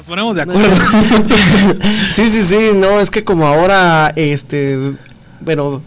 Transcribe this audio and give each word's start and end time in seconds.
Nos 0.00 0.06
ponemos 0.06 0.34
de 0.34 0.40
acuerdo. 0.40 0.62
sí, 2.08 2.30
sí, 2.30 2.42
sí, 2.42 2.70
no, 2.74 3.00
es 3.00 3.10
que 3.10 3.22
como 3.22 3.46
ahora, 3.46 4.10
este, 4.16 4.94
bueno, 5.40 5.82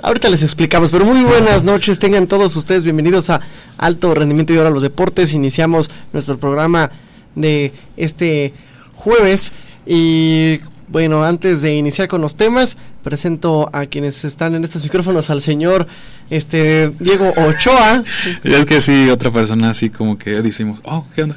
ahorita 0.00 0.28
les 0.28 0.44
explicamos, 0.44 0.92
pero 0.92 1.04
muy 1.04 1.24
buenas 1.24 1.64
noches, 1.64 1.98
tengan 1.98 2.28
todos 2.28 2.54
ustedes 2.54 2.84
bienvenidos 2.84 3.30
a 3.30 3.40
Alto 3.76 4.14
Rendimiento 4.14 4.52
y 4.52 4.58
ahora 4.58 4.70
los 4.70 4.82
deportes. 4.82 5.34
Iniciamos 5.34 5.90
nuestro 6.12 6.38
programa 6.38 6.92
de 7.34 7.72
este 7.96 8.54
jueves 8.94 9.50
y 9.84 10.60
bueno, 10.88 11.24
antes 11.24 11.62
de 11.62 11.74
iniciar 11.74 12.08
con 12.08 12.20
los 12.20 12.36
temas, 12.36 12.76
presento 13.02 13.68
a 13.72 13.86
quienes 13.86 14.24
están 14.24 14.54
en 14.54 14.64
estos 14.64 14.82
micrófonos 14.82 15.28
al 15.30 15.42
señor 15.42 15.86
este 16.30 16.90
Diego 16.98 17.30
Ochoa. 17.36 18.02
es 18.42 18.66
que 18.66 18.80
sí, 18.80 19.08
otra 19.10 19.30
persona 19.30 19.70
así 19.70 19.90
como 19.90 20.16
que 20.18 20.42
decimos, 20.42 20.80
oh, 20.84 21.06
¿qué 21.14 21.24
onda? 21.24 21.36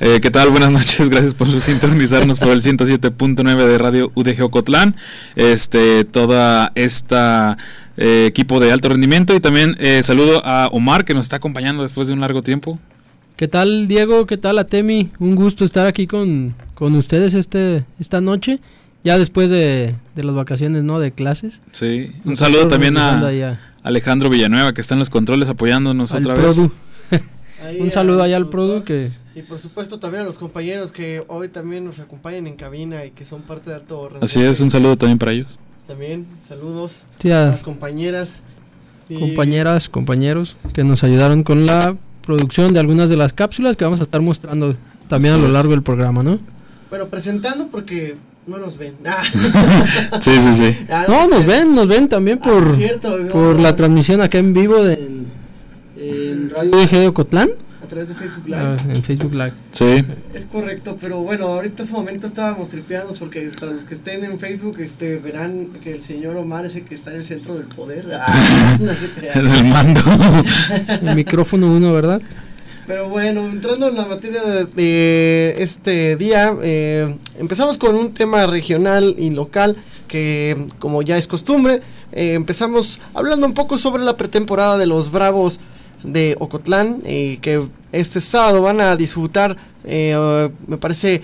Eh, 0.00 0.20
¿Qué 0.20 0.30
tal? 0.30 0.50
Buenas 0.50 0.70
noches, 0.70 1.08
gracias 1.10 1.34
por 1.34 1.48
sintonizarnos 1.60 2.38
por 2.38 2.50
el 2.50 2.62
107.9 2.62 3.66
de 3.66 3.78
Radio 3.78 4.12
UDG 4.14 4.42
Ocotlán. 4.42 4.96
Este, 5.34 6.04
toda 6.04 6.72
esta 6.74 7.56
eh, 7.96 8.26
equipo 8.26 8.60
de 8.60 8.72
alto 8.72 8.90
rendimiento 8.90 9.34
y 9.34 9.40
también 9.40 9.76
eh, 9.78 10.02
saludo 10.02 10.42
a 10.44 10.68
Omar 10.72 11.04
que 11.04 11.14
nos 11.14 11.26
está 11.26 11.36
acompañando 11.36 11.82
después 11.82 12.08
de 12.08 12.14
un 12.14 12.20
largo 12.20 12.42
tiempo. 12.42 12.78
¿Qué 13.36 13.48
tal 13.48 13.88
Diego? 13.88 14.26
¿Qué 14.26 14.36
tal 14.36 14.58
Atemi? 14.58 15.10
Un 15.18 15.34
gusto 15.34 15.64
estar 15.64 15.86
aquí 15.86 16.06
con, 16.06 16.54
con 16.74 16.94
ustedes 16.94 17.32
este, 17.32 17.84
esta 17.98 18.20
noche 18.20 18.60
ya 19.02 19.18
después 19.18 19.50
de, 19.50 19.94
las 20.14 20.34
vacaciones, 20.34 20.82
¿no? 20.82 21.00
De 21.00 21.12
clases. 21.12 21.62
Sí, 21.72 22.10
un 22.24 22.36
saludo 22.36 22.68
también 22.68 22.96
a 22.96 23.58
Alejandro 23.82 24.28
Villanueva 24.28 24.72
que 24.72 24.80
está 24.80 24.94
en 24.94 25.00
los 25.00 25.10
controles 25.10 25.48
apoyándonos 25.48 26.12
otra 26.12 26.34
vez. 26.34 26.58
un 27.78 27.90
saludo 27.90 28.22
allá 28.22 28.36
al 28.36 28.48
Produ 28.48 28.84
que... 28.84 29.10
Y 29.34 29.42
por 29.42 29.58
supuesto 29.58 29.98
también 29.98 30.24
a 30.24 30.26
los 30.26 30.38
compañeros 30.38 30.90
que 30.90 31.22
hoy 31.28 31.48
también 31.48 31.84
nos 31.84 32.00
acompañan 32.00 32.46
en 32.46 32.56
cabina 32.56 33.04
y 33.04 33.12
que 33.12 33.24
son 33.24 33.42
parte 33.42 33.70
de 33.70 33.76
Alto 33.76 34.10
Así 34.20 34.42
es, 34.42 34.60
un 34.60 34.70
saludo 34.70 34.96
también 34.96 35.18
para 35.18 35.32
ellos. 35.32 35.56
También, 35.86 36.26
saludos 36.46 37.04
a 37.24 37.26
las 37.26 37.62
compañeras. 37.62 38.42
Compañeras, 39.08 39.88
compañeros 39.88 40.56
que 40.72 40.84
nos 40.84 41.02
ayudaron 41.02 41.42
con 41.42 41.66
la 41.66 41.96
producción 42.22 42.72
de 42.72 42.80
algunas 42.80 43.08
de 43.08 43.16
las 43.16 43.32
cápsulas 43.32 43.76
que 43.76 43.84
vamos 43.84 43.98
a 44.00 44.04
estar 44.04 44.20
mostrando 44.20 44.76
también 45.08 45.34
a 45.34 45.38
lo 45.38 45.48
largo 45.48 45.72
del 45.72 45.82
programa, 45.82 46.22
¿no? 46.22 46.38
Bueno, 46.90 47.06
presentando 47.06 47.68
porque 47.68 48.16
no 48.46 48.58
nos 48.58 48.76
ven. 48.76 48.94
Ah. 49.06 49.22
sí, 50.20 50.40
sí, 50.40 50.54
sí. 50.54 50.76
no, 51.08 51.28
nos 51.28 51.44
ven, 51.46 51.74
nos 51.74 51.88
ven 51.88 52.08
también 52.08 52.40
ah, 52.42 52.44
por, 52.44 53.30
por 53.30 53.58
la 53.58 53.74
transmisión 53.76 54.20
acá 54.20 54.38
en 54.38 54.52
vivo 54.52 54.82
de, 54.82 54.94
en, 55.96 56.50
Radio 56.50 57.00
de 57.00 57.08
Ocotlán. 57.08 57.50
A 57.82 57.86
través 57.86 58.08
de 58.08 58.14
Facebook 58.14 58.46
Live. 58.46 58.58
Ah, 58.58 58.76
en 58.88 59.02
Facebook 59.02 59.32
Live. 59.32 59.52
Sí. 59.72 60.04
Es 60.34 60.46
correcto, 60.46 60.96
pero 61.00 61.20
bueno, 61.22 61.46
ahorita 61.46 61.82
en 61.82 61.88
ese 61.88 61.92
momento 61.92 62.26
estábamos 62.26 62.68
tripeando 62.68 63.14
porque 63.14 63.50
para 63.58 63.72
los 63.72 63.84
que 63.84 63.94
estén 63.94 64.24
en 64.24 64.38
Facebook 64.38 64.78
este 64.80 65.16
verán 65.16 65.68
que 65.82 65.94
el 65.94 66.00
señor 66.00 66.36
Omar 66.36 66.64
es 66.66 66.76
el 66.76 66.84
que 66.84 66.94
está 66.94 67.10
en 67.10 67.16
el 67.18 67.24
centro 67.24 67.54
del 67.56 67.66
poder. 67.66 68.06
en 68.80 69.48
el 69.48 69.64
mando. 69.64 70.00
el 71.02 71.16
micrófono 71.16 71.72
uno, 71.72 71.92
¿verdad? 71.92 72.22
Pero 72.86 73.08
bueno, 73.08 73.46
entrando 73.46 73.88
en 73.88 73.96
la 73.96 74.06
materia 74.06 74.42
de, 74.42 75.54
este 75.58 76.16
día, 76.16 76.54
eh, 76.62 77.14
empezamos 77.38 77.78
con 77.78 77.94
un 77.94 78.12
tema 78.12 78.46
regional 78.46 79.14
y 79.18 79.30
local 79.30 79.76
que, 80.08 80.66
como 80.78 81.02
ya 81.02 81.16
es 81.16 81.26
costumbre, 81.26 81.82
eh, 82.12 82.34
empezamos 82.34 83.00
hablando 83.14 83.46
un 83.46 83.54
poco 83.54 83.78
sobre 83.78 84.02
la 84.02 84.16
pretemporada 84.16 84.76
de 84.76 84.86
los 84.86 85.10
Bravos 85.10 85.60
de 86.02 86.36
Ocotlán, 86.38 87.02
eh, 87.04 87.38
que 87.40 87.62
este 87.92 88.20
sábado 88.20 88.62
van 88.62 88.80
a 88.80 88.96
disfrutar, 88.96 89.56
me 89.84 90.76
parece, 90.78 91.22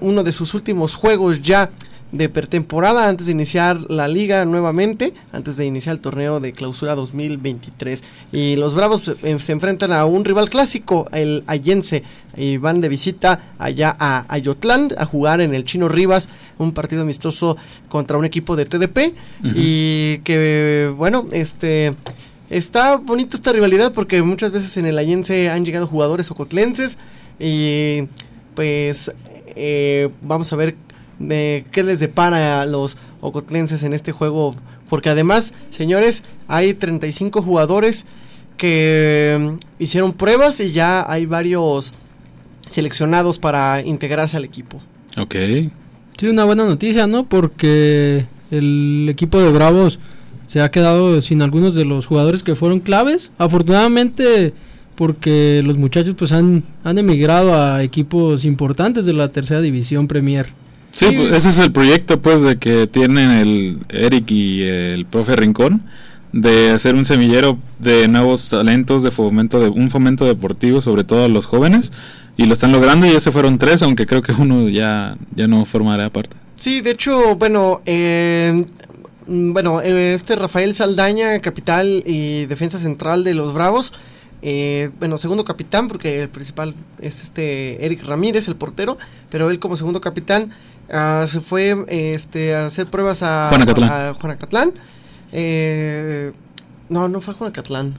uno 0.00 0.24
de 0.24 0.32
sus 0.32 0.54
últimos 0.54 0.94
juegos 0.94 1.42
ya 1.42 1.70
de 2.14 2.28
pretemporada 2.28 3.08
antes 3.08 3.26
de 3.26 3.32
iniciar 3.32 3.90
la 3.90 4.06
liga 4.06 4.44
nuevamente, 4.44 5.12
antes 5.32 5.56
de 5.56 5.66
iniciar 5.66 5.96
el 5.96 6.00
torneo 6.00 6.38
de 6.38 6.52
clausura 6.52 6.94
2023. 6.94 8.04
Y 8.32 8.54
los 8.54 8.74
Bravos 8.74 9.08
eh, 9.08 9.36
se, 9.40 9.52
enfrentan 9.52 9.92
a 9.92 10.04
un 10.04 10.24
rival 10.24 10.48
clásico, 10.48 11.08
el 11.10 11.42
Allense, 11.48 12.04
y 12.36 12.56
van 12.56 12.80
de 12.80 12.88
visita 12.88 13.54
allá 13.58 13.96
a 13.98 14.26
Ayotlán 14.28 14.90
a 14.96 15.06
jugar 15.06 15.40
en 15.40 15.54
el 15.54 15.64
Chino 15.64 15.88
Rivas, 15.88 16.28
un 16.58 16.72
partido 16.72 17.02
amistoso 17.02 17.56
contra 17.88 18.16
un 18.16 18.24
equipo 18.24 18.54
de 18.54 18.66
TDP. 18.66 19.14
Y 19.42 20.18
que, 20.18 20.92
bueno, 20.96 21.26
este. 21.32 21.94
Está 22.50 22.96
bonito 22.96 23.36
esta 23.36 23.52
rivalidad 23.52 23.92
porque 23.92 24.22
muchas 24.22 24.52
veces 24.52 24.76
en 24.76 24.84
el 24.86 24.98
Allense 24.98 25.48
han 25.48 25.64
llegado 25.64 25.86
jugadores 25.86 26.30
ocotlenses 26.30 26.98
y 27.40 28.02
pues 28.54 29.10
eh, 29.56 30.10
vamos 30.20 30.52
a 30.52 30.56
ver 30.56 30.76
de 31.28 31.64
qué 31.70 31.82
les 31.82 32.00
depara 32.00 32.60
a 32.60 32.66
los 32.66 32.96
ocotlenses 33.20 33.82
en 33.82 33.92
este 33.92 34.12
juego. 34.12 34.54
Porque 34.88 35.08
además, 35.08 35.54
señores, 35.70 36.22
hay 36.48 36.74
35 36.74 37.42
jugadores 37.42 38.06
que 38.56 39.36
mm, 39.38 39.82
hicieron 39.82 40.12
pruebas 40.12 40.60
y 40.60 40.72
ya 40.72 41.10
hay 41.10 41.26
varios 41.26 41.92
seleccionados 42.66 43.38
para 43.38 43.82
integrarse 43.82 44.36
al 44.36 44.44
equipo. 44.44 44.80
Ok. 45.18 45.34
Sí, 46.18 46.28
una 46.28 46.44
buena 46.44 46.64
noticia, 46.64 47.06
¿no? 47.06 47.24
Porque 47.24 48.26
el 48.50 49.08
equipo 49.08 49.40
de 49.40 49.50
Bravos 49.50 49.98
se 50.46 50.60
ha 50.60 50.70
quedado 50.70 51.20
sin 51.22 51.42
algunos 51.42 51.74
de 51.74 51.84
los 51.84 52.06
jugadores 52.06 52.42
que 52.42 52.54
fueron 52.54 52.80
claves. 52.80 53.32
Afortunadamente, 53.38 54.52
porque 54.94 55.62
los 55.64 55.76
muchachos 55.76 56.14
pues 56.16 56.32
han, 56.32 56.64
han 56.84 56.98
emigrado 56.98 57.54
a 57.54 57.82
equipos 57.82 58.44
importantes 58.44 59.06
de 59.06 59.12
la 59.12 59.28
tercera 59.30 59.60
división 59.60 60.06
Premier. 60.06 60.46
Sí, 60.94 61.06
pues, 61.06 61.32
ese 61.32 61.48
es 61.48 61.58
el 61.58 61.72
proyecto 61.72 62.22
pues 62.22 62.42
de 62.42 62.56
que 62.56 62.86
tienen 62.86 63.32
el 63.32 63.78
Eric 63.88 64.30
y 64.30 64.62
el 64.62 65.06
profe 65.06 65.34
Rincón 65.34 65.82
de 66.30 66.70
hacer 66.70 66.94
un 66.94 67.04
semillero 67.04 67.58
de 67.80 68.06
nuevos 68.06 68.48
talentos 68.48 69.02
de 69.02 69.10
fomento 69.10 69.58
de 69.58 69.70
un 69.70 69.90
fomento 69.90 70.24
deportivo 70.24 70.80
sobre 70.80 71.02
todo 71.02 71.24
a 71.24 71.28
los 71.28 71.46
jóvenes 71.46 71.90
y 72.36 72.44
lo 72.44 72.54
están 72.54 72.70
logrando 72.70 73.06
y 73.06 73.12
ya 73.12 73.18
se 73.18 73.32
fueron 73.32 73.58
tres 73.58 73.82
aunque 73.82 74.06
creo 74.06 74.22
que 74.22 74.32
uno 74.32 74.68
ya 74.68 75.16
ya 75.34 75.48
no 75.48 75.64
formará 75.64 76.10
parte. 76.10 76.36
Sí 76.54 76.80
de 76.80 76.92
hecho 76.92 77.34
bueno 77.34 77.82
eh, 77.86 78.64
bueno 79.26 79.80
este 79.80 80.36
Rafael 80.36 80.74
Saldaña 80.74 81.40
capital 81.40 82.04
y 82.06 82.46
defensa 82.46 82.78
central 82.78 83.24
de 83.24 83.34
los 83.34 83.52
Bravos 83.52 83.92
eh, 84.46 84.90
bueno, 84.98 85.16
segundo 85.16 85.42
capitán, 85.42 85.88
porque 85.88 86.20
el 86.20 86.28
principal 86.28 86.74
es 87.00 87.22
este 87.22 87.82
Eric 87.86 88.04
Ramírez, 88.04 88.46
el 88.46 88.56
portero, 88.56 88.98
pero 89.30 89.48
él 89.48 89.58
como 89.58 89.74
segundo 89.78 90.02
capitán 90.02 90.50
Ah, 90.90 91.26
se 91.28 91.40
fue 91.40 91.84
este, 91.88 92.54
a 92.54 92.66
hacer 92.66 92.88
pruebas 92.88 93.22
a 93.22 93.50
Juanacatlán. 94.20 94.74
Eh, 95.32 96.32
no, 96.88 97.08
no 97.08 97.20
fue 97.20 97.34
a 97.34 97.36
Juanacatlán. 97.36 97.94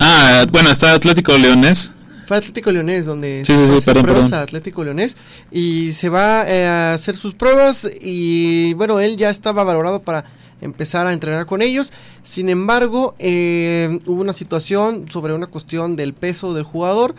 Ah, 0.00 0.46
bueno, 0.50 0.70
está 0.70 0.94
Atlético 0.94 1.36
Leonés. 1.36 1.92
Fue 2.26 2.36
Atlético 2.36 2.70
Leonés 2.70 3.06
donde 3.06 3.42
se 3.44 3.54
sí, 3.54 3.80
sí, 3.80 3.90
pruebas 3.90 4.32
a 4.32 4.42
Atlético 4.42 4.84
Leonés 4.84 5.16
y 5.50 5.92
se 5.92 6.10
va 6.10 6.44
eh, 6.46 6.66
a 6.66 6.92
hacer 6.92 7.16
sus 7.16 7.34
pruebas 7.34 7.88
y 8.02 8.74
bueno, 8.74 9.00
él 9.00 9.16
ya 9.16 9.30
estaba 9.30 9.64
valorado 9.64 10.02
para 10.02 10.24
empezar 10.60 11.06
a 11.06 11.14
entrenar 11.14 11.46
con 11.46 11.62
ellos. 11.62 11.92
Sin 12.22 12.50
embargo, 12.50 13.14
eh, 13.18 13.98
hubo 14.04 14.20
una 14.20 14.34
situación 14.34 15.08
sobre 15.08 15.32
una 15.32 15.46
cuestión 15.46 15.96
del 15.96 16.12
peso 16.12 16.52
del 16.52 16.64
jugador 16.64 17.14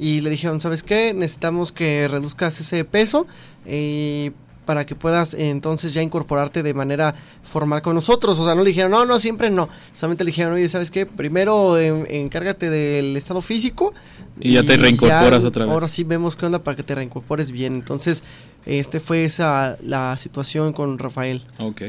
y 0.00 0.22
le 0.22 0.30
dijeron, 0.30 0.62
¿sabes 0.62 0.82
qué? 0.82 1.12
Necesitamos 1.12 1.72
que 1.72 2.08
reduzcas 2.08 2.58
ese 2.58 2.86
peso 2.86 3.26
y 3.66 4.32
para 4.64 4.86
que 4.86 4.94
puedas 4.94 5.34
entonces 5.34 5.92
ya 5.92 6.00
incorporarte 6.00 6.62
de 6.62 6.72
manera 6.72 7.14
formal 7.42 7.82
con 7.82 7.96
nosotros. 7.96 8.38
O 8.38 8.44
sea, 8.46 8.54
no 8.54 8.62
le 8.62 8.68
dijeron, 8.68 8.90
no, 8.90 9.04
no, 9.04 9.18
siempre 9.18 9.50
no. 9.50 9.68
Solamente 9.92 10.24
le 10.24 10.28
dijeron, 10.28 10.54
oye, 10.54 10.68
¿sabes 10.70 10.90
qué? 10.90 11.04
Primero 11.04 11.76
encárgate 11.76 12.70
del 12.70 13.14
estado 13.14 13.42
físico. 13.42 13.92
Y 14.40 14.54
ya 14.54 14.62
te 14.62 14.78
reincorporas 14.78 15.44
otra 15.44 15.66
vez. 15.66 15.74
Ahora 15.74 15.86
sí 15.86 16.02
vemos 16.04 16.34
qué 16.34 16.46
onda 16.46 16.62
para 16.62 16.76
que 16.76 16.82
te 16.82 16.94
reincorpores 16.94 17.50
bien. 17.50 17.74
Entonces, 17.74 18.22
este 18.64 19.00
fue 19.00 19.26
esa 19.26 19.76
la 19.82 20.16
situación 20.16 20.72
con 20.72 20.98
Rafael. 20.98 21.42
Ok. 21.58 21.82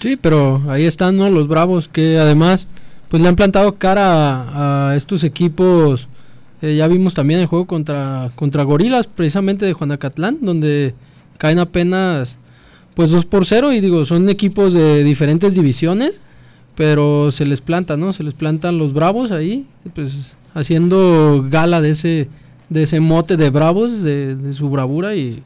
Sí, 0.00 0.16
pero 0.16 0.62
ahí 0.68 0.84
están, 0.84 1.16
¿no? 1.16 1.28
Los 1.28 1.48
bravos 1.48 1.88
que 1.88 2.20
además, 2.20 2.68
pues 3.08 3.20
le 3.20 3.28
han 3.28 3.34
plantado 3.34 3.78
cara 3.78 4.90
a 4.90 4.96
estos 4.96 5.24
equipos 5.24 6.08
eh, 6.62 6.76
ya 6.76 6.88
vimos 6.88 7.14
también 7.14 7.40
el 7.40 7.46
juego 7.46 7.66
contra, 7.66 8.30
contra 8.34 8.64
Gorilas, 8.64 9.06
precisamente 9.06 9.66
de 9.66 9.72
Juanacatlán, 9.72 10.38
donde 10.40 10.94
caen 11.38 11.58
apenas 11.58 12.36
pues 12.94 13.10
2 13.10 13.26
por 13.26 13.46
0 13.46 13.72
y 13.72 13.80
digo, 13.80 14.04
son 14.04 14.28
equipos 14.28 14.74
de 14.74 15.04
diferentes 15.04 15.54
divisiones, 15.54 16.18
pero 16.74 17.30
se 17.30 17.46
les 17.46 17.60
planta, 17.60 17.96
¿no? 17.96 18.12
Se 18.12 18.24
les 18.24 18.34
plantan 18.34 18.78
los 18.78 18.92
bravos 18.92 19.30
ahí, 19.30 19.66
pues 19.94 20.34
haciendo 20.54 21.46
gala 21.48 21.80
de 21.80 21.90
ese, 21.90 22.28
de 22.68 22.82
ese 22.82 22.98
mote 22.98 23.36
de 23.36 23.50
bravos, 23.50 24.02
de, 24.02 24.34
de 24.34 24.52
su 24.52 24.68
bravura 24.68 25.14
y, 25.14 25.42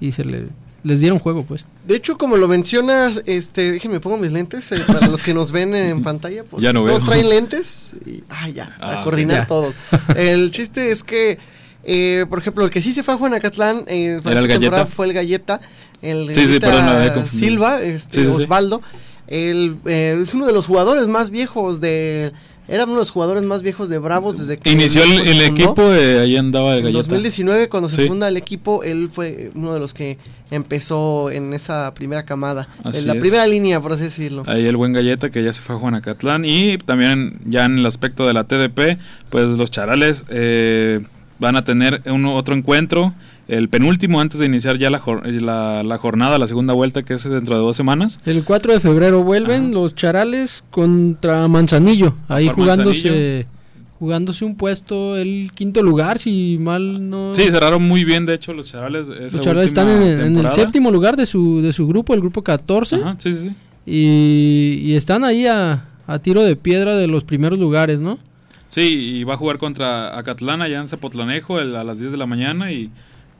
y 0.00 0.12
se 0.12 0.24
le 0.24 0.46
les 0.84 1.00
dieron 1.00 1.18
juego, 1.18 1.44
pues. 1.44 1.64
De 1.86 1.96
hecho, 1.96 2.16
como 2.18 2.36
lo 2.36 2.48
mencionas, 2.48 3.22
este, 3.26 3.72
déjenme 3.72 4.00
pongo 4.00 4.16
mis 4.18 4.32
lentes 4.32 4.70
eh, 4.72 4.80
para 4.86 5.06
los 5.06 5.22
que 5.22 5.32
nos 5.34 5.52
ven 5.52 5.74
en 5.74 6.02
pantalla. 6.08 6.44
ya 6.58 6.72
no 6.72 6.84
todos 6.84 7.04
traen 7.04 7.28
lentes 7.28 7.92
y, 8.06 8.24
ah, 8.28 8.48
ya, 8.48 8.76
para 8.80 9.02
coordinar 9.02 9.46
todos. 9.46 9.74
El 10.16 10.50
chiste 10.50 10.90
es 10.90 11.02
que 11.02 11.38
Eh, 11.84 12.26
por 12.28 12.38
ejemplo, 12.38 12.64
el 12.64 12.70
que 12.70 12.80
sí 12.80 12.92
se 12.92 13.02
fue 13.02 13.14
a 13.14 13.16
Juanacatlán 13.16 13.82
eh, 13.88 14.20
¿Era 14.24 14.38
el 14.38 14.46
Galleta? 14.46 14.86
fue 14.86 15.06
el 15.06 15.12
Galleta. 15.12 15.60
El 16.00 16.32
Sí, 16.32 16.58
perdón. 16.60 17.26
Silva, 17.26 17.82
este, 17.82 18.20
Sí, 18.20 18.26
sí, 18.26 18.32
sí. 18.36 18.42
Osvaldo. 18.44 18.82
Él, 19.26 19.76
eh, 19.86 20.18
es 20.22 20.32
uno 20.34 20.46
de 20.46 20.52
los 20.52 20.66
jugadores 20.66 21.08
más 21.08 21.30
viejos 21.30 21.80
de... 21.80 22.32
Era 22.68 22.84
uno 22.84 22.92
de 22.94 22.98
los 23.00 23.10
jugadores 23.10 23.42
más 23.42 23.62
viejos 23.62 23.88
de 23.88 23.98
Bravos 23.98 24.38
desde 24.38 24.56
que 24.56 24.70
Inició 24.70 25.02
el, 25.02 25.26
el 25.26 25.40
equipo, 25.42 25.82
eh, 25.92 26.20
ahí 26.20 26.36
andaba 26.36 26.72
el 26.72 26.78
En 26.78 26.84
galleta. 26.84 27.02
2019, 27.02 27.68
cuando 27.68 27.88
se 27.88 28.02
Sí. 28.02 28.08
funda 28.08 28.28
el 28.28 28.36
equipo, 28.36 28.82
él 28.84 29.08
fue 29.12 29.50
uno 29.54 29.74
de 29.74 29.80
los 29.80 29.92
que 29.94 30.16
empezó 30.50 31.30
en 31.30 31.52
esa 31.54 31.92
primera 31.94 32.24
camada. 32.24 32.68
Así 32.84 33.00
en 33.00 33.06
la 33.08 33.14
es. 33.14 33.20
primera 33.20 33.46
línea, 33.46 33.80
por 33.80 33.92
así 33.92 34.04
decirlo. 34.04 34.44
Ahí 34.46 34.64
el 34.66 34.76
buen 34.76 34.92
galleta 34.92 35.30
que 35.30 35.42
ya 35.42 35.52
se 35.52 35.60
fue 35.60 35.74
a 35.74 35.78
Juanacatlán. 35.78 36.44
Y 36.44 36.78
también 36.78 37.38
ya 37.46 37.64
en 37.64 37.78
el 37.78 37.86
aspecto 37.86 38.26
de 38.26 38.32
la 38.34 38.44
TDP, 38.44 38.98
pues 39.30 39.46
los 39.48 39.70
charales 39.70 40.24
eh, 40.28 41.00
van 41.38 41.56
a 41.56 41.64
tener 41.64 42.02
uno, 42.06 42.36
otro 42.36 42.54
encuentro, 42.54 43.12
el 43.48 43.68
penúltimo 43.68 44.20
antes 44.20 44.38
de 44.40 44.46
iniciar 44.46 44.78
ya 44.78 44.88
la, 44.90 44.98
jor- 45.00 45.24
la, 45.26 45.82
la 45.82 45.98
jornada, 45.98 46.38
la 46.38 46.46
segunda 46.46 46.72
vuelta 46.74 47.02
que 47.02 47.14
es 47.14 47.24
dentro 47.24 47.54
de 47.56 47.60
dos 47.60 47.76
semanas. 47.76 48.20
El 48.24 48.44
4 48.44 48.72
de 48.72 48.80
febrero 48.80 49.22
vuelven 49.24 49.64
Ajá. 49.66 49.72
los 49.74 49.94
charales 49.94 50.64
contra 50.70 51.48
Manzanillo. 51.48 52.14
Ahí 52.28 52.46
Por 52.46 52.54
jugándose 52.56 53.08
Manzanillo. 53.10 53.46
jugándose 53.98 54.44
un 54.44 54.56
puesto, 54.56 55.16
el 55.16 55.50
quinto 55.54 55.82
lugar, 55.82 56.18
si 56.18 56.56
mal 56.60 57.08
no. 57.10 57.34
Sí, 57.34 57.42
cerraron 57.50 57.82
muy 57.82 58.04
bien, 58.04 58.26
de 58.26 58.34
hecho, 58.34 58.52
los 58.52 58.68
charales. 58.70 59.08
esa 59.08 59.36
los 59.36 59.40
charales 59.44 59.68
están 59.68 59.88
en, 59.88 60.36
el 60.36 60.48
séptimo 60.48 60.90
lugar 60.90 61.16
de 61.16 61.26
su, 61.26 61.60
de 61.62 61.72
su 61.72 61.86
grupo, 61.86 62.14
el 62.14 62.20
grupo 62.20 62.42
14. 62.42 62.96
Ajá, 62.96 63.14
sí, 63.18 63.32
sí, 63.32 63.38
sí. 63.48 63.54
Y, 63.84 64.80
y 64.90 64.94
están 64.94 65.24
ahí 65.24 65.46
a, 65.46 65.84
a 66.06 66.18
tiro 66.20 66.42
de 66.42 66.56
piedra 66.56 66.94
de 66.96 67.06
los 67.08 67.24
primeros 67.24 67.58
lugares, 67.58 68.00
¿no? 68.00 68.18
Sí, 68.68 68.82
y 69.18 69.24
va 69.24 69.34
a 69.34 69.36
jugar 69.36 69.58
contra 69.58 70.16
Acatlán 70.18 70.62
allá 70.62 70.80
en 70.80 70.88
Zapotlanejo 70.88 71.60
el- 71.60 71.76
a 71.76 71.84
las 71.84 71.98
10 71.98 72.10
de 72.12 72.16
la 72.16 72.26
mañana 72.26 72.72
y 72.72 72.90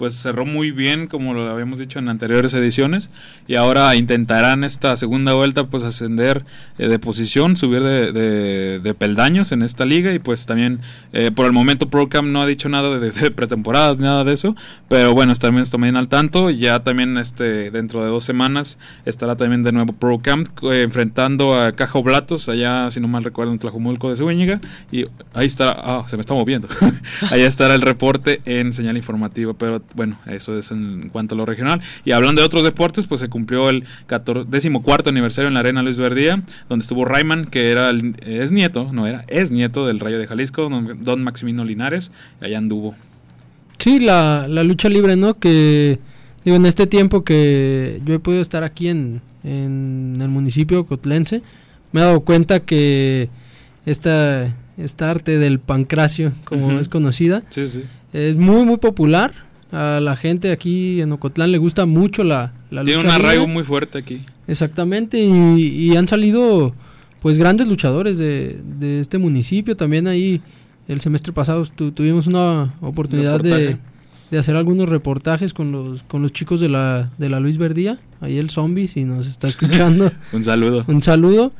pues 0.02 0.14
cerró 0.14 0.44
muy 0.44 0.72
bien 0.72 1.06
como 1.06 1.32
lo 1.32 1.48
habíamos 1.48 1.78
dicho 1.78 2.00
en 2.00 2.08
anteriores 2.08 2.52
ediciones 2.54 3.08
y 3.46 3.54
ahora 3.54 3.94
intentarán 3.94 4.64
esta 4.64 4.96
segunda 4.96 5.32
vuelta 5.34 5.68
pues 5.68 5.84
ascender 5.84 6.44
eh, 6.76 6.88
de 6.88 6.98
posición, 6.98 7.56
subir 7.56 7.84
de, 7.84 8.10
de- 8.10 8.80
de 8.80 8.94
peldaños 8.94 9.52
en 9.52 9.62
esta 9.62 9.84
liga 9.84 10.12
y 10.12 10.18
pues 10.18 10.44
también 10.44 10.80
eh, 11.12 11.30
por 11.32 11.46
el 11.46 11.52
momento 11.52 11.88
Procam 11.88 12.32
no 12.32 12.42
ha 12.42 12.46
dicho 12.46 12.68
nada 12.68 12.98
de, 12.98 13.12
de 13.12 13.30
pretemporadas, 13.30 13.98
nada 14.00 14.24
de 14.24 14.32
eso, 14.32 14.56
pero 14.88 15.14
bueno, 15.14 15.32
también 15.36 15.64
también 15.70 15.94
al 15.96 16.08
tanto, 16.08 16.50
ya 16.50 16.82
también 16.82 17.16
este 17.16 17.70
dentro 17.70 18.02
de 18.02 18.10
dos 18.10 18.24
semanas 18.24 18.78
estará 19.04 19.36
también 19.36 19.62
de 19.62 19.70
nuevo 19.70 19.92
Procam 19.92 20.46
eh, 20.64 20.82
enfrentando 20.82 21.54
a 21.54 21.70
Caja 21.70 21.96
Oblatos 21.96 22.48
allá 22.48 22.90
si 22.90 22.98
no 22.98 23.06
mal 23.06 23.22
recuerdo 23.22 23.52
en 23.52 23.60
Tlajumulco 23.60 24.10
de 24.10 24.16
Zúñiga 24.16 24.60
y 24.90 25.04
ahí 25.32 25.46
estará, 25.46 25.76
ah, 25.78 26.04
se 26.08 26.16
me 26.16 26.22
está 26.22 26.34
moviendo. 26.34 26.66
Allá 27.30 27.46
estará 27.46 27.76
el 27.76 27.82
reporte 27.82 28.40
en 28.46 28.72
señal 28.72 28.96
informativa, 28.96 29.52
pero 29.54 29.80
bueno, 29.94 30.18
eso 30.26 30.56
es 30.58 30.70
en 30.70 31.08
cuanto 31.10 31.34
a 31.34 31.38
lo 31.38 31.46
regional. 31.46 31.80
Y 32.04 32.12
hablando 32.12 32.40
de 32.42 32.46
otros 32.46 32.62
deportes, 32.62 33.06
pues 33.06 33.20
se 33.20 33.28
cumplió 33.28 33.70
el 33.70 33.84
14, 34.06 34.48
14 34.50 35.08
aniversario 35.10 35.48
en 35.48 35.54
la 35.54 35.60
Arena 35.60 35.82
Luis 35.82 35.98
Verdía, 35.98 36.42
donde 36.68 36.82
estuvo 36.82 37.04
Rayman, 37.04 37.46
que 37.46 37.70
era 37.70 37.90
el- 37.90 38.16
es 38.26 38.50
nieto, 38.52 38.88
no 38.92 39.06
era, 39.06 39.24
es 39.28 39.50
nieto 39.50 39.86
del 39.86 40.00
Rayo 40.00 40.18
de 40.18 40.26
Jalisco, 40.26 40.68
don, 41.00 41.22
Maximino 41.22 41.64
Linares, 41.64 42.10
y 42.40 42.44
allá 42.46 42.58
anduvo. 42.58 42.94
Sí, 43.78 43.98
la, 44.00 44.46
la 44.48 44.62
lucha 44.64 44.88
libre, 44.88 45.16
¿no? 45.16 45.34
Que 45.38 45.98
digo, 46.44 46.56
en 46.56 46.66
este 46.66 46.86
tiempo 46.86 47.24
que 47.24 48.00
yo 48.04 48.14
he 48.14 48.18
podido 48.18 48.42
estar 48.42 48.62
aquí 48.64 48.88
en, 48.88 49.20
en 49.44 50.18
el 50.20 50.28
municipio 50.28 50.86
cotlense, 50.86 51.42
me 51.92 52.00
he 52.00 52.04
dado 52.04 52.20
cuenta 52.20 52.60
que 52.60 53.28
esta, 53.86 54.54
esta 54.78 55.10
arte 55.10 55.38
del 55.38 55.58
pancracio, 55.58 56.32
como 56.44 56.78
es 56.78 56.88
conocida, 56.88 57.42
Sí, 57.50 57.66
sí. 57.66 57.82
es 58.12 58.36
muy, 58.36 58.64
muy 58.64 58.76
popular. 58.76 59.32
A 59.72 60.00
la 60.00 60.16
gente 60.16 60.52
aquí 60.52 61.00
en 61.00 61.10
Ocotlán 61.12 61.50
le 61.50 61.58
gusta 61.58 61.86
mucho 61.86 62.22
la, 62.24 62.52
la 62.70 62.84
Tiene 62.84 63.02
lucha 63.02 63.16
un 63.16 63.22
arraigo 63.22 63.40
libre. 63.42 63.54
muy 63.54 63.64
fuerte 63.64 63.98
aquí. 63.98 64.20
Exactamente, 64.46 65.18
y, 65.18 65.30
y 65.90 65.96
han 65.96 66.06
salido 66.06 66.74
pues 67.20 67.38
grandes 67.38 67.68
luchadores 67.68 68.18
de, 68.18 68.60
de 68.78 69.00
este 69.00 69.16
municipio. 69.18 69.74
También 69.76 70.06
ahí 70.08 70.42
el 70.88 71.00
semestre 71.00 71.32
pasado 71.32 71.64
tu- 71.64 71.92
tuvimos 71.92 72.26
una 72.26 72.74
oportunidad 72.82 73.40
de, 73.40 73.78
de 74.30 74.38
hacer 74.38 74.56
algunos 74.56 74.88
reportajes 74.90 75.54
con 75.54 75.72
los, 75.72 76.02
con 76.02 76.20
los 76.20 76.32
chicos 76.32 76.60
de 76.60 76.68
la, 76.68 77.10
de 77.16 77.28
la 77.30 77.40
Luis 77.40 77.56
Verdía, 77.56 77.98
ahí 78.20 78.36
el 78.38 78.50
zombie, 78.50 78.88
si 78.88 79.04
nos 79.04 79.26
está 79.26 79.48
escuchando, 79.54 80.12
Un 80.32 80.44
saludo. 80.44 80.84
un 80.86 81.02
saludo. 81.02 81.52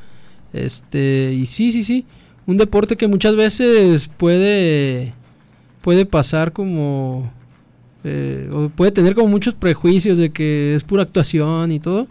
Este, 0.53 1.33
y 1.35 1.47
sí, 1.47 1.73
sí, 1.73 1.83
sí, 1.83 2.05
un 2.47 2.59
deporte 2.59 2.97
que 2.97 3.09
muchas 3.09 3.37
veces 3.37 4.11
puede, 4.19 5.15
puede 5.81 6.05
pasar 6.05 6.53
como... 6.53 7.33
eh, 8.05 8.49
o 8.53 8.69
puede 8.69 8.91
tener 8.93 9.15
como 9.15 9.29
muchos 9.29 9.55
prejuicios 9.55 10.19
de 10.19 10.31
que 10.31 10.75
es 10.75 10.85
pura 10.85 11.03
actuación 11.03 11.71
y 11.73 11.81
todo, 11.81 12.07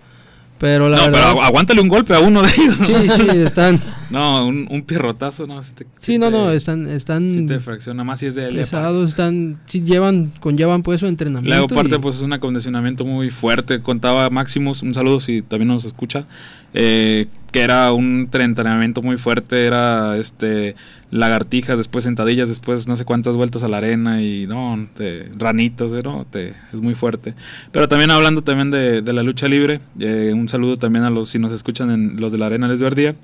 pero 0.58 0.90
la 0.90 0.98
no, 0.98 1.04
verdad... 1.06 1.20
pero 1.30 1.40
agu- 1.40 1.44
aguántale 1.46 1.82
un 1.82 1.88
golpe 1.90 2.14
a 2.14 2.20
uno 2.20 2.42
de 2.42 2.50
ellos. 2.50 2.76
Sí, 2.78 2.94
sí, 3.10 3.28
están. 3.46 3.82
No, 4.12 4.46
un, 4.46 4.68
un 4.70 4.82
pierrotazo, 4.84 5.48
no. 5.48 5.62
Si 5.64 5.74
te, 5.74 5.84
Sí, 6.00 6.14
si 6.14 6.18
no, 6.18 6.26
te- 6.28 6.32
no, 6.34 6.52
están, 6.52 6.88
están 6.88 7.30
si 7.30 7.46
te 7.46 7.60
fracciona 7.60 8.04
más 8.04 8.20
si 8.20 8.26
es 8.28 8.36
de 8.36 8.48
pesados, 8.52 9.10
están, 9.10 9.60
sí 9.66 9.82
llevan, 9.84 10.32
conllevan 10.40 10.84
pues 10.84 11.00
su 11.00 11.08
entrenamiento. 11.08 11.50
Luego 11.50 11.66
aparte 11.72 11.96
y- 11.96 12.00
pues 12.00 12.16
es 12.18 12.22
un 12.22 12.34
acondicionamiento 12.34 13.06
muy 13.06 13.32
fuerte. 13.32 13.82
Contaba 13.82 14.30
Maximus, 14.30 14.82
un 14.84 14.94
saludo 14.94 15.20
si 15.20 15.42
también 15.42 15.70
nos 15.70 15.86
escucha, 15.86 16.26
eh, 16.74 17.28
que 17.52 17.62
era 17.62 17.92
un 17.94 18.30
tre- 18.32 18.44
entrenamiento 18.44 19.02
muy 19.02 19.18
fuerte, 19.18 19.66
era 19.66 20.18
este 20.18 20.76
lagartijas, 21.10 21.78
después 21.78 22.06
sentadillas, 22.06 22.48
después 22.48 22.88
no 22.88 22.96
sé 22.96 23.04
cuántas 23.04 23.36
vueltas 23.36 23.64
a 23.64 23.68
la 23.68 23.78
arena 23.78 24.22
y 24.22 24.48
no, 24.48 24.88
te, 24.96 25.30
ranitas, 25.38 25.92
eh, 25.94 26.00
¿no? 26.02 26.26
Te, 26.30 26.54
es 26.74 26.80
muy 26.82 26.96
fuerte. 26.96 27.34
Pero 27.74 27.90
también 27.90 28.12
hablando 28.12 28.44
también 28.44 28.72
de, 28.72 29.02
de 29.02 29.12
la 29.14 29.22
lucha 29.22 29.50
libre, 29.50 29.82
eh, 30.00 30.32
un 30.34 30.48
saludo 30.48 30.78
también 30.78 31.04
a 31.04 31.10
los 31.10 31.28
si 31.28 31.38
nos 31.40 31.52
escuchan 31.52 31.92
en 31.92 32.22
los 32.22 32.32
de 32.32 32.38
la 32.38 32.46
arena 32.46 32.70
Les 32.70 32.82
Verdía. 32.82 33.16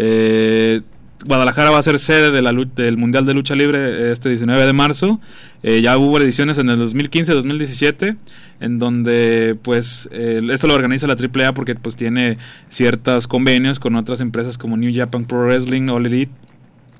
Eh, 0.00 0.82
Guadalajara 1.26 1.70
va 1.70 1.78
a 1.78 1.82
ser 1.82 1.98
sede 1.98 2.30
del 2.30 2.96
Mundial 2.96 3.26
de 3.26 3.34
Lucha 3.34 3.56
Libre 3.56 4.12
este 4.12 4.28
19 4.28 4.64
de 4.64 4.72
marzo. 4.72 5.20
Eh, 5.64 5.80
ya 5.82 5.98
hubo 5.98 6.20
ediciones 6.20 6.58
en 6.58 6.70
el 6.70 6.78
2015-2017 6.78 8.16
en 8.60 8.78
donde 8.78 9.58
pues 9.60 10.08
eh, 10.12 10.40
esto 10.50 10.68
lo 10.68 10.74
organiza 10.74 11.08
la 11.08 11.14
AAA 11.14 11.54
porque 11.54 11.74
pues 11.74 11.96
tiene 11.96 12.38
ciertos 12.68 13.26
convenios 13.26 13.80
con 13.80 13.96
otras 13.96 14.20
empresas 14.20 14.56
como 14.56 14.76
New 14.76 14.92
Japan 14.94 15.24
Pro 15.24 15.44
Wrestling, 15.44 15.88
All 15.88 16.06
Elite 16.06 16.32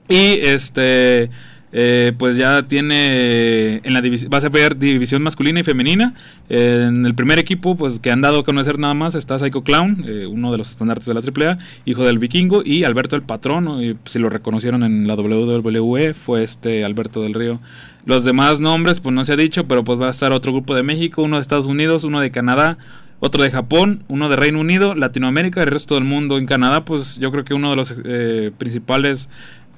y 0.08 0.40
este 0.40 1.30
eh, 1.72 2.12
pues 2.16 2.36
ya 2.36 2.62
tiene 2.62 3.76
en 3.84 3.92
la 3.92 4.00
división 4.00 4.30
va 4.32 4.38
a 4.38 4.40
ser 4.40 4.78
división 4.78 5.22
masculina 5.22 5.60
y 5.60 5.62
femenina. 5.62 6.14
En 6.48 7.04
el 7.04 7.14
primer 7.14 7.38
equipo 7.38 7.76
pues 7.76 7.98
que 7.98 8.10
han 8.10 8.20
dado 8.20 8.40
a 8.40 8.44
conocer 8.44 8.78
nada 8.78 8.94
más 8.94 9.14
está 9.14 9.38
Psycho 9.38 9.62
Clown 9.62 10.04
eh, 10.06 10.26
uno 10.26 10.50
de 10.50 10.58
los 10.58 10.70
estandartes 10.70 11.06
de 11.06 11.14
la 11.14 11.20
AAA 11.20 11.58
hijo 11.84 12.04
del 12.04 12.18
vikingo 12.18 12.62
y 12.64 12.84
Alberto 12.84 13.16
el 13.16 13.22
patrón 13.22 13.98
si 14.06 14.18
lo 14.18 14.30
reconocieron 14.30 14.82
en 14.82 15.06
la 15.06 15.14
WWE 15.14 16.14
fue 16.14 16.42
este 16.42 16.84
Alberto 16.84 17.22
del 17.22 17.34
Río. 17.34 17.60
Los 18.06 18.24
demás 18.24 18.60
nombres 18.60 19.00
pues 19.00 19.14
no 19.14 19.24
se 19.24 19.34
ha 19.34 19.36
dicho 19.36 19.68
pero 19.68 19.84
pues 19.84 20.00
va 20.00 20.06
a 20.06 20.10
estar 20.10 20.32
otro 20.32 20.52
grupo 20.52 20.74
de 20.74 20.82
México 20.82 21.22
uno 21.22 21.36
de 21.36 21.42
Estados 21.42 21.66
Unidos 21.66 22.04
uno 22.04 22.20
de 22.20 22.30
Canadá 22.30 22.78
otro 23.20 23.42
de 23.42 23.50
Japón, 23.50 24.04
uno 24.06 24.28
de 24.28 24.36
Reino 24.36 24.60
Unido, 24.60 24.94
Latinoamérica 24.94 25.60
el 25.60 25.66
resto 25.66 25.96
del 25.96 26.04
mundo. 26.04 26.38
En 26.38 26.46
Canadá, 26.46 26.84
pues 26.84 27.18
yo 27.18 27.32
creo 27.32 27.44
que 27.44 27.54
uno 27.54 27.70
de 27.70 27.76
los 27.76 27.94
eh, 28.04 28.52
principales 28.56 29.28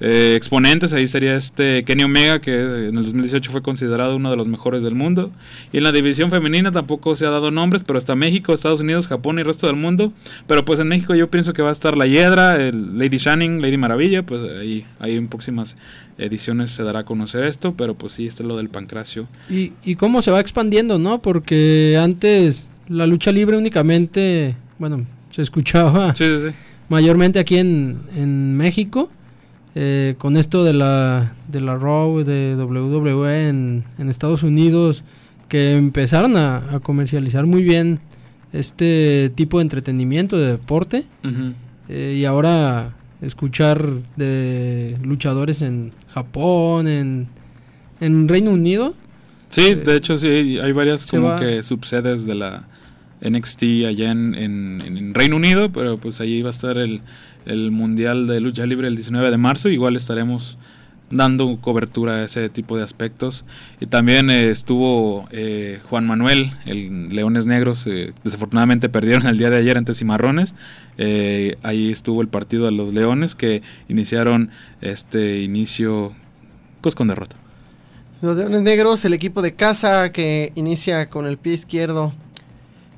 eh, 0.03 0.33
exponentes 0.35 0.93
ahí 0.93 1.07
sería 1.07 1.35
este 1.35 1.83
Kenny 1.85 2.03
Omega, 2.03 2.41
que 2.41 2.53
en 2.89 2.97
el 2.97 3.03
2018 3.03 3.51
fue 3.51 3.61
considerado 3.61 4.15
uno 4.15 4.31
de 4.31 4.35
los 4.35 4.47
mejores 4.47 4.81
del 4.81 4.95
mundo. 4.95 5.31
Y 5.71 5.77
en 5.77 5.83
la 5.83 5.91
división 5.91 6.31
femenina 6.31 6.71
tampoco 6.71 7.15
se 7.15 7.25
ha 7.25 7.29
dado 7.29 7.51
nombres, 7.51 7.83
pero 7.83 7.99
está 7.99 8.15
México, 8.15 8.51
Estados 8.53 8.81
Unidos, 8.81 9.07
Japón 9.07 9.37
y 9.37 9.41
el 9.41 9.45
resto 9.45 9.67
del 9.67 9.75
mundo. 9.75 10.11
Pero 10.47 10.65
pues 10.65 10.79
en 10.79 10.87
México 10.87 11.13
yo 11.13 11.29
pienso 11.29 11.53
que 11.53 11.61
va 11.61 11.69
a 11.69 11.71
estar 11.71 11.95
la 11.95 12.07
Hiedra, 12.07 12.55
el 12.59 12.97
Lady 12.97 13.17
Shining, 13.17 13.61
Lady 13.61 13.77
Maravilla, 13.77 14.23
pues 14.25 14.41
ahí, 14.59 14.85
ahí 14.99 15.15
en 15.15 15.27
próximas 15.27 15.75
ediciones 16.17 16.71
se 16.71 16.83
dará 16.83 16.99
a 17.01 17.05
conocer 17.05 17.43
esto, 17.45 17.73
pero 17.77 17.93
pues 17.95 18.13
sí, 18.13 18.25
este 18.27 18.43
es 18.43 18.47
lo 18.47 18.57
del 18.57 18.69
pancracio. 18.69 19.27
Y, 19.49 19.73
y 19.83 19.95
cómo 19.95 20.21
se 20.23 20.31
va 20.31 20.39
expandiendo, 20.39 20.97
¿no? 20.99 21.21
Porque 21.21 21.97
antes 22.01 22.67
la 22.89 23.05
lucha 23.07 23.31
libre 23.31 23.55
únicamente, 23.57 24.55
bueno, 24.79 25.05
se 25.29 25.41
escuchaba 25.43 26.13
Sí, 26.15 26.25
sí, 26.25 26.49
sí. 26.49 26.55
mayormente 26.89 27.39
aquí 27.39 27.57
en, 27.57 27.99
en 28.15 28.57
México. 28.57 29.09
Eh, 29.75 30.15
con 30.17 30.37
esto 30.37 30.63
de 30.63 30.73
la, 30.73 31.33
de 31.47 31.61
la 31.61 31.77
Raw, 31.77 32.23
de 32.23 32.55
WWE 32.57 33.47
en, 33.49 33.83
en 33.97 34.09
Estados 34.09 34.43
Unidos, 34.43 35.03
que 35.47 35.75
empezaron 35.75 36.35
a, 36.37 36.75
a 36.75 36.79
comercializar 36.79 37.45
muy 37.45 37.61
bien 37.63 37.99
este 38.53 39.31
tipo 39.35 39.57
de 39.59 39.63
entretenimiento, 39.63 40.37
de 40.37 40.47
deporte. 40.51 41.05
Eh, 41.89 42.17
y 42.19 42.25
ahora 42.25 42.93
escuchar 43.21 43.85
de 44.15 44.97
luchadores 45.03 45.61
en 45.61 45.91
Japón, 46.09 46.87
en, 46.87 47.27
en 47.99 48.27
Reino 48.27 48.51
Unido. 48.51 48.93
Sí, 49.49 49.61
Eh, 49.71 49.75
de 49.75 49.95
hecho 49.97 50.17
sí, 50.17 50.57
hay 50.61 50.71
varias 50.71 51.05
como 51.05 51.27
va- 51.29 51.35
que 51.39 51.61
subsedes 51.63 52.25
de 52.25 52.35
la 52.35 52.63
NXT 53.21 53.63
allá 53.87 54.11
en, 54.11 54.35
en- 54.35 55.13
Reino 55.13 55.35
Unido, 55.35 55.71
pero 55.71 55.97
pues 55.97 56.19
allí 56.21 56.41
va 56.41 56.49
a 56.49 56.51
estar 56.51 56.77
el, 56.77 57.01
el 57.45 57.71
Mundial 57.71 58.27
de 58.27 58.39
Lucha 58.39 58.65
Libre 58.65 58.87
el 58.87 58.95
19 58.95 59.29
de 59.29 59.37
marzo, 59.37 59.69
igual 59.69 59.95
estaremos 59.95 60.57
dando 61.13 61.57
cobertura 61.59 62.13
a 62.13 62.23
ese 62.23 62.47
tipo 62.47 62.77
de 62.77 62.83
aspectos. 62.83 63.43
Y 63.81 63.85
también 63.87 64.29
eh, 64.29 64.49
estuvo 64.49 65.27
eh, 65.31 65.79
Juan 65.89 66.07
Manuel, 66.07 66.51
el 66.65 67.09
Leones 67.09 67.45
Negros, 67.45 67.85
eh, 67.85 68.13
desafortunadamente 68.23 68.87
perdieron 68.87 69.27
el 69.27 69.37
día 69.37 69.49
de 69.49 69.57
ayer 69.57 69.77
ante 69.77 69.93
Cimarrones. 69.93 70.55
ahí 71.63 71.91
estuvo 71.91 72.21
el 72.21 72.29
partido 72.29 72.63
de 72.65 72.71
los 72.71 72.93
Leones 72.93 73.35
que 73.35 73.61
iniciaron 73.89 74.51
este 74.79 75.41
inicio 75.41 76.13
pues 76.79 76.95
con 76.95 77.09
derrota. 77.09 77.35
Los 78.21 78.37
Leones 78.37 78.61
Negros, 78.61 79.03
el 79.03 79.13
equipo 79.13 79.41
de 79.41 79.53
casa 79.53 80.11
que 80.13 80.53
inicia 80.55 81.09
con 81.09 81.25
el 81.27 81.37
pie 81.37 81.53
izquierdo 81.53 82.13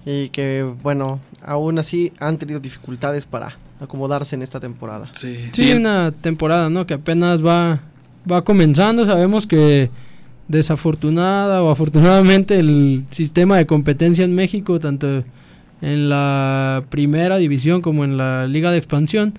y 0.05 0.29
que 0.29 0.69
bueno, 0.83 1.19
aún 1.43 1.79
así 1.79 2.11
han 2.19 2.37
tenido 2.37 2.59
dificultades 2.59 3.25
para 3.25 3.57
acomodarse 3.79 4.35
en 4.35 4.41
esta 4.41 4.59
temporada. 4.59 5.09
Sí, 5.13 5.49
sí, 5.53 5.73
una 5.73 6.11
temporada, 6.11 6.69
¿no? 6.69 6.85
Que 6.85 6.95
apenas 6.95 7.45
va 7.45 7.81
va 8.29 8.43
comenzando, 8.43 9.05
sabemos 9.05 9.47
que 9.47 9.89
desafortunada 10.47 11.63
o 11.63 11.69
afortunadamente 11.69 12.59
el 12.59 13.05
sistema 13.09 13.57
de 13.57 13.65
competencia 13.65 14.25
en 14.25 14.35
México, 14.35 14.79
tanto 14.79 15.23
en 15.81 16.09
la 16.09 16.83
primera 16.89 17.37
división 17.37 17.81
como 17.81 18.03
en 18.03 18.17
la 18.17 18.47
liga 18.47 18.71
de 18.71 18.77
expansión, 18.77 19.33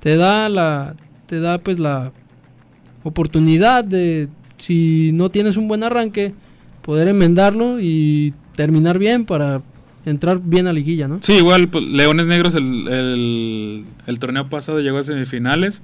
te 0.00 0.16
da 0.16 0.48
la 0.48 0.94
te 1.26 1.40
da 1.40 1.58
pues 1.58 1.78
la 1.78 2.12
oportunidad 3.02 3.84
de 3.84 4.28
si 4.58 5.12
no 5.12 5.30
tienes 5.30 5.56
un 5.56 5.68
buen 5.68 5.82
arranque 5.82 6.34
poder 6.82 7.08
enmendarlo 7.08 7.80
y 7.80 8.34
terminar 8.56 8.98
bien 8.98 9.24
para 9.24 9.62
entrar 10.04 10.40
bien 10.42 10.66
a 10.66 10.72
liguilla, 10.72 11.08
¿no? 11.08 11.18
Sí, 11.22 11.34
igual 11.34 11.68
pues, 11.68 11.84
Leones 11.84 12.26
Negros 12.26 12.54
el, 12.54 12.88
el, 12.88 13.84
el 14.06 14.18
torneo 14.18 14.48
pasado 14.48 14.80
llegó 14.80 14.98
a 14.98 15.04
semifinales 15.04 15.82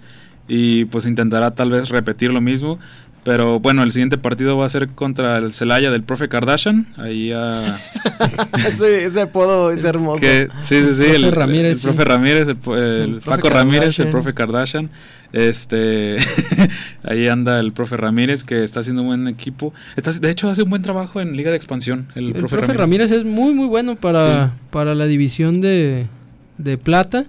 y 0.49 0.85
pues 0.87 1.07
intentará 1.07 1.55
tal 1.55 1.71
vez 1.71 1.89
repetir 1.89 2.33
lo 2.33 2.41
mismo. 2.41 2.79
Pero 3.27 3.59
bueno, 3.59 3.83
el 3.83 3.91
siguiente 3.91 4.19
partido 4.19 4.57
va 4.57 4.67
a 4.67 4.69
ser 4.69 4.91
contra 4.91 5.37
el 5.39 5.53
Celaya 5.53 5.91
del 5.91 6.05
profe 6.05 6.29
Kardashian. 6.29 6.87
Ahí 6.97 7.33
a... 7.33 7.81
ese, 8.57 9.05
ese, 9.05 9.23
apodo 9.23 9.73
es 9.73 9.83
hermoso. 9.83 10.25
sí, 10.63 10.81
sí, 10.85 10.95
sí. 10.95 11.05
El, 11.07 11.33
Ramírez, 11.33 11.85
el, 11.85 11.91
profe 11.91 12.05
Ramírez, 12.05 12.47
el, 12.47 13.21
Paco 13.25 13.51
Ramírez, 13.51 13.99
el 13.99 14.11
profe 14.11 14.33
Kardashian. 14.33 14.91
Este, 15.33 16.19
ahí 17.03 17.27
anda 17.27 17.59
el 17.59 17.73
profe 17.73 17.97
Ramírez 17.97 18.45
que 18.45 18.63
está 18.63 18.79
haciendo 18.79 19.03
un 19.03 19.09
buen 19.09 19.27
equipo. 19.27 19.75
Está, 19.97 20.13
de 20.13 20.31
hecho, 20.31 20.49
hace 20.49 20.63
un 20.63 20.71
buen 20.71 20.83
trabajo 20.83 21.21
en 21.21 21.37
Liga 21.37 21.51
de 21.51 21.57
Expansión. 21.57 22.07
El, 22.15 22.33
profe, 22.33 22.59
Ramírez. 22.59 23.11
es 23.11 23.25
muy, 23.25 23.53
muy 23.53 23.67
bueno 23.67 23.97
para, 23.97 24.55
para 24.71 24.95
la 24.95 25.07
división 25.07 25.61
de, 25.61 26.07
de 26.59 26.79
plata 26.79 27.27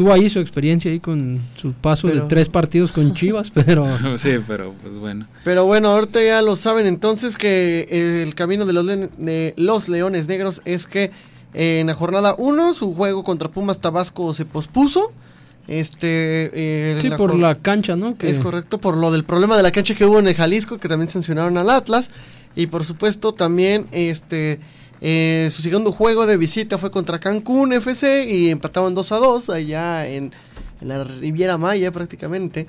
tuvo 0.00 0.14
ahí 0.14 0.30
su 0.30 0.38
experiencia 0.38 0.90
ahí 0.90 0.98
con 0.98 1.42
su 1.56 1.74
paso 1.74 2.08
de 2.08 2.22
tres 2.22 2.48
partidos 2.48 2.90
con 2.90 3.12
Chivas, 3.12 3.50
pero... 3.54 3.86
sí, 4.16 4.36
pero 4.46 4.72
pues 4.82 4.96
bueno. 4.96 5.26
Pero 5.44 5.66
bueno, 5.66 5.88
ahorita 5.90 6.22
ya 6.22 6.40
lo 6.40 6.56
saben 6.56 6.86
entonces 6.86 7.36
que 7.36 8.22
el 8.22 8.34
camino 8.34 8.64
de 8.64 8.72
los, 8.72 8.86
de 8.86 9.52
los 9.58 9.90
Leones 9.90 10.26
Negros 10.26 10.62
es 10.64 10.86
que 10.86 11.10
en 11.52 11.88
la 11.88 11.92
jornada 11.92 12.34
1 12.38 12.72
su 12.72 12.94
juego 12.94 13.24
contra 13.24 13.50
Pumas 13.50 13.78
Tabasco 13.78 14.32
se 14.32 14.46
pospuso. 14.46 15.12
Este, 15.68 16.50
eh, 16.54 16.98
sí, 17.02 17.10
por 17.10 17.38
la 17.38 17.56
cancha, 17.56 17.94
¿no? 17.94 18.16
Que... 18.16 18.30
Es 18.30 18.40
correcto, 18.40 18.78
por 18.78 18.96
lo 18.96 19.12
del 19.12 19.24
problema 19.24 19.54
de 19.58 19.62
la 19.62 19.70
cancha 19.70 19.94
que 19.94 20.06
hubo 20.06 20.18
en 20.18 20.28
el 20.28 20.34
Jalisco, 20.34 20.78
que 20.78 20.88
también 20.88 21.10
sancionaron 21.10 21.58
al 21.58 21.68
Atlas. 21.68 22.10
Y 22.56 22.68
por 22.68 22.86
supuesto 22.86 23.34
también 23.34 23.84
este 23.92 24.60
eh, 25.00 25.48
su 25.50 25.62
segundo 25.62 25.92
juego 25.92 26.26
de 26.26 26.36
visita 26.36 26.76
fue 26.76 26.90
contra 26.90 27.18
Cancún 27.18 27.72
FC 27.72 28.26
y 28.28 28.50
empataban 28.50 28.94
2 28.94 29.12
a 29.12 29.16
2 29.16 29.50
allá 29.50 30.06
en, 30.06 30.32
la 30.80 31.04
Riviera 31.04 31.58
Maya 31.58 31.92
prácticamente. 31.92 32.66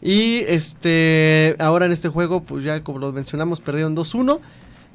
Y 0.00 0.38
este 0.48 1.54
ahora 1.58 1.86
en 1.86 1.92
este 1.92 2.08
juego, 2.08 2.42
pues 2.42 2.64
ya 2.64 2.82
como 2.82 2.98
lo 2.98 3.12
mencionamos, 3.12 3.60
perdieron 3.60 3.96
2-1. 3.96 4.40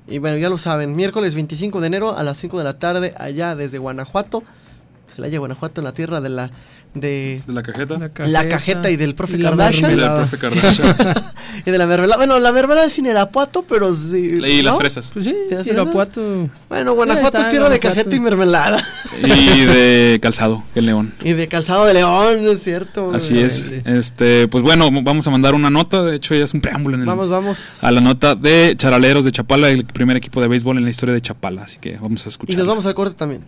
Y 0.09 0.19
bueno, 0.19 0.37
ya 0.37 0.49
lo 0.49 0.57
saben, 0.57 0.95
miércoles 0.95 1.35
25 1.35 1.81
de 1.81 1.87
enero 1.87 2.17
a 2.17 2.23
las 2.23 2.37
5 2.37 2.57
de 2.57 2.63
la 2.63 2.79
tarde 2.79 3.13
allá 3.17 3.55
desde 3.55 3.77
Guanajuato. 3.77 4.43
La 5.17 5.27
lleva 5.27 5.39
Guanajuato 5.39 5.81
en 5.81 5.85
la 5.85 5.93
tierra 5.93 6.21
de 6.21 6.29
la 6.29 6.51
de, 6.93 7.43
la, 7.47 7.63
cajeta. 7.63 7.97
la 8.25 8.49
cajeta. 8.49 8.89
y 8.89 8.95
del 8.95 9.15
profe 9.15 9.37
Kardashian. 9.39 9.91
Y 9.91 9.95
del 9.95 10.13
profe 10.13 10.37
Kardashian. 10.37 10.95
y 11.65 11.71
de 11.71 11.77
la 11.77 11.85
mermelada. 11.85 12.17
Bueno, 12.17 12.39
la 12.39 12.51
mermelada 12.51 12.87
es 12.87 12.93
sin 12.93 13.05
Irapuato, 13.05 13.63
pero 13.63 13.93
sí. 13.93 14.39
Y 14.43 14.61
las 14.61 14.77
fresas. 14.77 15.11
Pues 15.13 15.25
sí, 15.25 15.35
Irapuato. 15.65 16.49
Bueno, 16.69 16.93
Guanajuato 16.93 17.37
es 17.39 17.49
tierra 17.49 17.69
de 17.69 17.79
cajeta 17.79 18.15
y 18.15 18.19
mermelada. 18.19 18.83
y 19.23 19.65
de 19.65 20.19
calzado, 20.21 20.63
el 20.75 20.87
león. 20.87 21.13
Y 21.23 21.33
de 21.33 21.47
calzado 21.47 21.85
de 21.85 21.93
león, 21.93 22.47
es 22.47 22.63
cierto. 22.63 23.13
Así 23.13 23.39
es. 23.39 23.65
Este, 23.85 24.47
pues 24.47 24.63
bueno, 24.63 24.89
vamos 25.03 25.27
a 25.27 25.31
mandar 25.31 25.53
una 25.55 25.69
nota. 25.69 26.03
De 26.03 26.15
hecho, 26.15 26.35
ya 26.35 26.43
es 26.43 26.53
un 26.53 26.61
preámbulo 26.61 26.95
en 26.95 27.01
el, 27.01 27.07
Vamos, 27.07 27.29
vamos. 27.29 27.83
A 27.83 27.91
la 27.91 28.01
nota 28.01 28.35
de 28.35 28.73
Charaleros 28.77 29.25
de 29.25 29.31
Chapala, 29.31 29.69
el 29.69 29.85
primer 29.85 30.17
equipo 30.17 30.41
de 30.41 30.47
béisbol 30.47 30.77
en 30.77 30.83
la 30.83 30.89
historia 30.89 31.13
de 31.13 31.21
Chapala. 31.21 31.63
Así 31.63 31.77
que 31.79 31.97
vamos 31.97 32.25
a 32.25 32.29
escuchar. 32.29 32.53
Y 32.53 32.57
nos 32.57 32.67
vamos 32.67 32.85
al 32.85 32.95
corte 32.95 33.15
también. 33.15 33.41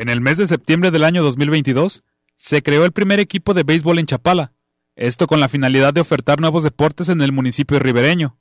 En 0.00 0.08
el 0.08 0.22
mes 0.22 0.38
de 0.38 0.46
septiembre 0.46 0.90
del 0.90 1.04
año 1.04 1.22
2022, 1.22 2.04
se 2.34 2.62
creó 2.62 2.86
el 2.86 2.92
primer 2.92 3.20
equipo 3.20 3.52
de 3.52 3.64
béisbol 3.64 3.98
en 3.98 4.06
Chapala, 4.06 4.54
esto 4.96 5.26
con 5.26 5.40
la 5.40 5.48
finalidad 5.50 5.92
de 5.92 6.00
ofertar 6.00 6.40
nuevos 6.40 6.64
deportes 6.64 7.10
en 7.10 7.20
el 7.20 7.32
municipio 7.32 7.78
ribereño, 7.78 8.38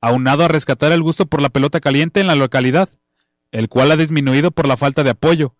aunado 0.00 0.46
a 0.46 0.48
rescatar 0.48 0.92
el 0.92 1.02
gusto 1.02 1.26
por 1.26 1.42
la 1.42 1.50
pelota 1.50 1.80
caliente 1.80 2.20
en 2.20 2.26
la 2.26 2.36
localidad, 2.36 2.88
el 3.52 3.68
cual 3.68 3.92
ha 3.92 3.96
disminuido 3.96 4.50
por 4.50 4.66
la 4.66 4.78
falta 4.78 5.04
de 5.04 5.10
apoyo. 5.10 5.54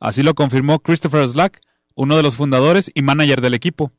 Así 0.00 0.22
lo 0.22 0.34
confirmó 0.34 0.80
Christopher 0.80 1.26
Slack, 1.26 1.62
uno 1.94 2.18
de 2.18 2.22
los 2.22 2.34
fundadores 2.34 2.90
y 2.94 3.00
manager 3.00 3.40
del 3.40 3.54
equipo. 3.54 3.90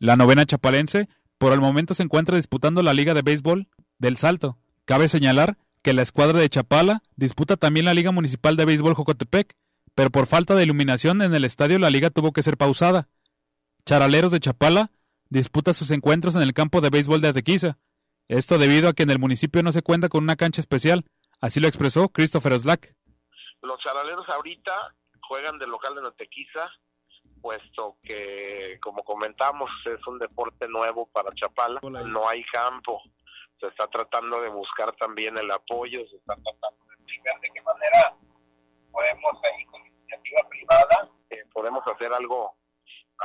La 0.00 0.16
novena 0.16 0.46
chapalense 0.46 1.08
por 1.38 1.52
el 1.52 1.60
momento 1.60 1.94
se 1.94 2.02
encuentra 2.02 2.38
disputando 2.38 2.82
la 2.82 2.92
Liga 2.92 3.14
de 3.14 3.22
Béisbol 3.22 3.68
del 4.00 4.16
Salto. 4.16 4.58
Cabe 4.84 5.06
señalar 5.06 5.58
que 5.82 5.94
la 5.94 6.02
escuadra 6.02 6.40
de 6.40 6.48
Chapala 6.48 7.02
disputa 7.14 7.56
también 7.56 7.86
la 7.86 7.94
Liga 7.94 8.10
Municipal 8.10 8.56
de 8.56 8.64
Béisbol 8.64 8.94
Jocotepec, 8.94 9.54
pero 9.94 10.10
por 10.10 10.26
falta 10.26 10.54
de 10.54 10.64
iluminación 10.64 11.22
en 11.22 11.34
el 11.34 11.44
estadio 11.44 11.78
la 11.78 11.90
liga 11.90 12.10
tuvo 12.10 12.32
que 12.32 12.42
ser 12.42 12.56
pausada. 12.56 13.08
Charaleros 13.86 14.32
de 14.32 14.40
Chapala 14.40 14.90
disputa 15.28 15.72
sus 15.72 15.90
encuentros 15.90 16.36
en 16.36 16.42
el 16.42 16.54
campo 16.54 16.80
de 16.80 16.90
béisbol 16.90 17.20
de 17.20 17.28
Atequiza. 17.28 17.78
Esto 18.28 18.58
debido 18.58 18.88
a 18.88 18.94
que 18.94 19.02
en 19.02 19.10
el 19.10 19.18
municipio 19.18 19.62
no 19.62 19.72
se 19.72 19.82
cuenta 19.82 20.08
con 20.08 20.24
una 20.24 20.36
cancha 20.36 20.60
especial. 20.60 21.04
Así 21.40 21.60
lo 21.60 21.68
expresó 21.68 22.08
Christopher 22.08 22.58
Slack. 22.58 22.94
Los 23.60 23.78
charaleros 23.80 24.28
ahorita 24.28 24.94
juegan 25.28 25.58
del 25.58 25.70
local 25.70 25.94
de 25.94 26.08
Atequiza, 26.08 26.70
puesto 27.42 27.98
que, 28.02 28.78
como 28.82 29.04
comentamos, 29.04 29.70
es 29.84 30.06
un 30.06 30.18
deporte 30.18 30.68
nuevo 30.68 31.06
para 31.12 31.34
Chapala. 31.34 31.80
No 31.82 32.28
hay 32.28 32.42
campo. 32.44 33.02
Se 33.60 33.68
está 33.68 33.86
tratando 33.88 34.40
de 34.40 34.48
buscar 34.48 34.92
también 34.96 35.36
el 35.38 35.50
apoyo, 35.50 36.00
se 36.08 36.16
está 36.16 36.34
tratando 36.34 36.84
de 36.86 36.94
ver 37.22 37.40
de 37.40 37.50
qué 37.54 37.62
manera 37.62 38.16
podemos 38.90 39.32
ahí 39.42 39.64
con 39.66 39.83
eh, 41.30 41.44
podemos 41.52 41.82
hacer 41.86 42.12
algo 42.12 42.56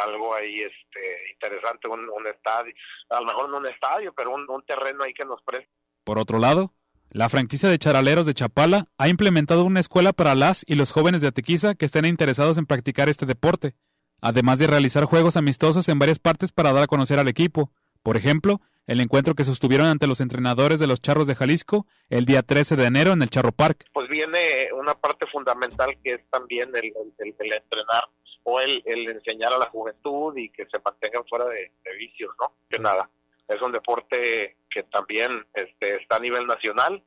algo 0.05 0.33
ahí 0.33 0.61
este 0.61 1.31
interesante, 1.33 1.87
un, 1.89 2.27
estadio, 2.27 2.73
a 3.09 3.19
lo 3.19 3.25
mejor 3.25 3.49
no 3.49 3.57
un 3.57 3.65
estadio, 3.65 4.13
pero 4.13 4.31
un, 4.33 4.63
terreno 4.65 5.03
ahí 5.03 5.13
que 5.13 5.25
nos 5.25 5.41
preste. 5.43 5.69
Por 6.03 6.19
otro 6.19 6.39
lado, 6.39 6.73
la 7.09 7.29
franquicia 7.29 7.69
de 7.69 7.79
charaleros 7.79 8.25
de 8.25 8.33
Chapala 8.33 8.87
ha 8.97 9.09
implementado 9.09 9.63
una 9.63 9.79
escuela 9.79 10.13
para 10.13 10.35
las 10.35 10.63
y 10.67 10.75
los 10.75 10.91
jóvenes 10.91 11.21
de 11.21 11.27
Atequiza 11.27 11.75
que 11.75 11.85
estén 11.85 12.05
interesados 12.05 12.57
en 12.57 12.65
practicar 12.65 13.09
este 13.09 13.25
deporte, 13.25 13.75
además 14.21 14.59
de 14.59 14.67
realizar 14.67 15.05
juegos 15.05 15.37
amistosos 15.37 15.89
en 15.89 15.99
varias 15.99 16.19
partes 16.19 16.51
para 16.51 16.71
dar 16.71 16.83
a 16.83 16.87
conocer 16.87 17.19
al 17.19 17.27
equipo. 17.27 17.71
Por 18.03 18.17
ejemplo, 18.17 18.61
el 18.89 19.01
encuentro 19.01 19.35
que 19.35 19.43
sostuvieron 19.43 19.85
ante 19.85 20.07
los 20.07 20.19
entrenadores 20.19 20.79
de 20.79 20.87
los 20.87 20.99
Charros 20.99 21.27
de 21.27 21.35
Jalisco 21.35 21.85
el 22.09 22.25
día 22.25 22.41
13 22.41 22.75
de 22.75 22.85
enero 22.85 23.11
en 23.11 23.21
el 23.21 23.29
Charro 23.29 23.51
Park. 23.51 23.85
Pues 23.93 24.09
viene 24.09 24.69
una 24.73 24.95
parte 24.95 25.27
fundamental 25.31 25.95
que 26.03 26.13
es 26.13 26.21
también 26.31 26.75
el, 26.75 26.91
el, 27.19 27.53
entrenar 27.53 28.03
o 28.41 28.59
el, 28.59 28.81
enseñar 28.85 29.53
a 29.53 29.59
la 29.59 29.67
juventud 29.67 30.35
y 30.35 30.49
que 30.49 30.65
se 30.65 30.81
mantengan 30.83 31.23
fuera 31.27 31.45
de, 31.45 31.71
vicios, 31.99 32.31
¿no? 32.41 32.51
Que 32.67 32.79
nada, 32.79 33.07
es 33.47 33.61
un 33.61 33.71
deporte 33.71 34.57
que 34.71 34.81
también 34.83 35.45
este, 35.53 36.01
está 36.01 36.15
a 36.15 36.19
nivel 36.19 36.47
nacional, 36.47 37.03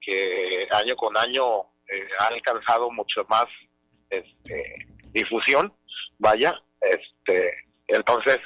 que 0.00 0.66
año 0.72 0.96
con 0.96 1.16
año 1.16 1.60
eh, 1.86 2.08
ha 2.18 2.26
alcanzado 2.34 2.90
mucho 2.90 3.24
más 3.28 3.46
este, 4.10 4.88
difusión, 5.12 5.72
vaya, 6.18 6.52
este, 6.80 7.64
entonces 7.86 8.38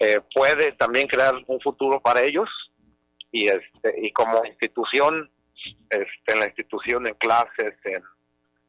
eh, 0.00 0.20
puede 0.34 0.72
también 0.72 1.06
crear 1.06 1.34
un 1.46 1.60
futuro 1.60 2.00
para 2.00 2.22
ellos 2.22 2.48
y 3.30 3.46
este 3.46 3.94
y 4.02 4.12
como 4.12 4.44
institución 4.44 5.30
este, 5.88 6.32
en 6.32 6.40
la 6.40 6.46
institución 6.46 7.06
en 7.06 7.14
clases 7.14 7.74
en, 7.84 8.02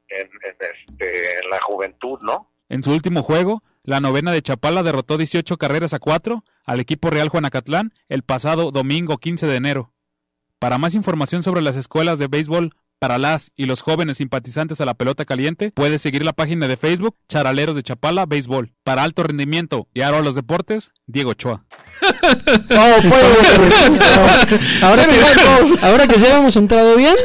este, 0.09 1.39
en 1.39 1.49
la 1.49 1.59
juventud 1.61 2.19
no 2.21 2.51
en 2.69 2.83
su 2.83 2.91
último 2.91 3.23
juego 3.23 3.61
la 3.83 3.99
novena 3.99 4.31
de 4.31 4.43
Chapala 4.43 4.83
derrotó 4.83 5.17
18 5.17 5.57
carreras 5.57 5.95
a 5.95 5.99
4 5.99 6.43
al 6.65 6.79
equipo 6.79 7.09
Real 7.09 7.29
Juanacatlán 7.29 7.93
el 8.09 8.21
pasado 8.21 8.69
domingo 8.69 9.17
15 9.17 9.47
de 9.47 9.55
enero. 9.55 9.91
Para 10.59 10.77
más 10.77 10.93
información 10.93 11.41
sobre 11.41 11.63
las 11.63 11.75
escuelas 11.75 12.19
de 12.19 12.27
béisbol 12.27 12.75
Para 13.01 13.17
las 13.17 13.51
y 13.57 13.65
los 13.65 13.81
jóvenes 13.81 14.17
simpatizantes 14.17 14.79
a 14.79 14.85
la 14.85 14.93
pelota 14.93 15.25
caliente, 15.25 15.71
puedes 15.73 16.03
seguir 16.03 16.23
la 16.23 16.33
página 16.33 16.67
de 16.67 16.77
Facebook 16.77 17.15
Charaleros 17.27 17.75
de 17.75 17.81
Chapala 17.81 18.27
Béisbol. 18.27 18.73
Para 18.83 19.01
alto 19.01 19.23
rendimiento 19.23 19.87
y 19.91 20.01
ahora 20.01 20.21
los 20.21 20.35
deportes, 20.35 20.91
Diego 21.07 21.31
Ochoa. 21.31 21.65
Oh, 22.03 22.97
pues, 23.01 23.13
ahora, 24.83 25.07
que, 25.07 25.75
ahora 25.85 26.07
que 26.07 26.19
ya 26.19 26.37
hemos 26.39 26.55
entrado 26.55 26.95
bien. 26.95 27.15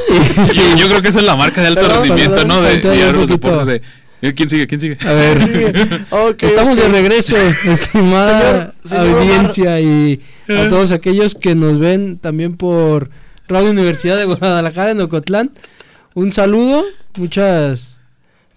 Yo, 0.54 0.76
yo 0.76 0.88
creo 0.88 1.02
que 1.02 1.08
esa 1.08 1.18
es 1.20 1.26
la 1.26 1.36
marca 1.36 1.60
de 1.60 1.66
alto 1.68 1.86
rendimiento, 1.86 2.44
¿no? 2.46 2.62
De, 2.62 2.78
de 2.80 3.02
ahora 3.04 3.18
los 3.18 3.28
deportes 3.28 3.66
de... 3.66 3.82
eh, 4.22 4.32
¿Quién 4.34 4.48
sigue? 4.48 4.66
¿Quién 4.66 4.80
sigue? 4.80 4.96
A 5.06 5.12
ver, 5.12 6.06
estamos 6.40 6.76
de 6.76 6.88
regreso, 6.88 7.36
estimada 7.36 8.72
Señor- 8.82 9.04
señor 9.04 9.18
audiencia 9.20 9.80
y 9.80 10.20
a 10.48 10.68
todos 10.70 10.92
aquellos 10.92 11.34
que 11.34 11.54
nos 11.54 11.78
ven 11.78 12.18
también 12.18 12.56
por 12.56 13.10
Radio 13.48 13.70
Universidad 13.70 14.16
de 14.16 14.24
Guadalajara 14.24 14.90
en 14.90 15.00
Ocotlán. 15.00 15.50
Un 16.14 16.32
saludo, 16.32 16.82
muchas 17.16 17.98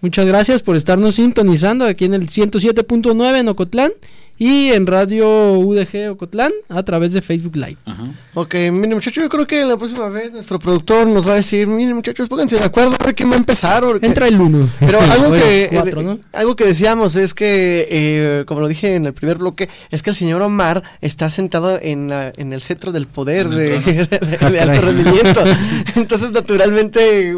muchas 0.00 0.26
gracias 0.26 0.62
por 0.62 0.76
estarnos 0.76 1.16
sintonizando 1.16 1.84
aquí 1.84 2.06
en 2.06 2.14
el 2.14 2.28
107.9 2.28 3.38
en 3.38 3.48
Ocotlán 3.48 3.92
y 4.40 4.70
en 4.72 4.86
Radio 4.86 5.58
UDG 5.58 6.10
Ocotlán 6.12 6.50
a 6.70 6.82
través 6.82 7.12
de 7.12 7.20
Facebook 7.20 7.56
Live. 7.56 7.76
Ajá. 7.84 8.04
Ok, 8.32 8.54
miren 8.72 8.94
muchachos, 8.94 9.22
yo 9.22 9.28
creo 9.28 9.46
que 9.46 9.64
la 9.66 9.76
próxima 9.76 10.08
vez 10.08 10.32
nuestro 10.32 10.58
productor 10.58 11.06
nos 11.06 11.28
va 11.28 11.32
a 11.32 11.36
decir, 11.36 11.66
miren 11.66 11.94
muchachos, 11.94 12.26
pónganse 12.26 12.56
de 12.56 12.64
acuerdo 12.64 12.96
a 12.98 13.12
quién 13.12 13.30
va 13.30 13.34
a 13.34 13.38
empezar. 13.38 13.82
porque- 13.82 14.06
Entra 14.06 14.26
el 14.28 14.40
uno. 14.40 14.66
Pero 14.80 14.98
algo 15.02 15.28
Bueno, 15.28 15.44
que 15.44 15.68
cuatro, 15.70 16.00
eh, 16.00 16.04
¿no? 16.04 16.18
algo 16.32 16.56
que 16.56 16.64
decíamos 16.64 17.16
es 17.16 17.34
que, 17.34 17.86
eh, 17.90 18.44
como 18.46 18.60
lo 18.62 18.68
dije 18.68 18.94
en 18.94 19.04
el 19.04 19.12
primer 19.12 19.36
bloque, 19.36 19.68
es 19.90 20.02
que 20.02 20.08
el 20.10 20.16
señor 20.16 20.40
Omar 20.40 20.82
está 21.02 21.28
sentado 21.28 21.78
en, 21.80 22.08
la- 22.08 22.32
en 22.36 22.54
el 22.54 22.62
centro 22.62 22.92
del 22.92 23.06
poder 23.06 23.48
de, 23.50 23.76
el 23.76 23.82
de 23.84 24.00
alto 24.40 24.56
caray. 24.56 24.78
rendimiento. 24.78 25.44
Entonces, 25.96 26.32
naturalmente, 26.32 27.36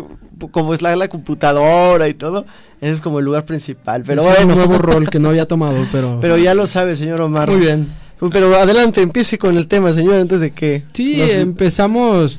como 0.51 0.75
es 0.75 0.83
la, 0.83 0.97
la 0.97 1.09
computadora 1.09 2.09
y 2.09 2.15
todo, 2.15 2.45
ese 2.81 2.93
es 2.93 3.01
como 3.01 3.19
el 3.21 3.25
lugar 3.25 3.45
principal. 3.45 4.03
Pero 4.07 4.23
es 4.23 4.27
bueno, 4.29 4.53
un 4.53 4.59
nuevo 4.59 4.79
rol 4.83 5.09
que 5.11 5.19
no 5.19 5.29
había 5.29 5.47
tomado, 5.47 5.77
pero 5.93 6.19
pero 6.21 6.37
ya 6.39 6.55
lo 6.55 6.67
sabe, 6.67 6.97
señor 6.97 7.21
Omar. 7.21 7.49
muy 7.51 7.61
bien. 7.61 7.87
Pero 8.33 8.55
adelante, 8.57 9.03
empiece 9.03 9.37
con 9.37 9.57
el 9.57 9.67
tema, 9.67 9.91
señor, 9.93 10.15
antes 10.15 10.39
de 10.41 10.53
que... 10.53 10.85
Sí, 10.93 11.17
nos- 11.17 11.31
empezamos. 11.35 12.39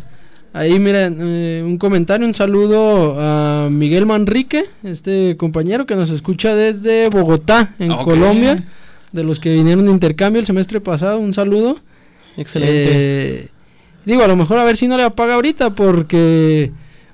Ahí, 0.53 0.79
miren, 0.79 1.17
eh, 1.19 1.63
un 1.65 1.77
comentario, 1.77 2.25
un 2.27 2.35
saludo 2.35 3.15
a 3.19 3.67
Miguel 3.71 4.05
Manrique, 4.05 4.65
este 4.83 5.35
compañero 5.35 5.85
que 5.85 5.95
nos 5.95 6.09
escucha 6.11 6.55
desde 6.55 7.09
Bogotá, 7.09 7.73
en. 7.79 7.91
Colombia, 7.97 8.63
de 9.11 9.23
los 9.23 9.39
que 9.39 9.51
vinieron 9.53 9.85
de 9.85 9.91
intercambio 9.91 10.39
el 10.39 10.45
semestre 10.45 10.79
pasado, 10.79 11.17
un 11.19 11.33
saludo. 11.33 11.77
Excelente. 12.37 12.89
Eh, 12.91 13.47
digo, 14.05 14.23
a 14.23 14.27
lo 14.27 14.35
mejor 14.35 14.59
a 14.59 14.63
ver 14.63 14.77
si 14.77 14.87
no 14.87 14.95
le 14.95 15.03
apaga 15.03 15.33
ahorita, 15.35 15.71
porque 15.71 16.71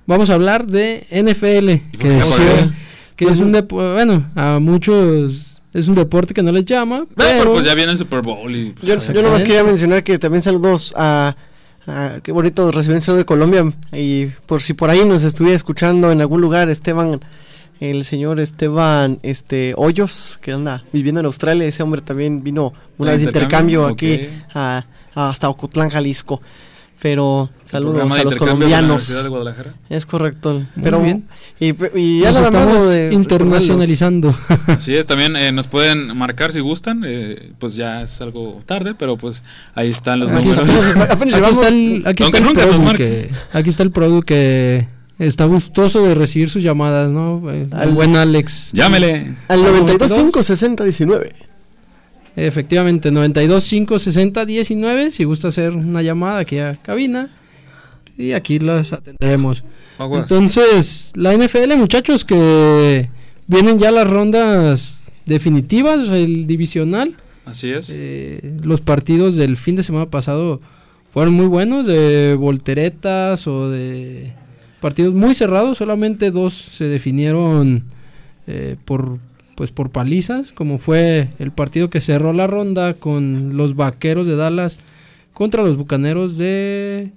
vamos 0.09 0.29
a 0.29 0.33
hablar 0.33 0.67
de 0.67 1.07
NFL, 1.11 1.69
¿Y 1.69 1.77
por 1.97 1.99
que, 1.99 2.17
es, 2.17 2.23
apaga? 2.23 2.73
que 3.15 3.25
es 3.25 3.39
un 3.39 3.51
deporte, 3.53 3.93
bueno, 3.93 4.29
a 4.35 4.59
muchos 4.59 5.61
es 5.73 5.87
un 5.87 5.95
deporte 5.95 6.33
que 6.33 6.41
no 6.43 6.51
les 6.51 6.65
llama, 6.65 7.05
pero 7.15 7.29
pero 7.39 7.51
pues 7.53 7.65
ya 7.65 7.75
viene 7.75 7.91
el 7.91 7.97
Super 7.97 8.21
Bowl 8.21 8.53
y... 8.55 8.73
Yo, 8.81 8.95
pues, 8.95 9.07
yo 9.13 9.21
nomás 9.21 9.43
quería 9.43 9.63
mencionar 9.63 10.03
que 10.03 10.17
también 10.17 10.41
saludos 10.41 10.93
a, 10.97 11.35
a- 11.85 12.19
qué 12.23 12.31
bonito 12.31 12.71
recibir 12.71 12.99
de 13.01 13.23
Colombia 13.25 13.71
y 13.93 14.25
por 14.47 14.61
si 14.61 14.73
por 14.73 14.89
ahí 14.89 15.05
nos 15.05 15.23
estuviera 15.23 15.55
escuchando 15.55 16.11
en 16.11 16.21
algún 16.21 16.41
lugar 16.41 16.69
Esteban 16.69 17.19
el 17.79 18.03
señor 18.03 18.39
Esteban 18.41 19.19
este 19.23 19.73
Hoyos 19.77 20.37
que 20.41 20.51
anda 20.51 20.83
viviendo 20.91 21.19
en 21.21 21.27
Australia 21.27 21.65
ese 21.65 21.81
hombre 21.83 22.01
también 22.01 22.43
vino 22.43 22.73
una 22.97 23.11
¿De 23.11 23.17
vez 23.17 23.21
de 23.25 23.29
intercambio, 23.29 23.89
intercambio? 23.89 24.27
aquí 24.27 24.29
a- 24.53 24.85
hasta 25.15 25.47
Ocotlán 25.49 25.89
Jalisco 25.89 26.41
pero 27.01 27.49
saludos 27.63 28.01
a 28.01 28.23
los 28.23 28.33
intercambio 28.33 28.67
de 28.67 28.71
la 28.71 28.81
de 28.81 28.87
colombianos 28.89 29.27
Guadalajara. 29.29 29.73
es 29.89 30.05
correcto 30.05 30.53
Muy 30.75 30.83
pero 30.83 31.01
bien. 31.01 31.25
y, 31.59 31.73
y 31.97 32.19
ya 32.21 32.31
nos 32.31 32.41
la 32.41 32.47
estamos 32.47 32.89
de 32.89 33.13
internacionalizando. 33.13 34.35
Así 34.67 34.95
es, 34.95 35.05
también 35.05 35.35
eh, 35.35 35.51
nos 35.51 35.67
pueden 35.67 36.15
marcar 36.17 36.51
si 36.51 36.59
gustan, 36.59 37.03
eh, 37.05 37.51
pues 37.59 37.75
ya 37.75 38.01
es 38.03 38.19
algo 38.21 38.61
tarde, 38.65 38.95
pero 38.97 39.17
pues 39.17 39.43
ahí 39.75 39.87
están 39.89 40.19
los 40.19 40.31
Aquí 40.31 40.49
números. 40.49 40.69
apenas 41.09 41.35
Aquí 41.41 41.51
está 41.51 41.67
el, 41.69 42.03
aquí 42.05 42.23
está 42.23 42.37
el 42.37 42.43
produ 42.53 42.93
que, 42.95 43.31
aquí 43.53 43.69
está 43.69 43.83
el 43.83 43.91
produ 43.91 44.21
que 44.23 44.87
está 45.19 45.45
gustoso 45.45 46.03
de 46.05 46.15
recibir 46.15 46.49
sus 46.49 46.63
llamadas, 46.63 47.11
¿no? 47.11 47.41
Eh, 47.51 47.67
Al- 47.71 47.89
El 47.89 47.93
buen 47.95 48.15
Alex. 48.15 48.71
Llámele. 48.73 49.35
al 49.47 49.59
al 49.59 49.63
92 49.65 50.11
5 50.13 50.43
60 50.43 50.83
19 50.83 51.33
Efectivamente, 52.35 53.11
92 53.11 53.63
5 53.63 53.99
60 53.99 54.45
19. 54.45 55.11
Si 55.11 55.23
gusta 55.23 55.49
hacer 55.49 55.71
una 55.71 56.01
llamada 56.01 56.39
aquí 56.39 56.59
a 56.59 56.75
cabina. 56.75 57.29
Y 58.17 58.33
aquí 58.33 58.59
las 58.59 58.91
atenderemos. 58.91 59.63
Entonces, 59.97 61.11
la 61.15 61.33
NFL, 61.33 61.75
muchachos, 61.77 62.25
que 62.25 63.09
vienen 63.47 63.79
ya 63.79 63.91
las 63.91 64.09
rondas 64.09 65.03
definitivas, 65.25 66.09
el 66.09 66.45
divisional. 66.47 67.15
Así 67.45 67.71
es. 67.71 67.93
Eh, 67.95 68.57
los 68.63 68.81
partidos 68.81 69.35
del 69.35 69.57
fin 69.57 69.75
de 69.75 69.83
semana 69.83 70.09
pasado 70.09 70.61
fueron 71.11 71.33
muy 71.33 71.47
buenos, 71.47 71.85
de 71.85 72.35
volteretas 72.35 73.47
o 73.47 73.69
de 73.69 74.33
partidos 74.81 75.13
muy 75.13 75.33
cerrados. 75.33 75.77
Solamente 75.77 76.31
dos 76.31 76.53
se 76.53 76.85
definieron 76.85 77.85
eh, 78.47 78.75
por 78.85 79.19
pues 79.59 79.71
por 79.71 79.89
palizas, 79.89 80.53
como 80.53 80.77
fue 80.77 81.27
el 81.37 81.51
partido 81.51 81.89
que 81.89 81.99
cerró 81.99 82.31
la 82.31 82.47
ronda 82.47 82.93
con 82.93 83.57
los 83.57 83.75
Vaqueros 83.75 84.25
de 84.25 84.37
Dallas 84.37 84.79
contra 85.33 85.63
los 85.63 85.75
Bucaneros 85.75 86.37
de 86.37 87.11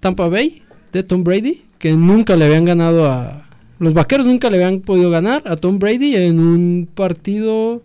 Tampa 0.00 0.28
Bay, 0.28 0.62
de 0.92 1.04
Tom 1.04 1.22
Brady, 1.22 1.62
que 1.78 1.92
nunca 1.92 2.34
le 2.34 2.46
habían 2.46 2.64
ganado 2.64 3.08
a 3.08 3.44
los 3.78 3.94
Vaqueros 3.94 4.26
nunca 4.26 4.50
le 4.50 4.56
habían 4.56 4.80
podido 4.80 5.08
ganar 5.08 5.44
a 5.46 5.54
Tom 5.54 5.78
Brady 5.78 6.16
en 6.16 6.40
un 6.40 6.88
partido 6.92 7.80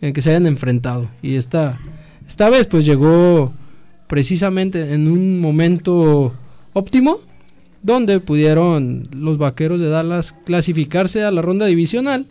en 0.00 0.14
que 0.14 0.22
se 0.22 0.30
hayan 0.30 0.46
enfrentado. 0.46 1.10
Y 1.20 1.34
esta, 1.34 1.78
esta 2.26 2.48
vez 2.48 2.66
pues 2.68 2.86
llegó 2.86 3.52
precisamente 4.06 4.94
en 4.94 5.08
un 5.08 5.40
momento 5.40 6.32
óptimo 6.72 7.20
donde 7.82 8.20
pudieron 8.20 9.08
los 9.14 9.38
Vaqueros 9.38 9.80
de 9.80 9.88
Dallas 9.88 10.34
clasificarse 10.44 11.24
a 11.24 11.30
la 11.30 11.42
ronda 11.42 11.66
divisional 11.66 12.26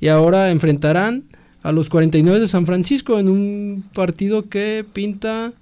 y 0.00 0.08
ahora 0.08 0.50
enfrentarán 0.50 1.24
a 1.62 1.72
los 1.72 1.88
49 1.88 2.40
de 2.40 2.46
San 2.46 2.66
Francisco 2.66 3.18
en 3.18 3.28
un 3.28 3.84
partido 3.94 4.48
que 4.48 4.84
pinta 4.92 5.52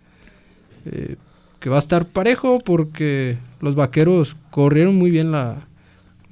eh, 0.84 1.16
que 1.60 1.70
va 1.70 1.76
a 1.76 1.78
estar 1.78 2.06
parejo 2.06 2.58
porque 2.58 3.38
los 3.60 3.76
Vaqueros 3.76 4.36
corrieron 4.50 4.96
muy 4.96 5.10
bien 5.10 5.30
la 5.30 5.68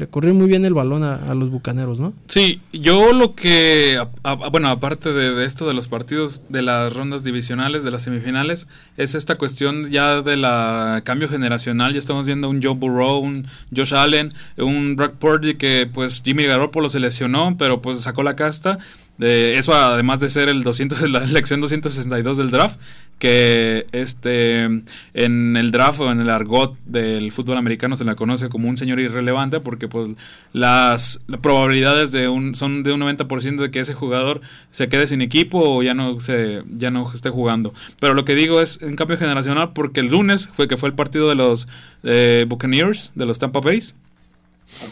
le 0.01 0.09
corrieron 0.09 0.39
muy 0.39 0.49
bien 0.49 0.65
el 0.65 0.73
balón 0.75 1.05
a, 1.05 1.35
los 1.35 1.51
Bucaneros, 1.51 2.01
¿no? 2.01 2.15
Sí, 2.27 2.61
yo 2.73 3.13
lo 3.13 3.35
que, 3.35 3.99
a- 3.99 4.31
a- 4.31 4.35
bueno, 4.49 4.69
aparte 4.71 5.13
de, 5.13 5.35
de 5.35 5.45
esto 5.45 5.69
de 5.69 5.75
los 5.75 5.89
partidos 5.89 6.43
de 6.49 6.63
las 6.63 6.93
rondas 6.93 7.23
divisionales, 7.23 7.85
de 7.85 7.91
las 7.91 8.03
semifinales, 8.05 8.67
es 8.97 9.15
esta 9.15 9.37
cuestión 9.37 9.91
ya 9.91 10.23
de 10.23 10.37
la 10.39 11.03
cambio 11.05 11.29
generacional. 11.29 11.93
Ya 11.93 11.99
estamos 11.99 12.25
viendo 12.27 12.49
un 12.49 12.63
Joe 12.63 12.75
Burrow, 12.75 13.19
un 13.19 13.47
Josh 13.77 13.95
Allen, 13.95 14.33
un 14.57 14.97
Brock 14.97 15.17
Purdy 15.17 15.55
que 15.57 15.89
pues 15.93 16.23
Jimmy 16.25 16.45
Garoppolo 16.45 16.89
se 16.89 16.99
lesionó, 16.99 17.57
pero 17.59 17.83
pues 17.83 18.01
sacó 18.01 18.23
la 18.23 18.35
casta. 18.37 18.79
De 19.21 19.59
eso 19.59 19.75
además 19.75 20.19
de 20.21 20.31
ser 20.31 20.49
el 20.49 20.63
200 20.65 21.03
la 21.11 21.23
elección 21.23 21.61
262 21.61 22.39
del 22.39 22.51
draft 22.51 22.81
que 23.19 23.87
este 23.93 24.63
en 24.63 25.57
el 25.59 25.71
draft 25.73 26.01
o 26.01 26.11
en 26.11 26.21
el 26.21 26.31
argot 26.31 26.75
del 26.87 27.31
fútbol 27.31 27.59
americano 27.59 27.95
se 27.97 28.07
la 28.07 28.15
conoce 28.15 28.49
como 28.49 28.67
un 28.67 28.79
señor 28.79 28.99
irrelevante 28.99 29.61
porque 29.61 29.89
pues 29.89 30.09
las 30.55 31.21
probabilidades 31.43 32.13
de 32.13 32.29
un 32.29 32.55
son 32.55 32.83
de 32.83 32.95
un 32.95 33.03
90% 33.03 33.57
de 33.57 33.71
que 33.71 33.81
ese 33.81 33.93
jugador 33.93 34.41
se 34.71 34.89
quede 34.89 35.07
sin 35.07 35.21
equipo 35.21 35.61
o 35.61 35.83
ya 35.83 35.93
no 35.93 36.19
se 36.21 36.63
ya 36.75 36.91
no 36.91 37.13
esté 37.13 37.29
jugando. 37.29 37.75
Pero 38.01 38.15
lo 38.15 38.25
que 38.25 38.35
digo 38.35 38.63
es 38.63 38.79
un 38.79 38.97
cambio 38.97 39.19
generacional 39.19 39.75
porque 39.75 40.01
el 40.01 40.07
lunes 40.07 40.49
fue 40.49 40.67
que 40.67 40.79
fue 40.79 40.89
el 40.89 40.95
partido 40.95 41.29
de 41.29 41.35
los 41.35 41.69
eh, 42.05 42.47
Buccaneers 42.49 43.13
de 43.15 43.27
los 43.27 43.39
Tampa 43.39 43.61
Bay 43.61 43.83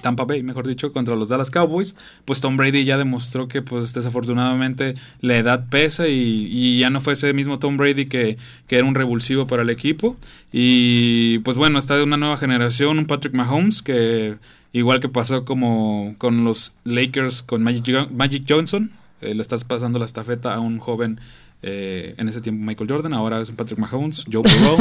Tampa 0.03 0.25
Bay, 0.25 0.43
mejor 0.43 0.67
dicho, 0.67 0.93
contra 0.93 1.17
los 1.17 1.29
Dallas 1.29 1.51
Cowboys, 1.51 1.97
pues 2.25 2.41
Tom 2.41 2.57
Brady 2.57 2.85
ya 2.85 2.99
demostró 2.99 3.49
que 3.49 3.62
pues 3.62 3.93
desafortunadamente 3.93 4.95
la 5.21 5.37
edad 5.37 5.69
pesa 5.69 6.09
y, 6.09 6.79
ya 6.79 6.91
no 6.91 7.01
fue 7.01 7.14
ese 7.14 7.33
mismo 7.33 7.59
Tom 7.59 7.77
Brady 7.77 8.07
que, 8.07 8.38
que 8.67 8.77
era 8.77 8.87
un 8.87 8.95
revulsivo 8.95 9.47
para 9.47 9.62
el 9.62 9.71
equipo. 9.71 10.17
Y 10.53 11.38
pues 11.41 11.57
bueno, 11.57 11.79
está 11.79 11.97
de 11.97 12.03
una 12.03 12.17
nueva 12.17 12.37
generación, 12.37 12.99
un 12.99 13.07
Patrick 13.07 13.35
Mahomes 13.35 13.83
que 13.83 14.37
igual 14.73 15.01
que 15.01 15.09
pasó 15.09 15.45
como 15.45 16.14
con 16.19 16.45
los 16.45 16.75
Lakers 16.85 17.43
con 17.43 17.62
Magic, 17.62 18.11
Magic 18.11 18.45
Johnson, 18.49 18.91
eh, 19.21 19.35
le 19.35 19.43
estás 19.43 19.64
pasando 19.64 19.99
la 19.99 20.05
estafeta 20.05 20.55
a 20.55 20.61
un 20.61 20.79
joven 20.79 21.21
eh, 21.62 22.14
en 22.18 22.29
ese 22.29 22.40
tiempo 22.40 22.64
Michael 22.64 22.88
Jordan, 22.88 23.12
ahora 23.14 23.40
es 23.40 23.49
un 23.49 23.57
Patrick 23.57 23.79
Mahomes, 23.79 24.25
Joe 24.31 24.42
Burrow. 24.61 24.79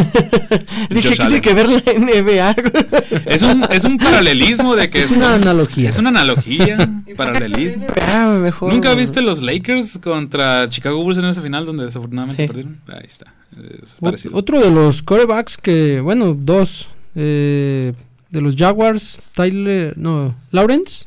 Dije, 0.89 1.09
¿qué 1.09 1.15
tiene 1.15 1.41
que 1.41 1.53
ver 1.53 1.67
la 1.69 1.81
NBA? 1.93 2.55
Es 3.25 3.41
un, 3.41 3.63
es 3.71 3.83
un 3.83 3.97
paralelismo 3.97 4.75
de 4.75 4.89
que 4.89 5.03
Es 5.03 5.11
una 5.11 5.35
analogía. 5.35 5.89
Es 5.89 5.97
una 5.97 6.09
analogía, 6.09 6.77
paralelismo. 7.17 7.85
NBA, 7.87 8.39
mejor. 8.39 8.73
¿Nunca 8.73 8.93
viste 8.95 9.21
los 9.21 9.41
Lakers 9.41 9.97
contra 9.99 10.69
Chicago 10.69 11.01
Bulls 11.03 11.17
en 11.17 11.25
esa 11.25 11.41
final 11.41 11.65
donde 11.65 11.85
desafortunadamente 11.85 12.43
Sí. 12.43 12.47
perdieron? 12.47 12.79
Ahí 12.87 13.05
está. 13.05 13.33
Es. 13.81 14.27
Otro 14.31 14.59
de 14.59 14.69
los 14.71 15.01
corebacks 15.01 15.57
que, 15.57 15.99
bueno, 16.01 16.33
dos, 16.33 16.89
eh, 17.15 17.93
de 18.29 18.41
los 18.41 18.55
Jaguars, 18.55 19.19
Tyler, 19.33 19.97
no, 19.97 20.35
Lawrence. 20.51 21.05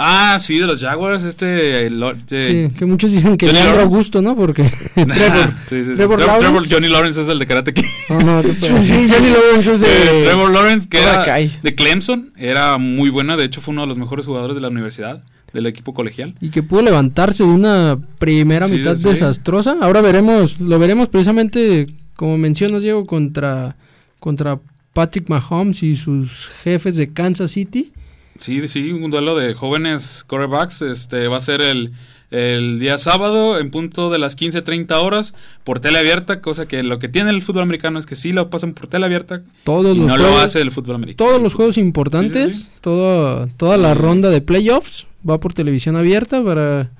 Ah, 0.00 0.38
sí, 0.38 0.58
de 0.58 0.66
los 0.66 0.80
Jaguars, 0.80 1.24
este... 1.24 1.86
el 1.86 1.98
de- 1.98 2.70
Que, 2.70 2.70
que 2.78 2.86
muchos 2.86 3.10
dicen 3.10 3.36
que 3.36 3.46
Johnny 3.46 3.58
Lawrence. 3.58 3.82
Augusto, 3.82 4.22
¿no? 4.22 4.36
Porque 4.36 4.62
Trevor. 4.94 5.54
sí. 5.66 5.82
Trevor 5.82 5.96
Trevor- 5.96 6.18
Lawrence. 6.20 6.46
Trevor- 6.46 6.66
Johnny 6.70 6.88
Lawrence 6.88 7.20
es 7.22 7.28
el 7.28 7.38
de 7.40 7.46
Karate 7.46 7.74
Kid. 7.74 7.84
No, 8.10 8.20
no. 8.20 8.42
Sí, 8.42 9.08
Johnny 9.10 9.30
Lawrence 9.30 9.72
es 9.72 9.82
Eh, 9.82 9.86
de... 10.12 10.22
Trevor 10.24 10.52
Lawrence, 10.52 10.88
que 10.88 11.02
era 11.02 11.24
de 11.36 11.74
Clemson, 11.74 12.32
era 12.36 12.78
muy 12.78 13.10
buena, 13.10 13.36
de 13.36 13.44
hecho 13.44 13.60
fue 13.60 13.72
uno 13.72 13.80
de 13.82 13.88
los 13.88 13.98
mejores 13.98 14.24
jugadores 14.26 14.54
de 14.54 14.60
la 14.62 14.68
universidad, 14.68 15.22
del 15.52 15.66
equipo 15.66 15.92
colegial. 15.94 16.34
Y 16.40 16.50
que 16.50 16.62
pudo 16.62 16.82
levantarse 16.82 17.42
de 17.42 17.50
una 17.50 17.98
primera 18.18 18.68
Sí, 18.68 18.76
mitad 18.76 18.94
sí. 18.96 19.08
desastrosa. 19.08 19.76
Ahora 19.80 20.00
veremos, 20.00 20.60
lo 20.60 20.78
veremos 20.78 21.08
precisamente, 21.08 21.86
como 22.14 22.38
mencionas, 22.38 22.82
Diego, 22.82 23.04
contra, 23.06 23.76
contra 24.20 24.60
Patrick 24.92 25.28
Mahomes 25.28 25.82
y 25.82 25.96
sus 25.96 26.46
jefes 26.62 26.96
de 26.96 27.12
Kansas 27.12 27.50
City. 27.50 27.92
Sí, 28.38 28.66
sí, 28.68 28.92
un 28.92 29.10
duelo 29.10 29.36
de 29.36 29.54
jóvenes 29.54 30.24
quarterbacks, 30.26 30.82
este 30.82 31.28
va 31.28 31.36
a 31.36 31.40
ser 31.40 31.60
el, 31.60 31.90
el 32.30 32.78
día 32.78 32.98
sábado 32.98 33.58
en 33.58 33.70
punto 33.70 34.10
de 34.10 34.18
las 34.18 34.36
15.30 34.36 34.92
horas 35.02 35.34
por 35.64 35.80
tele 35.80 35.98
abierta, 35.98 36.40
cosa 36.40 36.66
que 36.66 36.82
lo 36.82 36.98
que 36.98 37.08
tiene 37.08 37.30
el 37.30 37.42
fútbol 37.42 37.62
americano 37.62 37.98
es 37.98 38.06
que 38.06 38.16
sí 38.16 38.32
lo 38.32 38.50
pasan 38.50 38.74
por 38.74 38.86
tele 38.86 39.06
abierta 39.06 39.42
Todos 39.64 39.96
y 39.96 40.00
los 40.00 40.08
no 40.08 40.14
juegos, 40.16 40.30
lo 40.32 40.38
hace 40.40 40.60
el 40.60 40.70
fútbol 40.70 40.96
americano. 40.96 41.28
todos 41.30 41.42
los 41.42 41.54
juegos 41.54 41.78
importantes, 41.78 42.54
Sí, 42.54 42.60
sí, 42.60 42.66
sí. 42.66 42.72
Toda, 42.80 43.46
toda 43.56 43.76
la 43.76 43.94
ronda 43.94 44.30
de 44.30 44.40
playoffs 44.40 45.06
va 45.28 45.40
por 45.40 45.52
televisión 45.54 45.96
abierta 45.96 46.42
para 46.44 46.90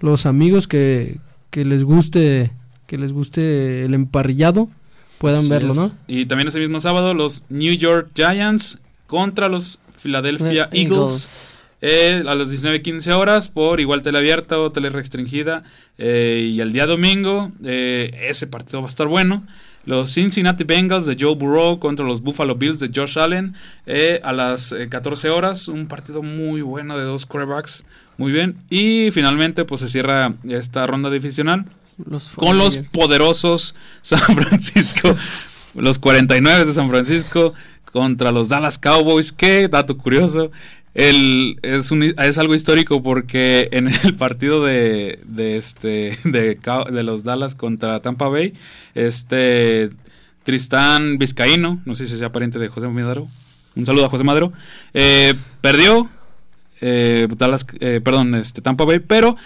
los 0.00 0.26
amigos 0.26 0.66
que, 0.66 1.18
que 1.50 1.64
les 1.64 1.84
guste 1.84 2.52
que 2.86 2.98
les 2.98 3.12
guste 3.12 3.84
el 3.84 3.94
emparrillado 3.94 4.68
puedan 5.18 5.48
verlo, 5.48 5.70
es. 5.72 5.76
¿no? 5.76 5.92
Y 6.08 6.26
también 6.26 6.48
ese 6.48 6.58
mismo 6.58 6.80
sábado 6.80 7.14
los 7.14 7.42
New 7.50 7.74
York 7.74 8.08
Giants 8.16 8.80
contra 9.06 9.48
los 9.48 9.78
Philadelphia 10.02 10.68
Eh, 10.72 10.82
Eagles. 10.82 11.46
Eh, 11.82 12.22
a 12.26 12.34
las 12.34 12.50
19.15 12.50 13.12
horas 13.14 13.48
por 13.48 13.80
igual 13.80 14.02
tele 14.02 14.18
abierta 14.18 14.58
o 14.58 14.70
tele 14.70 14.90
restringida. 14.90 15.62
Eh, 15.98 16.50
y 16.52 16.60
el 16.60 16.72
día 16.72 16.86
domingo, 16.86 17.52
eh, 17.64 18.26
ese 18.28 18.46
partido 18.46 18.80
va 18.80 18.86
a 18.86 18.90
estar 18.90 19.06
bueno. 19.06 19.46
Los 19.86 20.12
Cincinnati 20.12 20.64
Bengals 20.64 21.06
de 21.06 21.16
Joe 21.18 21.34
Burrow 21.36 21.78
contra 21.80 22.04
los 22.04 22.20
Buffalo 22.20 22.54
Bills 22.56 22.80
de 22.80 22.90
Josh 22.94 23.18
Allen 23.18 23.54
a 24.22 24.32
las 24.34 24.72
eh, 24.72 24.90
14 24.90 25.30
horas. 25.30 25.68
Un 25.68 25.86
partido 25.86 26.22
muy 26.22 26.60
bueno 26.60 26.98
de 26.98 27.04
dos 27.04 27.24
quarterbacks. 27.24 27.84
Muy 28.18 28.30
bien. 28.30 28.56
Y 28.68 29.10
finalmente 29.10 29.64
pues 29.64 29.80
se 29.80 29.88
cierra 29.88 30.34
esta 30.50 30.86
ronda 30.86 31.08
divisional 31.08 31.64
con 32.36 32.58
los 32.58 32.80
49ers. 32.80 32.90
poderosos 32.90 33.74
San 34.02 34.18
Francisco, 34.20 35.16
los 35.74 35.98
49 35.98 36.66
de 36.66 36.72
San 36.74 36.90
Francisco 36.90 37.54
contra 37.92 38.32
los 38.32 38.48
Dallas 38.48 38.78
Cowboys. 38.78 39.32
Qué 39.32 39.68
dato 39.68 39.96
curioso. 39.96 40.50
El, 40.92 41.58
es, 41.62 41.92
un- 41.92 42.02
es 42.02 42.38
algo 42.38 42.54
histórico 42.54 43.02
porque 43.02 43.68
en 43.72 43.88
el 44.04 44.14
partido 44.16 44.64
de, 44.64 45.20
de 45.24 45.56
este 45.56 46.16
de, 46.24 46.58
los 47.04 47.22
Dallas 47.22 47.54
contra 47.54 48.00
Tampa 48.02 48.28
Bay, 48.28 48.54
este 48.94 49.90
Tristán 50.42 51.18
Vizcaíno, 51.18 51.80
no 51.84 51.94
sé 51.94 52.06
si 52.06 52.18
sea 52.18 52.32
pariente 52.32 52.58
de 52.58 52.68
José 52.68 52.88
Madero, 52.88 53.28
un 53.76 53.86
saludo 53.86 54.06
a 54.06 54.08
José 54.08 54.24
Madero, 54.24 54.52
eh, 54.94 55.34
perdió 55.60 56.08
eh, 56.80 57.28
Dallas, 57.36 57.66
eh, 57.78 58.00
perdón, 58.02 58.34
este 58.34 58.60
Tampa 58.60 58.84
Bay, 58.84 58.98
pero 58.98 59.36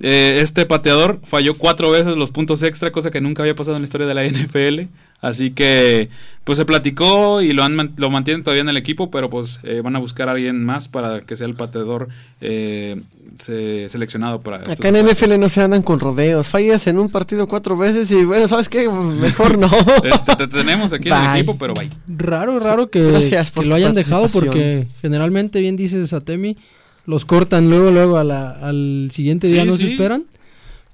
este 0.00 0.66
pateador 0.66 1.20
falló 1.24 1.54
cuatro 1.54 1.90
veces 1.90 2.16
los 2.16 2.30
puntos 2.30 2.62
extra, 2.62 2.90
cosa 2.90 3.10
que 3.10 3.20
nunca 3.22 3.42
había 3.42 3.54
pasado 3.54 3.76
en 3.76 3.82
la 3.82 3.86
historia 3.86 4.06
de 4.06 4.14
la 4.14 4.24
NFL. 4.24 4.90
Así 5.20 5.52
que, 5.52 6.10
pues 6.44 6.58
se 6.58 6.66
platicó 6.66 7.40
y 7.40 7.54
lo, 7.54 7.62
han, 7.64 7.74
man- 7.74 7.92
lo 7.96 8.10
mantienen 8.10 8.42
todavía 8.44 8.60
en 8.60 8.68
el 8.68 8.76
equipo, 8.76 9.10
pero 9.10 9.30
pues 9.30 9.58
eh, 9.62 9.80
van 9.82 9.96
a 9.96 9.98
buscar 9.98 10.28
a 10.28 10.32
alguien 10.32 10.62
más 10.62 10.86
para 10.88 11.22
que 11.22 11.34
sea 11.36 11.46
el 11.46 11.54
pateador 11.54 12.08
eh, 12.42 13.00
se- 13.36 13.88
seleccionado 13.88 14.42
para 14.42 14.58
estos 14.58 14.74
Acá 14.74 14.88
en 14.88 14.94
partidos. 15.06 15.22
NFL 15.30 15.40
no 15.40 15.48
se 15.48 15.62
andan 15.62 15.80
con 15.82 15.98
rodeos. 15.98 16.48
Fallas 16.48 16.86
en 16.88 16.98
un 16.98 17.08
partido 17.08 17.46
cuatro 17.48 17.74
veces 17.76 18.10
y 18.12 18.24
bueno, 18.26 18.46
¿sabes 18.48 18.68
qué? 18.68 18.86
Mejor 18.88 19.56
no. 19.56 19.70
Este, 20.04 20.36
te 20.36 20.46
tenemos 20.46 20.92
aquí 20.92 21.08
en 21.08 21.14
el 21.14 21.36
equipo, 21.36 21.56
pero 21.56 21.72
bye. 21.72 21.88
Raro, 22.06 22.58
raro 22.58 22.90
que, 22.90 23.02
Gracias 23.02 23.50
por 23.50 23.62
que 23.64 23.66
tu 23.66 23.70
lo 23.70 23.76
hayan 23.76 23.94
dejado 23.94 24.26
porque 24.28 24.86
generalmente, 25.00 25.60
bien 25.60 25.76
dices 25.76 26.12
Atemi, 26.12 26.58
los 27.06 27.24
cortan 27.24 27.70
luego, 27.70 27.90
luego 27.90 28.18
a 28.18 28.24
la- 28.24 28.50
al 28.50 29.08
siguiente 29.10 29.46
día 29.46 29.62
Sí, 29.62 29.68
no 29.68 29.76
se 29.78 29.90
esperan. 29.90 30.24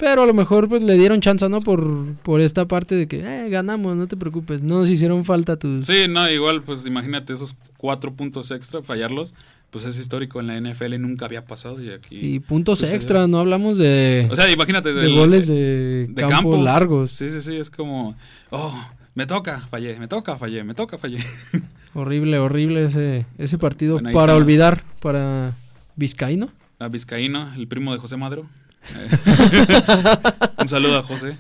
Pero 0.01 0.23
a 0.23 0.27
lo 0.27 0.33
mejor 0.33 0.67
pues 0.67 0.83
le 0.83 0.95
dieron 0.95 1.21
chance, 1.21 1.47
¿no? 1.51 1.61
Por, 1.61 2.15
por 2.23 2.41
esta 2.41 2.67
parte 2.67 2.95
de 2.95 3.07
que, 3.07 3.21
eh, 3.21 3.51
ganamos, 3.51 3.95
no 3.97 4.09
te 4.09 4.17
preocupes, 4.17 4.63
no 4.63 4.79
nos 4.81 4.89
hicieron 4.89 5.27
falta 5.27 5.59
tus... 5.59 5.85
Sí, 5.85 6.09
no, 6.09 6.29
igual, 6.31 6.63
pues 6.63 6.87
imagínate 6.87 7.35
esos 7.35 7.55
cuatro 7.77 8.15
puntos 8.15 8.51
extra, 8.51 8.83
fallarlos, 8.83 9.35
pues 9.69 9.85
es 9.85 9.99
histórico 10.01 10.41
en 10.41 10.47
la 10.47 10.59
NFL, 10.59 10.99
nunca 10.99 11.27
había 11.27 11.45
pasado 11.45 11.83
y 11.85 11.91
aquí... 11.91 12.17
Y 12.19 12.41
puntos 12.41 12.79
sucedió. 12.79 12.97
extra, 12.97 13.27
no 13.27 13.41
hablamos 13.41 13.77
de, 13.77 14.27
O 14.31 14.35
sea, 14.37 14.51
imagínate 14.51 14.95
de 14.95 15.13
goles 15.13 15.47
de, 15.49 16.07
de 16.09 16.15
campo, 16.23 16.51
campo. 16.53 16.57
largos. 16.63 17.11
Sí, 17.13 17.29
sí, 17.29 17.43
sí, 17.43 17.57
es 17.57 17.69
como, 17.69 18.17
oh, 18.49 18.75
me 19.15 19.27
toca, 19.27 19.69
fallé, 19.71 19.99
me 19.99 20.09
toca, 20.09 20.39
fallé, 20.39 20.65
me 20.65 20.73
toca, 20.73 20.97
fallé. 20.97 21.19
Horrible, 21.93 22.39
horrible 22.39 22.85
ese, 22.85 23.27
ese 23.37 23.59
partido 23.59 23.95
Bueno, 23.97 24.13
para 24.13 24.33
está. 24.33 24.37
olvidar 24.43 24.83
para 25.03 25.57
Vizcaíno. 25.97 26.49
A 26.79 26.89
Vizcaíno, 26.89 27.53
el 27.55 27.67
primo 27.69 27.93
de 27.93 27.99
José 27.99 28.17
Madero. 28.17 28.47
Un 30.59 30.69
saludo 30.69 30.99
a 30.99 31.03
José. 31.03 31.37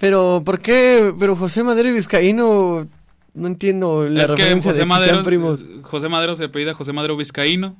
Pero, 0.00 0.42
¿por 0.44 0.60
qué? 0.60 1.12
Pero 1.18 1.36
José 1.36 1.62
Madero 1.62 1.88
y 1.88 1.92
Vizcaíno, 1.92 2.86
no 3.34 3.46
entiendo 3.46 4.08
la 4.08 4.24
es 4.24 4.32
que 4.32 4.54
José 4.54 4.72
de 4.72 4.78
que 4.80 4.86
Madero, 4.86 5.12
sean 5.14 5.24
primos. 5.24 5.66
José 5.82 6.08
Madero 6.08 6.34
se 6.34 6.44
apellida 6.44 6.74
José 6.74 6.92
Madero 6.92 7.16
Vizcaíno. 7.16 7.76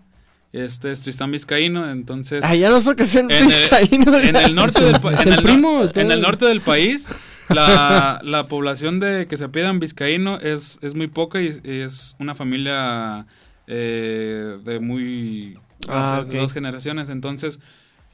Este 0.53 0.91
es 0.91 1.03
Tristán 1.03 1.31
Vizcaíno, 1.31 1.91
entonces... 1.91 2.43
Ah, 2.43 2.55
ya 2.55 2.71
no 2.71 2.79
es 2.79 2.85
porque 2.85 3.05
sean 3.05 3.31
en 3.31 3.43
el, 3.43 3.47
Vizcaínos. 3.49 4.25
en 4.25 4.35
el 4.37 4.55
norte 4.55 4.83
del 4.83 4.99
pa- 4.99 5.13
Es 5.13 5.27
en 5.27 5.35
el 5.35 5.61
no- 5.61 5.83
en 5.95 6.21
norte 6.23 6.47
del 6.47 6.63
país 6.63 7.07
la, 7.51 8.19
la 8.23 8.49
población 8.49 8.99
de 8.99 9.27
que 9.29 9.37
se 9.37 9.45
apellidan 9.45 9.79
vizcaíno 9.79 10.39
es, 10.39 10.79
es 10.81 10.95
muy 10.95 11.07
poca 11.09 11.43
y, 11.43 11.49
y 11.65 11.81
es 11.81 12.17
una 12.19 12.35
familia 12.35 13.27
eh, 13.67 14.57
de 14.65 14.81
muy 14.81 15.59
Ah, 15.87 16.25
dos 16.41 16.53
generaciones 16.55 17.11
entonces 17.11 17.61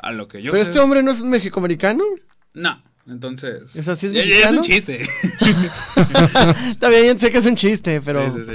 a 0.06 0.12
lo 0.12 0.28
que 0.28 0.42
yo 0.42 0.52
Pero 0.52 0.64
sé 0.64 0.70
este 0.70 0.80
hombre 0.80 1.02
no 1.02 1.10
es 1.10 1.20
mexicoamericano. 1.20 2.04
no 2.54 2.82
entonces 3.06 3.76
O 3.76 3.82
sea, 3.82 3.96
¿sí 3.96 4.06
es 4.06 4.12
Ya- 4.12 4.20
ya 4.22 4.26
mexicano? 4.28 4.58
un 4.58 4.64
chiste 4.64 5.00
bien, 6.88 7.18
sé 7.18 7.30
que 7.30 7.38
es 7.38 7.46
un 7.46 7.56
chiste, 7.56 8.00
pero, 8.00 8.32
Sí, 8.32 8.40
sí, 8.44 8.52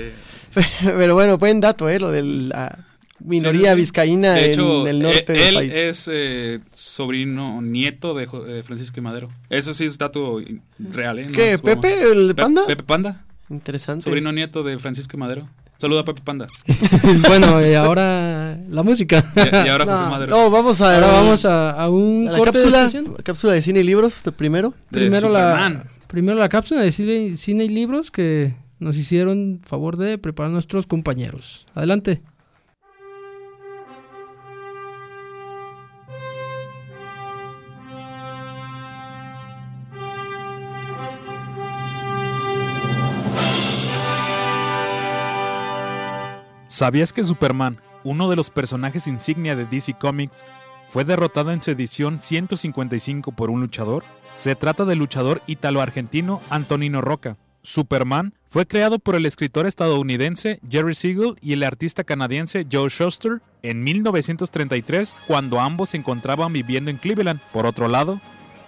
sí. 0.54 0.62
pero 0.84 1.14
bueno, 1.16 1.38
buen 1.38 1.60
dato, 1.62 1.90
¿eh? 1.90 2.00
Lo 2.00 2.12
de 2.12 2.24
la 2.24 2.86
minoría 3.20 3.76
vizcaína 3.76 4.34
de 4.34 4.46
hecho 4.52 4.82
en 4.84 4.88
el 4.88 5.00
norte 5.00 5.34
del 5.34 5.42
él 5.42 5.54
país. 5.56 5.72
es 5.74 6.10
eh, 6.12 6.60
sobrino 6.72 7.62
nieto 7.62 8.14
de 8.14 8.64
Francisco 8.64 9.00
y 9.00 9.04
Madero 9.04 9.30
eso 9.50 9.74
sí 9.74 9.84
es 9.84 9.98
dato 9.98 10.40
real 10.80 11.20
¿eh? 11.20 11.26
No 11.26 11.34
¿Qué? 11.34 11.52
es. 11.54 11.62
¿Pepe, 11.62 12.02
el 12.10 12.28
Pe- 12.34 12.42
panda? 12.42 12.66
Pepe 12.66 12.84
Panda 12.84 13.26
Interesante. 13.50 14.06
sobrino 14.06 14.32
nieto 14.32 14.64
de 14.64 14.80
Francisco 14.80 15.18
y 15.18 15.20
Madero 15.20 15.50
Saluda 15.80 16.02
a 16.02 16.04
Pepe 16.06 16.22
Panda. 16.24 16.48
bueno, 17.28 17.66
y 17.66 17.74
ahora 17.74 18.58
la 18.70 18.84
música. 18.84 19.32
Y, 19.36 19.66
y 19.66 19.70
ahora 19.70 19.86
José 19.86 20.04
No, 20.04 20.10
Madero. 20.10 20.32
no, 20.38 20.50
vamos 20.52 20.82
a, 20.82 20.94
Ahora 20.96 21.08
vamos 21.08 21.46
a, 21.46 21.72
a 21.72 21.90
un 21.90 22.28
a 22.28 22.34
la 22.34 22.38
corte 22.38 22.60
de 22.60 22.70
cápsula, 22.72 23.18
cápsula 23.24 23.54
de 23.54 23.62
cine 23.62 23.80
y 23.80 23.84
libros 23.84 24.22
primero. 24.36 24.74
de 24.90 25.00
Primero 25.00 25.30
la, 25.30 25.84
primero 26.08 26.38
la 26.38 26.50
cápsula 26.50 26.82
de 26.82 26.92
cine, 26.92 27.38
cine 27.38 27.64
y 27.64 27.70
libros 27.70 28.12
que 28.12 28.56
nos 28.80 28.98
hicieron 28.98 29.62
favor 29.66 29.96
de 29.98 30.18
preparar 30.18 30.52
nuestros 30.52 30.86
compañeros. 30.86 31.66
Adelante. 31.74 32.22
¿Sabías 46.80 47.12
que 47.12 47.26
Superman, 47.26 47.78
uno 48.06 48.30
de 48.30 48.38
los 48.38 48.52
personajes 48.52 49.06
insignia 49.06 49.54
de 49.54 49.66
DC 49.66 49.96
Comics, 49.96 50.46
fue 50.88 51.04
derrotado 51.04 51.52
en 51.52 51.62
su 51.62 51.72
edición 51.72 52.22
155 52.22 53.34
por 53.34 53.50
un 53.50 53.60
luchador? 53.60 54.06
Se 54.34 54.56
trata 54.56 54.86
del 54.86 55.00
luchador 55.00 55.42
ítalo-argentino 55.46 56.40
Antonino 56.50 57.02
Roca. 57.02 57.36
Superman 57.64 58.34
fue 58.48 58.66
creado 58.66 58.98
por 58.98 59.16
el 59.16 59.26
escritor 59.26 59.68
estadounidense 59.68 60.62
Jerry 60.70 60.96
Siegel 60.96 61.36
y 61.42 61.52
el 61.52 61.64
artista 61.64 62.06
canadiense 62.06 62.66
Joe 62.72 62.88
Shuster 62.88 63.42
en 63.62 63.84
1933 63.84 65.18
cuando 65.28 65.60
ambos 65.60 65.90
se 65.90 65.98
encontraban 65.98 66.54
viviendo 66.54 66.90
en 66.90 66.96
Cleveland. 66.96 67.42
Por 67.52 67.66
otro 67.66 67.90
lado, 67.90 68.22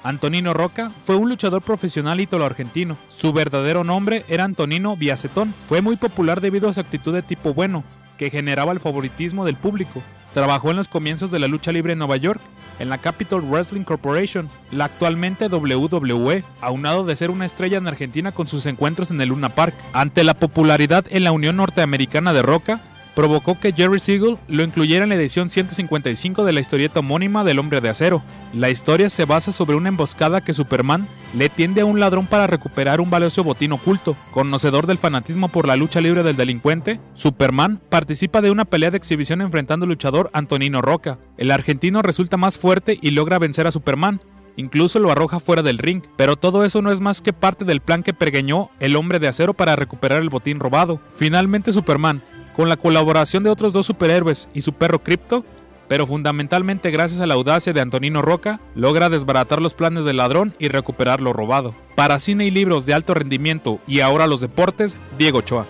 Antonino 0.04 0.54
Roca 0.54 0.91
fue 1.06 1.15
un 1.15 1.30
luchador 1.30 1.62
profesional 1.62 2.19
ítalo-argentino. 2.19 2.97
Su 3.08 3.32
verdadero 3.32 3.86
nombre 3.86 4.26
era 4.28 4.43
Antonino 4.43 4.97
Biacetón. 4.97 5.54
Fue 5.69 5.82
muy 5.82 5.95
popular 5.95 6.41
debido 6.41 6.67
a 6.67 6.74
su 6.74 6.82
actitud 6.82 7.13
de 7.13 7.21
tipo 7.21 7.54
bueno, 7.54 7.86
que 8.22 8.30
generaba 8.30 8.72
el 8.72 8.80
favoritismo 8.80 9.46
del 9.46 9.56
público. 9.56 10.04
Trabajó 10.32 10.70
en 10.70 10.78
los 10.78 10.88
comienzos 10.88 11.32
de 11.32 11.40
la 11.40 11.48
lucha 11.48 11.72
libre 11.72 11.94
en 11.94 11.98
Nueva 11.98 12.18
York, 12.18 12.40
en 12.78 12.88
la 12.88 13.00
Capital 13.00 13.42
Wrestling 13.42 13.82
Corporation, 13.82 14.48
la 14.72 14.86
actualmente 14.86 15.48
WWE, 15.48 16.44
aunado 16.62 17.04
de 17.04 17.16
ser 17.16 17.32
una 17.32 17.48
estrella 17.48 17.80
en 17.80 17.88
Argentina 17.88 18.32
con 18.32 18.46
sus 18.46 18.68
encuentros 18.68 19.10
en 19.10 19.20
el 19.22 19.30
Luna 19.30 19.50
Park. 19.50 19.74
Ante 19.94 20.24
la 20.24 20.36
popularidad 20.36 21.04
en 21.10 21.24
la 21.24 21.32
Unión 21.32 21.56
Norteamericana 21.56 22.32
de 22.32 22.44
Roca, 22.44 22.82
provocó 23.15 23.60
que 23.60 23.74
Jerry 23.74 24.00
Siegel 24.00 24.38
lo 24.47 24.63
incluyera 24.63 25.04
en 25.04 25.10
la 25.10 25.15
edición 25.15 25.50
155 25.50 26.45
de 26.45 26.54
la 26.54 26.60
historieta 26.60 27.00
homónima 27.00 27.43
del 27.43 27.60
Hombre 27.60 27.82
de 27.82 27.89
Acero. 27.89 28.21
La 28.54 28.69
historia 28.69 29.10
se 29.10 29.26
basa 29.26 29.52
sobre 29.52 29.76
una 29.76 29.89
emboscada 29.89 30.41
que 30.41 30.54
Superman 30.54 31.08
le 31.34 31.50
tiende 31.50 31.82
a 31.82 31.86
un 31.86 32.00
ladrón 32.00 32.28
para 32.28 32.47
recuperar 32.47 33.02
un 33.02 33.10
valioso 33.10 33.43
botín 33.43 33.71
oculto. 33.71 34.15
Conocedor 34.32 34.88
del 34.88 34.97
fanatismo 34.97 35.47
por 35.47 35.67
la 35.67 35.76
lucha 35.76 36.02
libre 36.02 36.24
del 36.24 36.36
delincuente, 36.36 37.00
Superman 37.13 37.82
participa 37.89 38.41
de 38.41 38.52
una 38.52 38.65
pelea 38.65 38.91
de 38.91 38.97
exhibición 38.97 39.41
enfrentando 39.41 39.86
al 39.86 39.89
luchador 39.89 40.30
Antonino 40.34 40.82
Roca. 40.82 41.19
El 41.38 41.52
argentino 41.52 42.02
resulta 42.02 42.38
más 42.38 42.58
fuerte 42.58 42.97
y 43.02 43.12
logra 43.12 43.39
vencer 43.39 43.67
a 43.67 43.71
Superman, 43.71 44.21
Incluso 44.58 45.00
lo 45.00 45.12
arroja 45.12 45.39
fuera 45.39 45.62
del 45.62 45.78
ring, 45.78 46.04
pero 46.17 46.36
todo 46.36 46.65
eso 46.65 46.82
no 46.82 46.91
es 46.91 47.02
más 47.02 47.21
que 47.21 47.34
parte 47.34 47.65
del 47.65 47.82
plan 47.82 48.04
que 48.04 48.13
pergeñó 48.13 48.69
el 48.80 48.95
hombre 48.95 49.19
de 49.19 49.28
acero 49.28 49.54
para 49.54 49.76
recuperar 49.76 50.21
el 50.21 50.30
botín 50.30 50.60
robado. 50.60 51.00
Finalmente 51.15 51.71
Superman, 51.71 52.21
con 52.56 52.70
la 52.70 52.78
colaboración 52.78 53.44
de 53.44 53.50
otros 53.50 53.74
dos 53.74 53.86
superhéroes 53.86 54.50
y 54.54 54.62
su 54.62 54.74
perro 54.74 55.04
Crypto, 55.04 55.46
pero 55.88 56.08
fundamentalmente 56.08 56.90
gracias 56.90 57.20
a 57.20 57.28
la 57.28 57.34
audacia 57.34 57.74
de 57.74 57.82
Antonino 57.82 58.22
Roca, 58.22 58.62
logra 58.76 59.10
desbaratar 59.10 59.62
los 59.62 59.74
planes 59.74 60.06
del 60.06 60.18
ladrón 60.18 60.54
y 60.58 60.70
recuperar 60.70 61.20
lo 61.22 61.34
robado. 61.34 61.76
Para 61.96 62.20
cine 62.20 62.46
y 62.46 62.52
libros 62.52 62.86
de 62.86 62.94
alto 62.94 63.14
rendimiento 63.14 63.80
y 63.88 64.00
ahora 64.00 64.28
los 64.28 64.42
deportes, 64.42 64.96
Diego 65.18 65.42
Choa. 65.42 65.66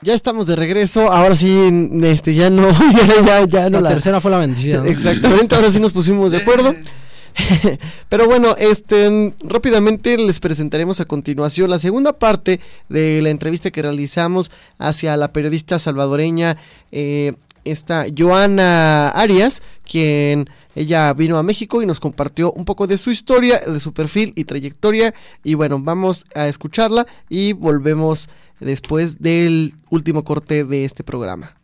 Ya 0.00 0.14
estamos 0.14 0.46
de 0.46 0.54
regreso, 0.56 1.10
ahora 1.10 1.34
sí, 1.34 1.90
este, 2.02 2.34
ya 2.34 2.50
no, 2.50 2.70
ya, 3.26 3.44
ya, 3.46 3.68
no 3.68 3.80
la, 3.80 3.88
tercera 3.88 4.20
fue 4.20 4.30
la 4.30 4.38
bendición. 4.38 4.86
Exactamente, 4.86 5.54
ahora 5.56 5.70
sí 5.70 5.80
nos 5.80 5.92
pusimos 5.92 6.32
de 6.32 6.38
acuerdo. 6.38 6.74
Pero 8.08 8.26
bueno, 8.26 8.56
este 8.58 9.34
rápidamente 9.42 10.16
les 10.18 10.40
presentaremos 10.40 11.00
a 11.00 11.04
continuación 11.04 11.70
la 11.70 11.78
segunda 11.78 12.18
parte 12.18 12.60
de 12.88 13.20
la 13.22 13.30
entrevista 13.30 13.70
que 13.70 13.82
realizamos 13.82 14.50
hacia 14.78 15.16
la 15.16 15.32
periodista 15.32 15.78
salvadoreña 15.78 16.56
eh, 16.92 17.32
esta 17.64 18.06
Joana 18.16 19.10
Arias, 19.10 19.62
quien 19.84 20.48
ella 20.74 21.12
vino 21.12 21.38
a 21.38 21.42
México 21.42 21.82
y 21.82 21.86
nos 21.86 22.00
compartió 22.00 22.52
un 22.52 22.64
poco 22.64 22.86
de 22.86 22.96
su 22.96 23.10
historia, 23.10 23.58
de 23.58 23.80
su 23.80 23.92
perfil 23.92 24.32
y 24.36 24.44
trayectoria. 24.44 25.14
Y 25.44 25.54
bueno, 25.54 25.78
vamos 25.80 26.24
a 26.34 26.48
escucharla 26.48 27.06
y 27.28 27.52
volvemos 27.52 28.28
después 28.60 29.20
del 29.20 29.74
último 29.90 30.24
corte 30.24 30.64
de 30.64 30.84
este 30.84 31.04
programa. 31.04 31.56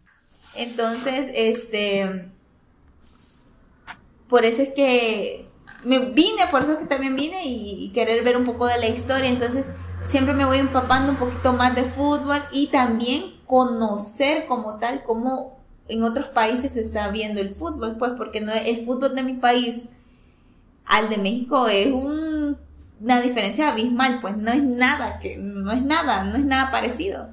Entonces, 0.56 1.30
este, 1.34 2.26
por 4.28 4.44
eso 4.44 4.62
es 4.62 4.70
que 4.70 5.46
me 5.84 5.98
vine, 6.00 6.46
por 6.50 6.62
eso 6.62 6.72
es 6.72 6.78
que 6.78 6.86
también 6.86 7.16
vine 7.16 7.42
y, 7.44 7.90
querer 7.92 8.24
ver 8.24 8.36
un 8.36 8.44
poco 8.44 8.66
de 8.66 8.78
la 8.78 8.86
historia. 8.86 9.28
Entonces, 9.28 9.66
siempre 10.02 10.34
me 10.34 10.44
voy 10.44 10.58
empapando 10.58 11.12
un 11.12 11.18
poquito 11.18 11.52
más 11.52 11.74
de 11.74 11.84
fútbol 11.84 12.38
y 12.52 12.68
también 12.68 13.34
conocer 13.46 14.46
como 14.46 14.78
tal 14.78 15.02
cómo 15.04 15.58
en 15.88 16.02
otros 16.02 16.28
países 16.28 16.72
se 16.72 16.80
está 16.80 17.08
viendo 17.08 17.40
el 17.40 17.54
fútbol, 17.54 17.96
pues 17.98 18.12
porque 18.16 18.40
no 18.40 18.52
el 18.52 18.76
fútbol 18.84 19.14
de 19.14 19.22
mi 19.22 19.34
país 19.34 19.90
al 20.86 21.10
de 21.10 21.18
México 21.18 21.68
es 21.68 21.92
un 21.92 22.58
una 23.04 23.20
diferencia 23.20 23.68
abismal, 23.68 24.18
pues 24.20 24.36
no 24.36 24.50
es 24.50 24.62
nada, 24.62 25.18
que 25.20 25.36
no 25.36 25.72
es 25.72 25.82
nada, 25.82 26.24
no 26.24 26.36
es 26.36 26.44
nada 26.44 26.70
parecido. 26.70 27.28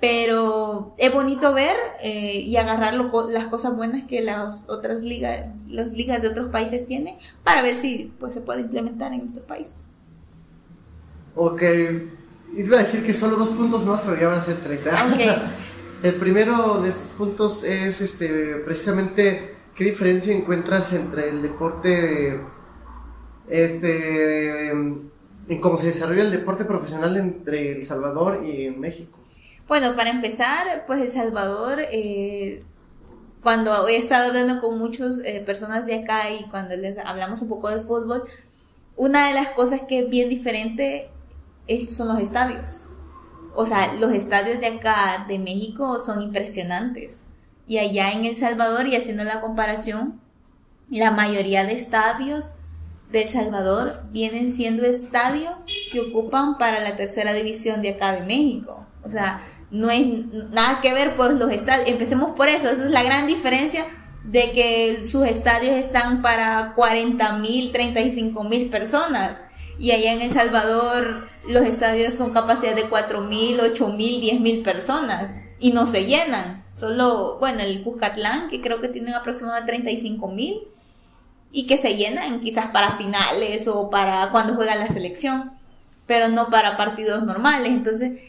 Pero 0.00 0.94
es 0.96 1.12
bonito 1.12 1.52
ver 1.52 1.76
eh, 2.02 2.40
y 2.40 2.56
agarrar 2.56 2.94
las 2.94 3.46
cosas 3.46 3.76
buenas 3.76 4.04
que 4.06 4.22
las 4.22 4.64
otras 4.66 5.02
ligas, 5.02 5.48
las 5.68 5.92
ligas 5.92 6.22
de 6.22 6.28
otros 6.28 6.48
países 6.48 6.86
tienen 6.86 7.16
para 7.44 7.60
ver 7.60 7.74
si 7.74 8.12
pues, 8.18 8.32
se 8.32 8.40
puede 8.40 8.62
implementar 8.62 9.12
en 9.12 9.20
nuestro 9.20 9.44
país. 9.44 9.76
Ok, 11.36 11.62
iba 12.56 12.78
a 12.78 12.80
decir 12.80 13.04
que 13.04 13.12
solo 13.12 13.36
dos 13.36 13.50
puntos 13.50 13.84
más, 13.84 14.00
pero 14.00 14.18
ya 14.18 14.28
van 14.28 14.38
a 14.38 14.42
ser 14.42 14.56
tres. 14.56 14.88
Okay. 15.12 15.30
El 16.02 16.14
primero 16.14 16.80
de 16.80 16.88
estos 16.88 17.10
puntos 17.10 17.62
es 17.62 18.00
este 18.00 18.56
precisamente 18.64 19.54
qué 19.74 19.84
diferencia 19.84 20.34
encuentras 20.34 20.94
entre 20.94 21.28
el 21.28 21.42
deporte 21.42 21.88
de 21.88 22.40
este, 23.50 24.70
en 24.70 25.10
cómo 25.60 25.76
se 25.76 25.88
desarrolla 25.88 26.22
el 26.22 26.30
deporte 26.30 26.64
profesional 26.64 27.16
entre 27.16 27.72
El 27.72 27.84
Salvador 27.84 28.44
y 28.46 28.70
México. 28.70 29.19
Bueno, 29.70 29.94
para 29.94 30.10
empezar, 30.10 30.84
pues 30.88 31.00
El 31.00 31.08
Salvador, 31.08 31.78
eh, 31.92 32.64
cuando 33.40 33.86
he 33.86 33.94
estado 33.94 34.26
hablando 34.26 34.60
con 34.60 34.76
muchas 34.80 35.20
eh, 35.24 35.44
personas 35.46 35.86
de 35.86 35.94
acá 35.94 36.28
y 36.32 36.42
cuando 36.48 36.74
les 36.74 36.98
hablamos 36.98 37.40
un 37.40 37.48
poco 37.48 37.68
del 37.68 37.80
fútbol, 37.80 38.24
una 38.96 39.28
de 39.28 39.34
las 39.34 39.50
cosas 39.50 39.82
que 39.82 40.00
es 40.00 40.10
bien 40.10 40.28
diferente 40.28 41.08
es, 41.68 41.96
son 41.96 42.08
los 42.08 42.18
estadios. 42.18 42.86
O 43.54 43.64
sea, 43.64 43.94
los 43.94 44.12
estadios 44.12 44.58
de 44.58 44.66
acá, 44.66 45.24
de 45.28 45.38
México, 45.38 46.00
son 46.00 46.20
impresionantes. 46.20 47.26
Y 47.68 47.78
allá 47.78 48.10
en 48.10 48.24
El 48.24 48.34
Salvador, 48.34 48.88
y 48.88 48.96
haciendo 48.96 49.22
la 49.22 49.40
comparación, 49.40 50.20
la 50.90 51.12
mayoría 51.12 51.64
de 51.64 51.74
estadios 51.74 52.54
de 53.12 53.22
El 53.22 53.28
Salvador 53.28 54.02
vienen 54.10 54.50
siendo 54.50 54.84
estadios 54.84 55.54
que 55.92 56.00
ocupan 56.00 56.58
para 56.58 56.80
la 56.80 56.96
tercera 56.96 57.32
división 57.34 57.82
de 57.82 57.90
acá 57.90 58.10
de 58.10 58.22
México. 58.22 58.88
O 59.02 59.08
sea, 59.08 59.40
no 59.70 59.90
es 59.90 60.08
nada 60.50 60.80
que 60.80 60.92
ver 60.92 61.14
pues 61.16 61.32
los 61.32 61.50
estadios. 61.50 61.88
Empecemos 61.88 62.32
por 62.36 62.48
eso, 62.48 62.68
esa 62.68 62.84
es 62.84 62.90
la 62.90 63.02
gran 63.02 63.26
diferencia 63.26 63.84
de 64.24 64.52
que 64.52 65.04
sus 65.04 65.26
estadios 65.26 65.74
están 65.76 66.22
para 66.22 66.74
40 66.74 67.38
mil, 67.38 67.72
35 67.72 68.44
mil 68.44 68.68
personas. 68.68 69.42
Y 69.78 69.92
allá 69.92 70.12
en 70.12 70.20
El 70.20 70.30
Salvador 70.30 71.26
los 71.48 71.64
estadios 71.64 72.14
son 72.14 72.32
capacidad 72.32 72.74
de 72.74 72.82
4 72.82 73.22
mil, 73.22 73.60
8 73.60 73.88
mil, 73.88 74.20
10 74.20 74.40
mil 74.40 74.62
personas. 74.62 75.36
Y 75.58 75.72
no 75.72 75.86
se 75.86 76.04
llenan. 76.04 76.64
Solo, 76.74 77.38
bueno, 77.38 77.60
el 77.60 77.82
Cuscatlán, 77.82 78.48
que 78.48 78.60
creo 78.60 78.80
que 78.80 78.88
tiene 78.88 79.14
aproximadamente 79.14 79.72
35 79.72 80.28
mil 80.28 80.60
y 81.52 81.66
que 81.66 81.76
se 81.76 81.96
llenan 81.96 82.40
quizás 82.40 82.68
para 82.68 82.96
finales 82.96 83.66
o 83.68 83.90
para 83.90 84.30
cuando 84.30 84.54
juega 84.54 84.76
la 84.76 84.88
selección, 84.88 85.52
pero 86.06 86.28
no 86.28 86.48
para 86.48 86.76
partidos 86.76 87.24
normales. 87.24 87.70
Entonces, 87.70 88.20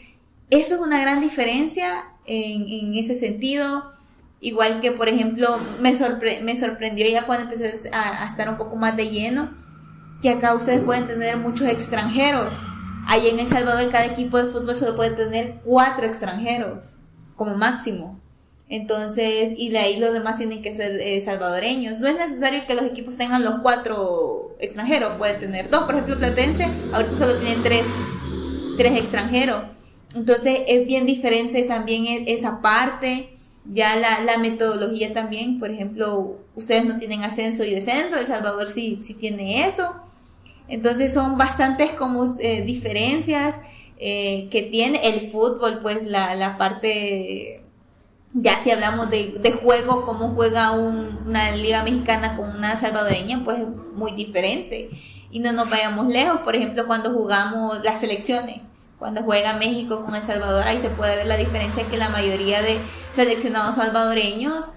eso 0.52 0.74
es 0.74 0.80
una 0.80 1.00
gran 1.00 1.20
diferencia 1.20 2.04
en, 2.26 2.94
ese 2.94 3.14
sentido. 3.14 3.90
Igual 4.40 4.80
que, 4.80 4.92
por 4.92 5.08
ejemplo, 5.08 5.56
me, 5.80 5.92
me 6.42 6.56
sorprendió 6.56 7.08
ya 7.08 7.24
cuando 7.24 7.44
empecé 7.44 7.90
a, 7.92 8.26
estar 8.26 8.48
un 8.50 8.56
poco 8.56 8.76
más 8.76 8.94
de 8.96 9.08
lleno, 9.08 9.54
que 10.20 10.30
acá 10.30 10.54
ustedes 10.54 10.82
pueden 10.82 11.06
tener 11.06 11.38
muchos 11.38 11.68
extranjeros. 11.68 12.52
Ahí 13.06 13.28
en 13.28 13.38
El 13.38 13.46
Salvador 13.46 13.90
cada 13.90 14.04
equipo 14.04 14.36
de 14.36 14.44
fútbol 14.44 14.76
solo 14.76 14.94
puede 14.94 15.10
tener 15.10 15.60
cuatro 15.64 16.06
extranjeros 16.06 16.96
como 17.34 17.56
máximo. 17.56 18.20
Entonces, 18.68 19.52
y 19.56 19.70
de 19.70 19.78
ahí 19.78 19.98
los 19.98 20.12
demás 20.12 20.38
tienen 20.38 20.62
que 20.62 20.72
ser 20.72 20.92
eh, 21.00 21.20
salvadoreños. 21.20 21.98
No 21.98 22.08
es 22.08 22.16
necesario 22.16 22.66
que 22.66 22.74
los 22.74 22.84
equipos 22.84 23.16
tengan 23.16 23.42
los 23.42 23.56
cuatro 23.60 24.56
extranjeros, 24.60 25.16
puede 25.18 25.34
tener 25.34 25.70
dos. 25.70 25.84
Por 25.84 25.94
ejemplo, 25.94 26.18
Platense 26.18 26.68
ahorita 26.92 27.14
solo 27.14 27.34
tiene 27.36 27.56
tres, 27.62 27.86
tres 28.76 28.98
extranjeros. 28.98 29.81
Entonces, 30.14 30.60
es 30.66 30.86
bien 30.86 31.06
diferente 31.06 31.62
también 31.62 32.06
e, 32.06 32.32
esa 32.32 32.60
parte. 32.60 33.28
Ya 33.64 33.96
la, 33.96 34.38
metodología 34.38 35.12
también, 35.12 35.60
por 35.60 35.70
ejemplo, 35.70 36.38
ustedes 36.56 36.84
no 36.84 36.98
tienen 36.98 37.22
ascenso 37.22 37.64
y 37.64 37.70
descenso, 37.72 38.18
El 38.18 38.26
Salvador 38.26 38.66
sí, 38.66 38.98
sí 39.00 39.14
tiene 39.14 39.66
eso. 39.66 39.94
Entonces, 40.68 41.12
son 41.14 41.38
bastantes 41.38 41.92
como 41.92 42.24
eh, 42.40 42.62
diferencias 42.62 43.60
eh, 43.98 44.48
que 44.50 44.62
tiene 44.62 45.00
el 45.04 45.20
fútbol, 45.20 45.78
pues 45.80 46.06
la, 46.06 46.56
parte 46.58 47.64
ya 48.34 48.58
si 48.58 48.70
hablamos 48.70 49.10
de, 49.10 49.58
juego, 49.62 50.02
cómo 50.04 50.30
juega 50.30 50.72
una 50.72 51.54
liga 51.54 51.84
mexicana 51.84 52.36
con 52.36 52.50
una 52.50 52.74
salvadoreña, 52.76 53.42
pues 53.44 53.60
es 53.60 53.66
muy 53.94 54.12
diferente. 54.12 54.88
Y 55.30 55.38
no 55.38 55.52
nos 55.52 55.70
vayamos 55.70 56.08
lejos, 56.08 56.40
por 56.40 56.56
ejemplo, 56.56 56.86
cuando 56.86 57.12
jugamos 57.12 57.82
las 57.84 58.00
selecciones, 58.00 58.60
cuando 59.02 59.24
juega 59.24 59.54
México 59.54 60.04
con 60.04 60.14
El 60.14 60.22
Salvador, 60.22 60.62
ahí 60.62 60.78
se 60.78 60.88
puede 60.88 61.16
ver 61.16 61.26
la 61.26 61.36
diferencia 61.36 61.82
que 61.88 61.96
la 61.96 62.08
mayoría 62.10 62.62
de 62.62 62.78
seleccionados 63.10 63.74
salvadoreños 63.74 64.70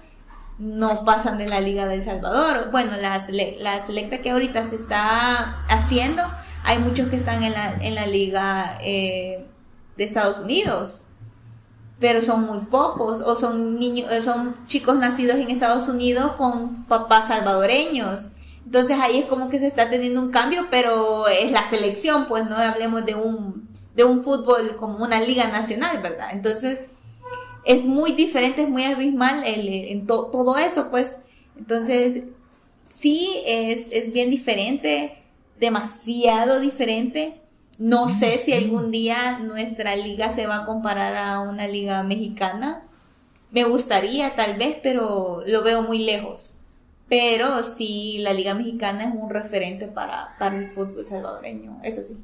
no 0.58 1.04
pasan 1.04 1.38
de 1.38 1.46
la 1.46 1.60
Liga 1.60 1.86
del 1.86 2.02
Salvador. 2.02 2.72
Bueno, 2.72 2.96
la, 2.96 3.22
la 3.60 3.78
selecta 3.78 4.18
que 4.18 4.30
ahorita 4.30 4.64
se 4.64 4.74
está 4.74 5.54
haciendo, 5.68 6.24
hay 6.64 6.80
muchos 6.80 7.06
que 7.06 7.14
están 7.14 7.44
en 7.44 7.52
la, 7.52 7.74
en 7.74 7.94
la 7.94 8.08
Liga 8.08 8.80
eh, 8.82 9.46
de 9.96 10.04
Estados 10.04 10.38
Unidos 10.38 11.04
pero 12.00 12.20
son 12.20 12.46
muy 12.46 12.58
pocos 12.66 13.20
o 13.20 13.36
son 13.36 13.78
niños 13.78 14.10
eh, 14.10 14.22
son 14.22 14.54
chicos 14.66 14.98
nacidos 14.98 15.36
en 15.36 15.50
Estados 15.50 15.88
Unidos 15.88 16.32
con 16.32 16.84
papás 16.84 17.28
salvadoreños 17.28 18.26
entonces 18.66 18.98
ahí 19.00 19.18
es 19.18 19.24
como 19.24 19.48
que 19.48 19.58
se 19.58 19.66
está 19.66 19.88
teniendo 19.88 20.20
un 20.20 20.30
cambio 20.30 20.66
pero 20.70 21.26
es 21.26 21.52
la 21.52 21.62
selección 21.62 22.26
pues 22.26 22.44
no 22.50 22.56
hablemos 22.56 23.06
de 23.06 23.14
un 23.14 23.66
de 23.96 24.04
un 24.04 24.22
fútbol 24.22 24.76
como 24.76 25.02
una 25.04 25.20
liga 25.20 25.48
nacional 25.48 26.00
verdad 26.00 26.28
entonces 26.32 26.80
es 27.64 27.84
muy 27.84 28.12
diferente 28.12 28.62
es 28.62 28.68
muy 28.68 28.84
abismal 28.84 29.42
el, 29.44 29.68
en 29.68 30.06
todo 30.06 30.56
eso 30.58 30.90
pues 30.90 31.18
entonces 31.58 32.22
sí 32.84 33.42
es, 33.46 33.92
es 33.92 34.12
bien 34.12 34.30
diferente 34.30 35.18
demasiado 35.58 36.60
diferente 36.60 37.40
No 37.78 38.08
sé 38.08 38.38
si 38.38 38.54
algún 38.54 38.90
día 38.90 39.38
nuestra 39.38 39.96
liga 39.96 40.30
se 40.30 40.46
va 40.46 40.62
a 40.62 40.64
comparar 40.64 41.16
a 41.16 41.40
una 41.40 41.68
liga 41.68 42.02
mexicana. 42.02 42.84
Me 43.50 43.64
gustaría 43.64 44.34
tal 44.34 44.56
vez, 44.56 44.78
pero 44.82 45.42
lo 45.46 45.62
veo 45.62 45.82
muy 45.82 45.98
lejos. 45.98 46.52
Pero 47.08 47.62
sí, 47.62 48.18
la 48.20 48.32
liga 48.32 48.54
mexicana 48.54 49.04
es 49.04 49.14
un 49.14 49.28
referente 49.28 49.88
para, 49.88 50.34
para 50.38 50.56
el 50.56 50.72
fútbol 50.72 51.04
salvadoreño, 51.04 51.78
eso 51.82 52.02
sí. 52.02 52.16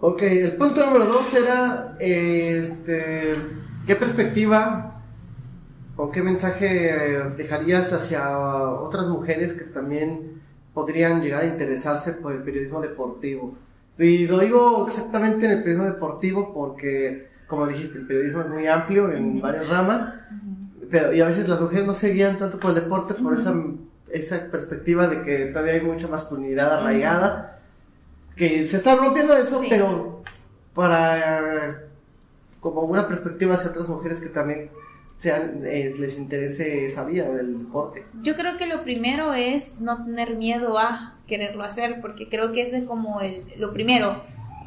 Ok, 0.00 0.22
el 0.22 0.56
punto 0.56 0.86
número 0.86 1.06
dos 1.06 1.34
era, 1.34 1.96
este, 1.98 3.34
¿qué 3.84 3.96
perspectiva 3.96 5.02
o 5.96 6.12
qué 6.12 6.22
mensaje 6.22 6.94
dejarías 7.36 7.92
hacia 7.92 8.38
otras 8.38 9.08
mujeres 9.08 9.54
que 9.54 9.64
también 9.64 10.40
podrían 10.72 11.20
llegar 11.20 11.42
a 11.42 11.46
interesarse 11.46 12.12
por 12.12 12.32
el 12.32 12.44
periodismo 12.44 12.80
deportivo? 12.80 13.58
Y 13.98 14.28
lo 14.28 14.38
digo 14.38 14.86
exactamente 14.86 15.46
en 15.46 15.50
el 15.50 15.58
periodismo 15.64 15.92
deportivo 15.92 16.54
porque, 16.54 17.28
como 17.48 17.66
dijiste, 17.66 17.98
el 17.98 18.06
periodismo 18.06 18.42
es 18.42 18.48
muy 18.50 18.68
amplio 18.68 19.10
en 19.10 19.40
varias 19.40 19.68
ramas, 19.68 20.14
pero 20.88 21.12
y 21.12 21.20
a 21.20 21.26
veces 21.26 21.48
las 21.48 21.60
mujeres 21.60 21.88
no 21.88 21.94
se 21.94 22.12
guían 22.12 22.38
tanto 22.38 22.60
por 22.60 22.70
el 22.70 22.76
deporte 22.76 23.14
por 23.14 23.34
esa, 23.34 23.52
esa 24.10 24.48
perspectiva 24.48 25.08
de 25.08 25.22
que 25.22 25.46
todavía 25.46 25.72
hay 25.72 25.80
mucha 25.80 26.06
masculinidad 26.06 26.78
arraigada 26.78 27.57
que 28.38 28.66
se 28.66 28.76
está 28.76 28.94
rompiendo 28.94 29.36
eso, 29.36 29.60
pero 29.68 30.22
para 30.72 31.82
como 32.60 32.82
una 32.82 33.08
perspectiva 33.08 33.54
hacia 33.54 33.70
otras 33.70 33.88
mujeres 33.88 34.20
que 34.20 34.28
también 34.28 34.70
sean, 35.16 35.62
les 35.62 36.16
interese 36.16 36.84
esa 36.84 37.04
vía 37.04 37.28
del 37.28 37.58
deporte. 37.58 38.04
Yo 38.22 38.36
creo 38.36 38.56
que 38.56 38.66
lo 38.66 38.84
primero 38.84 39.34
es 39.34 39.80
no 39.80 40.04
tener 40.04 40.36
miedo 40.36 40.78
a 40.78 41.16
quererlo 41.26 41.64
hacer, 41.64 42.00
porque 42.00 42.28
creo 42.28 42.52
que 42.52 42.62
eso 42.62 42.76
es 42.76 42.84
como 42.84 43.20
el, 43.20 43.42
lo 43.58 43.72
primero, 43.72 44.22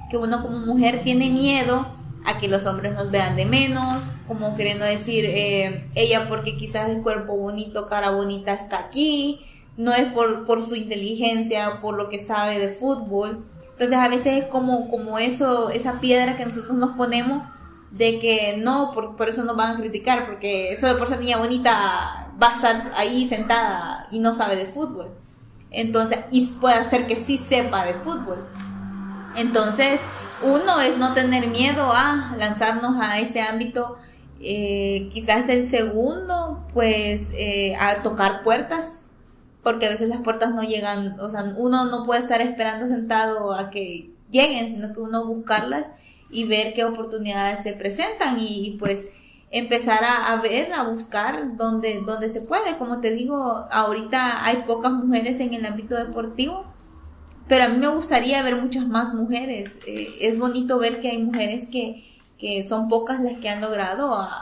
que 0.10 0.18
uno 0.18 0.42
como 0.42 0.60
mujer 0.60 1.04
tiene 1.04 1.30
miedo 1.30 1.88
a 2.26 2.38
que 2.38 2.50
los 2.50 2.66
hombres 2.66 2.94
nos 2.94 3.12
vean 3.12 3.38
de 3.38 3.46
menos, 3.46 4.04
como 4.28 4.56
queriendo 4.56 4.86
decir, 4.86 5.26
eh, 5.26 5.86
ella 5.96 6.28
porque 6.28 6.58
quizás 6.58 6.90
el 6.90 7.02
cuerpo 7.02 7.38
bonito, 7.38 7.88
cara 7.88 8.12
bonita 8.12 8.54
está 8.54 8.80
aquí, 8.80 9.46
no 9.78 9.94
es 9.94 10.14
por, 10.14 10.46
por 10.46 10.62
su 10.62 10.76
inteligencia, 10.76 11.80
por 11.82 11.96
lo 11.96 12.10
que 12.10 12.20
sabe 12.20 12.60
de 12.60 12.70
fútbol, 12.70 13.46
entonces 13.82 13.98
a 13.98 14.10
veces 14.10 14.44
es 14.44 14.46
como, 14.46 14.88
como 14.92 15.18
eso, 15.18 15.72
esa 15.72 16.00
piedra 16.00 16.38
que 16.38 16.46
nosotros 16.46 16.78
nos 16.78 16.96
ponemos 16.96 17.42
de 17.90 18.20
que 18.20 18.58
no, 18.60 18.92
por, 18.92 19.16
por 19.16 19.28
eso 19.28 19.44
nos 19.44 19.58
van 19.58 19.76
a 19.76 19.80
criticar, 19.80 20.28
porque 20.28 20.72
eso 20.72 20.86
de 20.86 20.94
por 20.94 21.08
ser 21.08 21.20
niña 21.20 21.38
bonita 21.38 22.32
va 22.40 22.50
a 22.50 22.52
estar 22.52 22.76
ahí 22.96 23.28
sentada 23.28 24.08
y 24.12 24.20
no 24.20 24.36
sabe 24.36 24.56
de 24.56 24.68
fútbol. 24.68 25.10
Entonces, 25.72 26.20
y 26.30 26.46
puede 26.58 26.76
hacer 26.76 27.08
que 27.08 27.16
sí 27.16 27.40
sepa 27.40 27.84
de 27.84 27.96
fútbol. 27.96 28.48
Entonces, 29.36 30.00
uno 30.44 30.80
es 30.80 31.00
no 31.00 31.16
tener 31.16 31.48
miedo 31.48 31.92
a 31.92 32.36
lanzarnos 32.38 32.98
a 33.02 33.18
ese 33.18 33.42
ámbito. 33.42 33.98
Eh, 34.40 35.10
quizás 35.12 35.50
el 35.50 35.66
segundo, 35.66 36.68
pues, 36.72 37.32
eh, 37.36 37.76
a 37.80 38.04
tocar 38.04 38.44
puertas, 38.44 39.08
porque 39.64 39.86
a 39.86 39.90
veces 39.90 40.10
las 40.10 40.22
puertas 40.22 40.54
no 40.54 40.64
llegan, 40.64 41.20
o 41.20 41.30
sea, 41.30 41.54
uno 41.58 41.86
no 41.86 42.04
puede 42.04 42.20
estar 42.20 42.42
esperando 42.42 42.88
sentado 42.88 43.54
a 43.54 43.70
que 43.70 44.10
lleguen, 44.32 44.70
sino 44.70 44.94
que 44.94 45.00
uno 45.00 45.26
buscarlas 45.26 45.92
y 46.30 46.46
ver 46.46 46.74
qué 46.74 46.86
oportunidades 46.86 47.62
se 47.62 47.74
presentan 47.74 48.38
y, 48.40 48.78
pues 48.80 49.08
empezar 49.52 50.00
a, 50.06 50.42
ver, 50.42 50.72
a 50.74 50.84
buscar 50.84 51.58
donde, 51.58 52.02
donde 52.06 52.30
se 52.30 52.42
puede. 52.42 52.78
Como 52.78 53.02
te 53.02 53.12
digo, 53.12 53.68
ahorita 53.70 54.46
hay 54.46 54.64
pocas 54.64 54.94
mujeres 54.94 55.42
en 55.42 55.54
el 55.54 55.66
ámbito 55.66 55.96
deportivo, 55.96 56.66
pero 57.50 57.66
a 57.66 57.68
mí 57.68 57.78
me 57.78 57.90
gustaría 57.90 58.42
ver 58.44 58.56
muchas 58.56 58.88
más 58.88 59.14
mujeres. 59.14 59.78
Eh, 59.86 60.08
es 60.22 60.40
bonito 60.40 60.80
ver 60.80 61.02
que 61.02 61.10
hay 61.10 61.22
mujeres 61.22 61.68
que, 61.68 62.02
que 62.40 62.64
son 62.64 62.88
pocas 62.88 63.20
las 63.20 63.38
que 63.38 63.50
han 63.50 63.60
logrado 63.60 64.16
a 64.16 64.42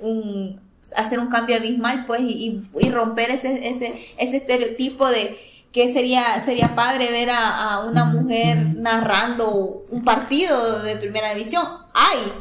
un, 0.00 0.60
hacer 0.96 1.18
un 1.18 1.28
cambio 1.28 1.56
abismal, 1.56 2.06
pues, 2.06 2.20
y, 2.22 2.62
y 2.78 2.90
romper 2.90 3.30
ese, 3.30 3.68
ese, 3.68 3.94
ese 4.18 4.36
estereotipo 4.36 5.08
de 5.08 5.38
que 5.72 5.88
sería, 5.88 6.38
sería 6.40 6.74
padre 6.74 7.10
ver 7.10 7.30
a, 7.30 7.80
una 7.80 8.04
mujer 8.04 8.58
narrando 8.76 9.84
un 9.90 10.04
partido 10.04 10.82
de 10.82 10.96
primera 10.96 11.30
división. 11.30 11.66
Hay, 11.94 12.32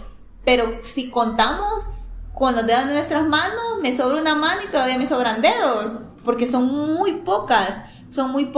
pero 0.43 0.79
si 0.81 1.09
contamos 1.09 1.87
con 2.33 2.55
los 2.55 2.67
dedos 2.67 2.87
de 2.87 2.93
nuestras 2.93 3.25
manos, 3.25 3.79
me 3.81 3.93
sobra 3.93 4.19
una 4.19 4.35
mano 4.35 4.61
y 4.67 4.71
todavía 4.71 4.97
me 4.97 5.07
sobran 5.07 5.41
dedos, 5.41 5.99
porque 6.25 6.45
son 6.45 6.93
muy 6.93 7.13
pocas, 7.13 7.79
son 8.09 8.31
muy, 8.31 8.51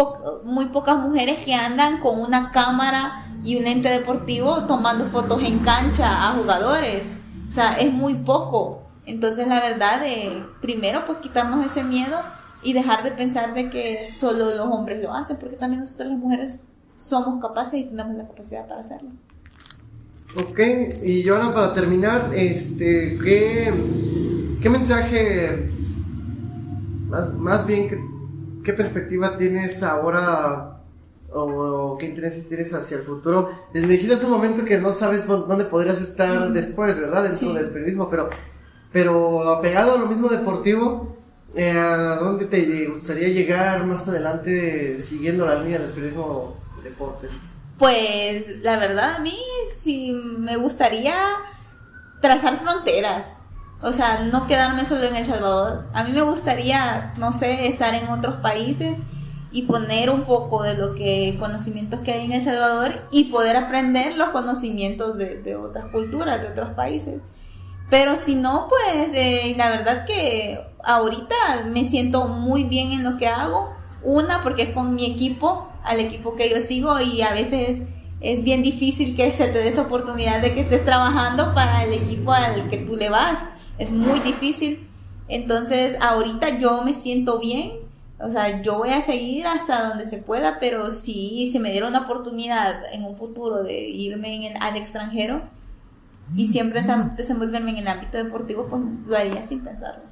muy 0.44 0.66
pocas 0.66 0.98
mujeres 0.98 1.40
que 1.40 1.54
andan 1.54 2.00
con 2.00 2.20
una 2.20 2.50
cámara 2.50 3.28
y 3.44 3.58
un 3.58 3.68
ente 3.68 3.90
deportivo 3.90 4.66
tomando 4.66 5.06
fotos 5.06 5.44
en 5.44 5.60
cancha 5.60 6.28
a 6.28 6.32
jugadores. 6.32 7.14
O 7.48 7.52
sea, 7.52 7.74
es 7.74 7.94
muy 7.94 8.16
poco. 8.16 8.83
Entonces 9.06 9.48
la 9.48 9.60
verdad, 9.60 10.02
de 10.02 10.44
primero 10.62 11.06
pues 11.06 11.20
quitarnos 11.20 11.66
ese 11.66 11.84
miedo 11.84 12.18
y 12.62 12.74
dejar 12.74 13.04
de 13.04 13.12
pensar 13.12 13.54
de 13.54 13.70
que 13.70 14.06
solo 14.06 14.56
los 14.56 14.68
hombres 14.68 15.04
lo 15.04 15.14
hacen, 15.14 15.38
porque 15.38 15.58
también 15.58 15.82
nosotros 15.82 16.10
las 16.10 16.18
mujeres 16.18 16.64
somos 16.96 17.42
capaces 17.42 17.82
y 17.82 17.84
tenemos 17.86 18.16
la 18.16 18.28
capacidad 18.28 18.68
para 18.68 18.82
hacerlo. 18.82 19.12
Ok, 20.36 20.60
y 21.04 21.28
Joana, 21.28 21.54
para 21.54 21.74
terminar, 21.74 22.32
este, 22.34 23.20
¿qué, 23.24 23.72
qué 24.62 24.70
mensaje, 24.70 25.70
más, 27.08 27.34
más 27.36 27.68
bien, 27.68 27.88
qué, 27.88 28.00
qué 28.64 28.74
perspectiva 28.74 29.38
tienes 29.38 29.84
ahora 29.84 30.82
o, 31.32 31.98
qué 32.00 32.08
interés 32.08 32.48
tienes 32.48 32.74
hacia 32.74 32.98
el 32.98 33.04
futuro? 33.04 33.50
Les 33.74 33.88
dijiste 33.88 34.16
hace 34.16 34.26
un 34.26 34.32
momento 34.32 34.64
que 34.64 34.80
no 34.80 34.92
sabes 34.92 35.28
dónde 35.28 35.66
podrías 35.66 36.02
estar 36.02 36.52
después, 36.52 37.00
¿verdad? 37.00 37.24
Dentro 37.24 37.54
del 37.54 37.70
periodismo, 37.70 38.10
pero 38.10 38.30
pero 38.94 39.50
apegado 39.50 39.96
a 39.96 39.98
lo 39.98 40.06
mismo 40.06 40.30
deportivo, 40.30 41.18
eh, 41.56 41.72
¿a 41.72 42.16
dónde 42.18 42.46
te 42.46 42.88
gustaría 42.88 43.28
llegar 43.28 43.86
más 43.86 44.08
adelante 44.08 45.00
siguiendo 45.00 45.46
la 45.46 45.56
línea 45.56 45.80
del 45.80 45.90
periodismo 45.90 46.56
de 46.78 46.90
deportes? 46.90 47.46
Pues 47.78 48.60
la 48.62 48.78
verdad 48.78 49.16
a 49.16 49.20
mí 49.20 49.38
sí 49.78 50.14
me 50.14 50.56
gustaría 50.58 51.16
trazar 52.22 52.58
fronteras. 52.58 53.42
O 53.82 53.92
sea, 53.92 54.22
no 54.32 54.48
quedarme 54.48 54.86
solo 54.86 55.04
en 55.04 55.16
El 55.16 55.26
Salvador. 55.26 55.88
A 55.94 56.04
mí 56.06 56.14
me 56.14 56.22
gustaría, 56.22 57.14
no 57.18 57.34
sé, 57.34 57.68
estar 57.68 57.94
en 57.96 58.08
otros 58.08 58.36
países 58.36 58.98
y 59.52 59.64
poner 59.64 60.10
un 60.10 60.24
poco 60.24 60.64
de 60.64 60.78
lo 60.78 60.96
que 60.96 61.36
conocimientos 61.40 62.00
que 62.02 62.14
hay 62.14 62.26
en 62.26 62.32
El 62.32 62.42
Salvador 62.42 62.92
y 63.12 63.26
poder 63.26 63.58
aprender 63.58 64.16
los 64.16 64.30
conocimientos 64.30 65.18
de, 65.18 65.42
de 65.42 65.56
otras 65.56 65.92
culturas, 65.92 66.42
de 66.42 66.48
otros 66.48 66.70
países. 66.76 67.24
Pero 67.90 68.16
si 68.16 68.36
no, 68.36 68.68
pues 68.70 69.14
eh, 69.14 69.54
la 69.58 69.70
verdad 69.70 70.06
que 70.06 70.60
ahorita 70.84 71.36
me 71.66 71.86
siento 71.86 72.28
muy 72.28 72.64
bien 72.64 72.92
en 72.92 73.04
lo 73.04 73.18
que 73.18 73.28
hago. 73.28 73.72
Una, 74.04 74.42
porque 74.42 74.64
es 74.64 74.70
con 74.70 74.96
mi 74.96 75.06
equipo, 75.06 75.70
al 75.84 76.00
equipo 76.00 76.36
que 76.36 76.50
yo 76.50 76.60
sigo 76.60 77.00
y 77.00 77.22
a 77.22 77.32
veces 77.32 77.82
es 78.20 78.44
bien 78.44 78.64
difícil 78.64 79.16
que 79.16 79.32
se 79.34 79.48
te 79.48 79.60
dé 79.60 79.68
esa 79.68 79.84
oportunidad 79.84 80.42
de 80.42 80.54
que 80.54 80.62
estés 80.62 80.84
trabajando 80.86 81.54
para 81.54 81.84
el 81.84 81.94
equipo 81.94 82.32
al 82.32 82.70
que 82.70 82.78
tú 82.78 82.96
le 82.96 83.10
vas. 83.10 83.48
Es 83.78 83.92
muy 83.92 84.20
difícil. 84.20 84.88
Entonces, 85.28 85.98
ahorita 86.02 86.58
yo 86.58 86.84
me 86.84 86.94
siento 86.94 87.40
bien. 87.40 87.74
O 88.20 88.30
sea, 88.30 88.62
yo 88.62 88.78
voy 88.78 88.92
a 88.92 89.02
seguir 89.02 89.46
hasta 89.46 89.90
donde 89.90 90.06
se 90.06 90.18
pueda, 90.18 90.60
pero 90.60 90.90
si 90.92 91.50
se 91.52 91.60
me 91.60 91.72
diera 91.72 91.88
una 91.88 92.02
oportunidad 92.02 92.94
en 92.94 93.04
un 93.04 93.16
futuro 93.16 93.64
de 93.64 93.82
irme 93.82 94.48
en 94.48 94.64
al 94.64 94.78
extranjero, 94.78 95.42
y 96.36 96.48
siempre 96.48 96.82
desenvolverme 97.16 97.72
en 97.72 97.78
el 97.78 97.88
ámbito 97.88 98.18
deportivo, 98.18 98.68
pues 98.68 98.82
lo 99.06 99.16
haría 99.16 99.44
sin 99.44 99.64
pensarlo. 99.64 100.04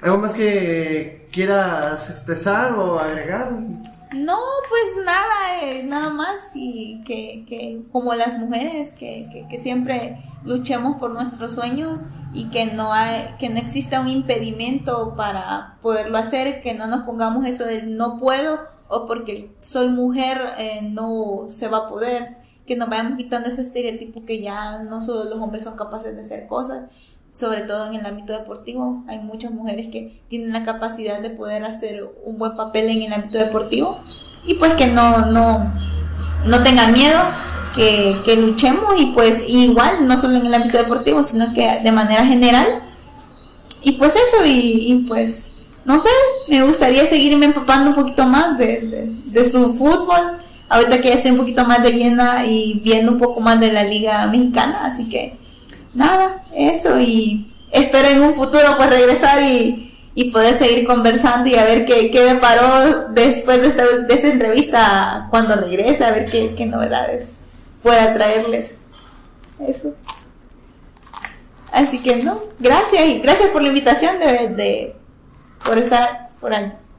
¿Algo 0.00 0.18
más 0.18 0.34
que 0.34 1.28
quieras 1.30 2.10
expresar 2.10 2.72
o 2.72 2.98
agregar? 2.98 3.52
No, 3.52 4.38
pues 4.68 5.04
nada, 5.06 5.62
eh, 5.62 5.84
nada 5.84 6.10
más 6.10 6.50
y 6.54 7.02
que, 7.04 7.44
que 7.48 7.82
como 7.92 8.12
las 8.14 8.36
mujeres, 8.38 8.92
que, 8.92 9.46
que, 9.48 9.58
siempre 9.58 10.22
luchemos 10.44 10.98
por 10.98 11.12
nuestros 11.12 11.52
sueños 11.52 12.00
y 12.34 12.50
que 12.50 12.66
no, 12.66 12.92
hay, 12.92 13.34
que 13.38 13.48
no 13.48 13.58
exista 13.58 14.00
un 14.00 14.08
impedimento 14.08 15.14
para 15.16 15.78
poderlo 15.80 16.18
hacer, 16.18 16.60
que 16.60 16.74
no 16.74 16.88
nos 16.88 17.04
pongamos 17.04 17.46
eso 17.46 17.64
de 17.64 17.84
no 17.84 18.18
puedo 18.18 18.58
o 18.88 19.06
porque 19.06 19.54
soy 19.58 19.88
mujer 19.88 20.52
eh, 20.58 20.80
no 20.82 21.44
se 21.46 21.68
va 21.68 21.78
a 21.78 21.88
poder 21.88 22.41
que 22.72 22.78
nos 22.78 22.88
vayamos 22.88 23.18
quitando 23.18 23.50
ese 23.50 23.60
estereotipo 23.60 24.24
que 24.24 24.40
ya 24.40 24.78
no 24.78 25.02
solo 25.02 25.24
los 25.28 25.38
hombres 25.38 25.64
son 25.64 25.76
capaces 25.76 26.14
de 26.14 26.22
hacer 26.22 26.46
cosas, 26.46 26.90
sobre 27.30 27.60
todo 27.62 27.86
en 27.86 27.94
el 27.94 28.06
ámbito 28.06 28.32
deportivo. 28.32 29.04
Hay 29.08 29.18
muchas 29.18 29.50
mujeres 29.50 29.88
que 29.88 30.22
tienen 30.28 30.54
la 30.54 30.62
capacidad 30.62 31.20
de 31.20 31.28
poder 31.28 31.66
hacer 31.66 32.08
un 32.24 32.38
buen 32.38 32.56
papel 32.56 32.88
en 32.88 33.02
el 33.02 33.12
ámbito 33.12 33.36
deportivo 33.36 33.98
y 34.46 34.54
pues 34.54 34.72
que 34.72 34.86
no, 34.86 35.26
no, 35.26 35.58
no 36.46 36.62
tengan 36.62 36.94
miedo, 36.94 37.18
que, 37.76 38.16
que 38.24 38.36
luchemos 38.36 38.98
y 38.98 39.06
pues 39.12 39.42
igual, 39.46 40.08
no 40.08 40.16
solo 40.16 40.38
en 40.38 40.46
el 40.46 40.54
ámbito 40.54 40.78
deportivo, 40.78 41.22
sino 41.22 41.52
que 41.52 41.78
de 41.82 41.92
manera 41.92 42.24
general. 42.24 42.80
Y 43.82 43.92
pues 43.92 44.16
eso, 44.16 44.46
y, 44.46 45.04
pues 45.08 45.64
no 45.84 45.98
sé, 45.98 46.08
me 46.48 46.62
gustaría 46.64 47.04
seguirme 47.04 47.44
empapando 47.44 47.90
un 47.90 47.96
poquito 47.96 48.24
más 48.24 48.56
de, 48.56 48.80
de, 48.80 49.12
de 49.26 49.44
su 49.44 49.74
fútbol 49.74 50.38
ahorita 50.72 51.00
que 51.00 51.08
ya 51.08 51.14
estoy 51.14 51.32
un 51.32 51.36
poquito 51.36 51.64
más 51.64 51.82
de 51.82 51.92
llena 51.92 52.46
y 52.46 52.80
viendo 52.82 53.12
un 53.12 53.18
poco 53.18 53.40
más 53.40 53.60
de 53.60 53.70
la 53.70 53.84
liga 53.84 54.26
mexicana, 54.26 54.84
así 54.84 55.08
que 55.08 55.36
nada, 55.92 56.42
eso 56.56 56.98
y 56.98 57.52
espero 57.70 58.08
en 58.08 58.22
un 58.22 58.34
futuro 58.34 58.74
pues 58.76 58.88
regresar 58.88 59.42
y, 59.42 59.94
y 60.14 60.30
poder 60.30 60.54
seguir 60.54 60.86
conversando 60.86 61.50
y 61.50 61.56
a 61.56 61.64
ver 61.64 61.84
qué, 61.84 62.10
qué 62.10 62.24
me 62.24 62.36
paró 62.36 63.08
después 63.10 63.60
de 63.60 63.68
esta, 63.68 63.84
de 63.84 64.14
esta 64.14 64.28
entrevista 64.28 65.26
cuando 65.30 65.56
regrese, 65.56 66.04
a 66.04 66.10
ver 66.10 66.24
qué, 66.30 66.54
qué 66.56 66.64
novedades 66.64 67.42
pueda 67.82 68.14
traerles. 68.14 68.78
Eso. 69.66 69.94
Así 71.72 72.02
que 72.02 72.16
no, 72.16 72.40
gracias 72.58 73.08
y 73.08 73.20
gracias 73.20 73.50
por 73.50 73.62
la 73.62 73.68
invitación 73.68 74.18
de, 74.18 74.48
de 74.48 74.96
por 75.64 75.78
estar 75.78 76.30
por 76.40 76.52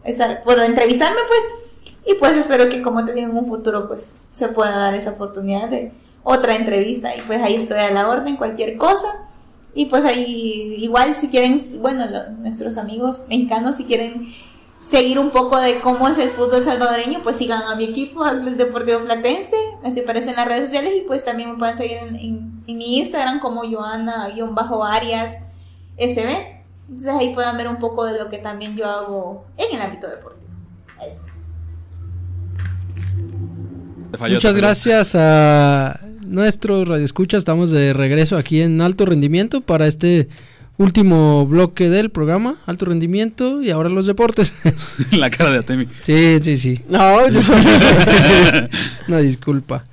estar 0.04 0.44
por 0.44 0.60
entrevistarme 0.60 1.20
pues 1.28 1.63
y 2.06 2.16
pues 2.16 2.36
espero 2.36 2.70
que 2.70 2.82
como 2.82 3.06
te 3.06 3.14
digo 3.14 3.30
en 3.30 3.38
un 3.38 3.46
futuro 3.46 3.88
pues 3.88 4.16
se 4.30 4.50
pueda 4.50 4.78
dar 4.78 4.94
esa 4.94 5.12
oportunidad 5.12 5.70
de 5.70 5.92
otra 6.24 6.56
entrevista 6.56 7.16
y 7.16 7.22
pues 7.22 7.42
ahí 7.42 7.56
estoy 7.56 7.80
a 7.80 7.92
la 7.92 8.10
orden 8.10 8.38
cualquier 8.38 8.78
cosa 8.78 9.08
y 9.74 9.86
pues 9.86 10.06
ahí 10.06 10.76
igual 10.80 11.16
si 11.16 11.30
quieren 11.30 11.60
bueno 11.82 12.06
nuestros 12.40 12.78
amigos 12.78 13.22
mexicanos 13.28 13.78
si 13.78 13.86
quieren 13.86 14.34
seguir 14.84 15.18
un 15.18 15.30
poco 15.30 15.58
de 15.60 15.80
cómo 15.80 16.10
es 16.10 16.18
el 16.18 16.30
fútbol 16.30 16.62
salvadoreño, 16.62 17.22
pues 17.24 17.38
sigan 17.38 17.64
a 17.64 17.76
mi 17.76 17.86
equipo, 17.86 18.24
al 18.24 18.58
Deportivo 18.58 19.00
Platense, 19.00 19.56
así 19.84 20.02
aparece 20.02 20.32
en 20.32 20.36
las 20.36 20.46
redes 20.46 20.66
sociales 20.66 20.94
y 20.98 21.02
pues 21.02 21.24
también 21.24 21.52
me 21.52 21.58
pueden 21.58 21.76
seguir 21.76 22.00
en, 22.00 22.54
mi 22.66 22.98
Instagram 22.98 23.40
como 23.40 23.62
Joana-Arias 23.64 25.44
SB. 25.98 26.30
Entonces 26.90 27.14
ahí 27.14 27.34
puedan 27.34 27.58
ver 27.58 27.70
un 27.70 27.78
poco 27.78 28.04
de 28.06 28.20
lo 28.20 28.30
que 28.30 28.40
también 28.40 28.76
yo 28.76 28.86
hago 28.86 29.46
en 29.58 29.76
el 29.76 29.82
ámbito 29.82 30.08
deportivo. 30.08 30.52
Eso. 31.06 31.33
Muchas 34.20 34.56
gracias 34.58 35.16
a 35.16 36.00
nuestros 36.26 36.88
radioescuchas. 36.88 37.40
Estamos 37.40 37.72
de 37.72 37.94
regreso 37.94 38.38
aquí 38.38 38.62
en 38.62 38.82
alto 38.82 39.06
rendimiento 39.06 39.62
para 39.62 39.88
este 39.88 40.28
último 40.78 41.46
bloque 41.48 41.90
del 41.90 42.10
programa, 42.10 42.58
alto 42.66 42.86
rendimiento 42.86 43.62
y 43.62 43.72
ahora 43.72 43.90
los 43.90 44.06
deportes. 44.06 44.54
la 45.12 45.30
cara 45.30 45.52
de 45.52 45.60
Atemi. 45.60 45.88
Sí, 46.02 46.40
sí, 46.42 46.58
sí. 46.58 46.80
No, 46.90 47.00
una 49.08 49.18
disculpa. 49.22 49.86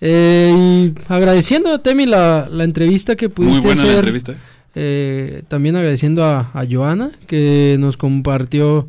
Eh, 0.00 0.52
y 0.56 0.94
agradeciendo 1.12 1.70
a 1.70 1.76
Atemi 1.76 2.06
la, 2.06 2.48
la 2.50 2.64
entrevista 2.64 3.16
que 3.16 3.28
pudiste 3.28 3.58
Muy 3.58 3.66
buena 3.66 3.82
hacer. 3.82 3.92
la 3.92 3.98
entrevista. 4.00 4.34
Eh, 4.74 5.42
también 5.48 5.76
agradeciendo 5.76 6.24
a, 6.24 6.50
a 6.54 6.64
Joana 6.70 7.10
que 7.26 7.76
nos 7.80 7.96
compartió 7.96 8.86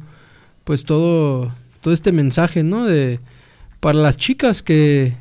pues 0.63 0.85
todo 0.85 1.51
todo 1.81 1.93
este 1.93 2.11
mensaje, 2.11 2.61
¿no? 2.63 2.85
De 2.85 3.19
para 3.81 3.99
las 3.99 4.15
chicas 4.15 4.61
que, 4.61 5.13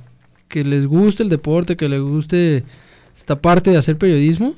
que 0.49 0.63
les 0.65 0.87
guste 0.87 1.25
el 1.25 1.29
deporte, 1.29 1.77
que 1.77 1.89
les 1.89 2.01
guste 2.01 2.63
esta 3.17 3.41
parte 3.41 3.73
de 3.73 3.79
hacer 3.79 3.99
periodismo, 3.99 4.55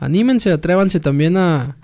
anímense, 0.00 0.50
atrévanse 0.50 0.98
también 0.98 1.36
a, 1.36 1.76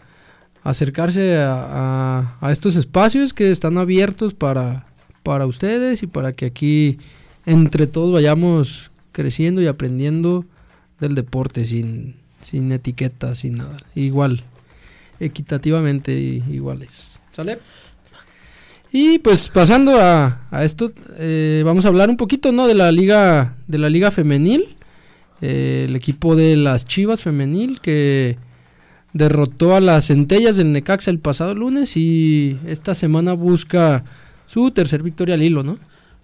acercarse 0.64 1.36
a, 1.36 2.36
a, 2.40 2.52
estos 2.52 2.76
espacios 2.76 3.32
que 3.34 3.50
están 3.50 3.78
abiertos 3.78 4.34
para, 4.34 4.86
para 5.22 5.46
ustedes 5.46 6.02
y 6.02 6.06
para 6.06 6.32
que 6.32 6.46
aquí 6.46 6.98
entre 7.46 7.86
todos 7.86 8.12
vayamos 8.12 8.90
creciendo 9.12 9.60
y 9.60 9.66
aprendiendo 9.66 10.44
del 11.00 11.14
deporte 11.14 11.64
sin, 11.64 12.14
sin 12.40 12.70
etiquetas, 12.72 13.40
sin 13.40 13.58
nada. 13.58 13.76
Igual, 13.94 14.42
equitativamente 15.20 16.12
iguales. 16.12 17.20
¿Sale? 17.32 17.58
Y 18.92 19.18
pues 19.20 19.48
pasando 19.48 19.98
a, 19.98 20.42
a 20.50 20.64
esto, 20.64 20.92
eh, 21.18 21.62
vamos 21.64 21.86
a 21.86 21.88
hablar 21.88 22.10
un 22.10 22.18
poquito, 22.18 22.52
¿no? 22.52 22.66
De 22.66 22.74
la 22.74 22.92
liga, 22.92 23.56
de 23.66 23.78
la 23.78 23.88
liga 23.88 24.10
femenil. 24.10 24.76
Eh, 25.40 25.86
el 25.88 25.96
equipo 25.96 26.36
de 26.36 26.56
las 26.56 26.84
Chivas 26.84 27.22
femenil 27.22 27.80
que 27.80 28.36
derrotó 29.12 29.74
a 29.74 29.80
las 29.80 30.06
centellas 30.06 30.56
del 30.56 30.72
Necaxa 30.72 31.10
el 31.10 31.18
pasado 31.18 31.54
lunes 31.54 31.96
y 31.96 32.58
esta 32.66 32.94
semana 32.94 33.32
busca 33.32 34.04
su 34.46 34.70
tercer 34.70 35.02
victoria 35.02 35.34
al 35.34 35.42
hilo, 35.42 35.62
¿no? 35.62 35.78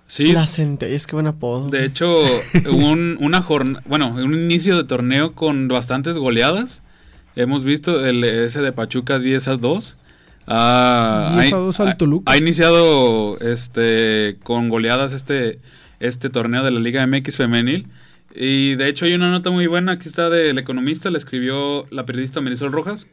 Sí. 0.07 0.33
Las 0.33 0.55
centellas, 0.55 1.07
qué 1.07 1.17
buen 1.17 1.27
apodo. 1.27 1.69
De 1.69 1.85
hecho, 1.85 2.15
un, 2.71 3.17
una 3.21 3.43
jornada, 3.43 3.83
bueno, 3.87 4.15
un 4.15 4.35
inicio 4.35 4.77
de 4.77 4.85
torneo 4.85 5.35
con 5.35 5.69
bastantes 5.69 6.17
goleadas. 6.17 6.83
Hemos 7.35 7.65
visto 7.65 8.05
el 8.05 8.23
ese 8.25 8.61
de 8.61 8.73
Pachuca 8.73 9.19
10 9.19 9.49
a 9.49 9.57
2. 9.57 9.99
Ah, 10.49 11.39
10 11.41 11.53
a 11.53 11.57
2 11.57 11.81
al 11.81 11.89
ha, 11.89 11.99
Toluca. 11.99 12.33
ha 12.33 12.37
iniciado 12.37 13.39
este 13.41 14.39
con 14.43 14.69
goleadas 14.69 15.13
este 15.13 15.59
este 16.01 16.31
torneo 16.31 16.65
de 16.65 16.71
la 16.71 16.81
Liga 16.81 17.07
MX 17.07 17.37
femenil. 17.37 17.87
Y 18.35 18.77
de 18.77 18.89
hecho 18.89 19.05
hay 19.05 19.15
una 19.15 19.31
nota 19.31 19.51
muy 19.51 19.67
buena, 19.67 19.93
aquí 19.93 20.09
está 20.09 20.29
del 20.31 20.59
economista, 20.59 21.11
le 21.11 21.19
escribió 21.19 21.87
la 21.91 22.05
periodista 22.05 22.41
Marisol 22.41 22.73
Rojas, 22.73 23.07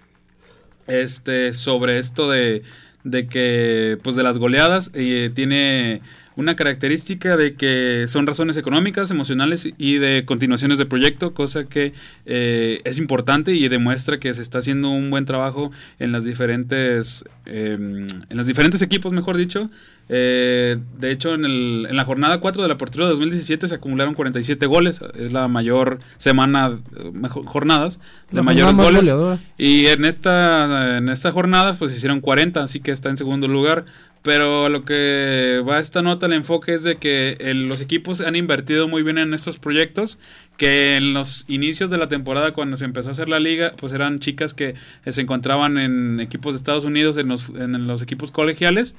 este, 0.88 1.54
sobre 1.54 2.00
esto 2.00 2.30
de, 2.30 2.64
de 3.04 3.28
que, 3.28 3.98
pues 4.04 4.16
de 4.16 4.24
las 4.24 4.38
goleadas, 4.38 4.92
eh, 4.94 5.32
tiene 5.34 6.02
una 6.36 6.56
característica 6.56 7.38
de 7.38 7.56
que 7.56 8.06
son 8.08 8.28
razones 8.28 8.58
económicas, 8.58 9.12
emocionales 9.12 9.70
y 9.78 9.98
de 9.98 10.26
continuaciones 10.26 10.78
de 10.78 10.86
proyecto, 10.86 11.34
cosa 11.34 11.66
que 11.66 11.94
eh, 12.26 12.82
es 12.84 12.98
importante 12.98 13.54
y 13.54 13.68
demuestra 13.68 14.20
que 14.20 14.34
se 14.34 14.42
está 14.42 14.60
haciendo 14.60 14.90
un 14.90 15.10
buen 15.10 15.26
trabajo 15.26 15.72
en 16.00 16.12
las 16.12 16.26
diferentes, 16.26 17.26
eh, 17.46 17.78
en 17.78 18.38
los 18.38 18.46
diferentes 18.46 18.82
equipos, 18.82 19.14
mejor 19.14 19.38
dicho. 19.38 19.70
Eh, 20.08 20.78
de 21.00 21.12
hecho, 21.12 21.34
en, 21.34 21.46
el, 21.46 21.88
en, 21.90 21.96
la 21.96 22.06
jornada 22.06 22.40
4 22.40 22.62
de 22.62 22.68
la 22.68 22.76
Apertura 22.76 23.08
2017 23.08 23.68
se 23.68 23.76
acumularon 23.76 24.14
47 24.14 24.66
goles. 24.68 25.02
Es 25.16 25.34
la 25.34 25.48
mayor 25.48 26.00
semana, 26.18 26.78
mejor, 27.12 27.46
jornadas 27.46 28.00
de 28.30 28.38
La 28.38 28.44
mayores 28.44 28.76
goles. 28.76 29.02
goleadora. 29.02 29.40
Y 29.58 29.88
en 29.88 30.06
esta, 30.06 30.98
en 30.98 31.10
esta 31.10 31.32
jornada 31.32 31.74
pues 31.74 31.92
se 31.92 31.98
hicieron 31.98 32.22
40, 32.22 32.62
así 32.62 32.82
que 32.82 32.92
está 32.92 33.10
en 33.10 33.18
segundo 33.18 33.48
lugar. 33.48 33.86
Pero 34.26 34.70
lo 34.70 34.86
que 34.86 35.62
va 35.70 35.80
esta 35.80 36.02
nota, 36.02 36.26
el 36.26 36.34
enfoque 36.34 36.74
es 36.74 36.82
de 36.82 36.96
que 36.96 37.38
los 37.54 37.80
equipos 37.80 38.22
han 38.22 38.36
invertido 38.36 38.88
muy 38.88 39.04
bien 39.04 39.20
en 39.20 39.36
estos 39.36 39.60
proyectos, 39.60 40.18
que 40.58 40.98
en 40.98 41.14
los 41.14 41.46
inicios 41.48 41.92
de 41.92 42.00
la 42.00 42.08
temporada, 42.08 42.52
cuando 42.52 42.76
se 42.76 42.86
empezó 42.86 43.10
a 43.10 43.12
hacer 43.12 43.30
la 43.30 43.40
liga, 43.40 43.74
pues 43.78 43.94
eran 43.94 44.18
chicas 44.18 44.56
que 44.56 44.74
se 45.08 45.22
encontraban 45.22 45.78
en 45.78 46.20
equipos 46.20 46.56
de 46.56 46.58
Estados 46.58 46.86
Unidos, 46.86 47.18
en 47.18 47.28
los, 47.28 47.50
en 47.50 47.86
los 47.86 48.02
equipos 48.02 48.32
colegiales, 48.32 48.96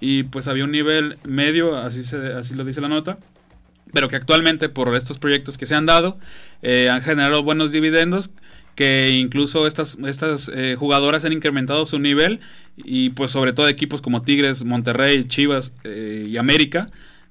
y 0.00 0.22
pues 0.22 0.48
había 0.48 0.64
un 0.64 0.72
nivel 0.72 1.18
medio, 1.24 1.76
así, 1.76 2.02
se, 2.02 2.32
así 2.32 2.54
lo 2.54 2.64
dice 2.64 2.80
la 2.80 2.88
nota, 2.88 3.18
pero 3.92 4.08
que 4.08 4.16
actualmente 4.16 4.70
por 4.70 4.96
estos 4.96 5.18
proyectos 5.18 5.58
que 5.58 5.66
se 5.66 5.74
han 5.74 5.84
dado 5.84 6.18
eh, 6.62 6.88
han 6.88 7.02
generado 7.02 7.42
buenos 7.42 7.70
dividendos 7.70 8.30
que 8.74 9.10
incluso 9.10 9.66
estas 9.66 9.98
estas 10.06 10.50
eh, 10.54 10.76
jugadoras 10.78 11.24
han 11.24 11.32
incrementado 11.32 11.86
su 11.86 11.98
nivel 11.98 12.40
y 12.76 13.10
pues 13.10 13.30
sobre 13.30 13.52
todo 13.52 13.68
equipos 13.68 14.00
como 14.00 14.22
Tigres, 14.22 14.64
Monterrey, 14.64 15.24
Chivas 15.24 15.72
eh, 15.84 16.26
y 16.28 16.36
América 16.36 16.90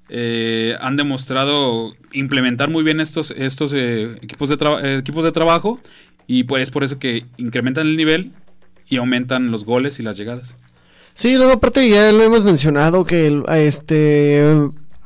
eh, 0.09 0.75
han 0.81 0.97
demostrado 0.97 1.93
implementar 2.11 2.69
muy 2.69 2.83
bien 2.83 2.99
estos 2.99 3.31
estos 3.31 3.73
equipos 3.73 4.49
de 4.49 4.97
equipos 4.97 5.23
de 5.23 5.31
trabajo 5.31 5.79
y 6.27 6.43
pues 6.43 6.63
es 6.63 6.71
por 6.71 6.83
eso 6.83 6.99
que 6.99 7.25
incrementan 7.37 7.87
el 7.87 7.97
nivel 7.97 8.31
y 8.87 8.97
aumentan 8.97 9.51
los 9.51 9.65
goles 9.65 9.99
y 9.99 10.03
las 10.03 10.17
llegadas. 10.17 10.55
Sí, 11.13 11.35
luego 11.35 11.53
aparte 11.53 11.87
ya 11.89 12.11
lo 12.11 12.23
hemos 12.23 12.43
mencionado 12.43 13.05
que 13.05 13.43
este 13.57 14.41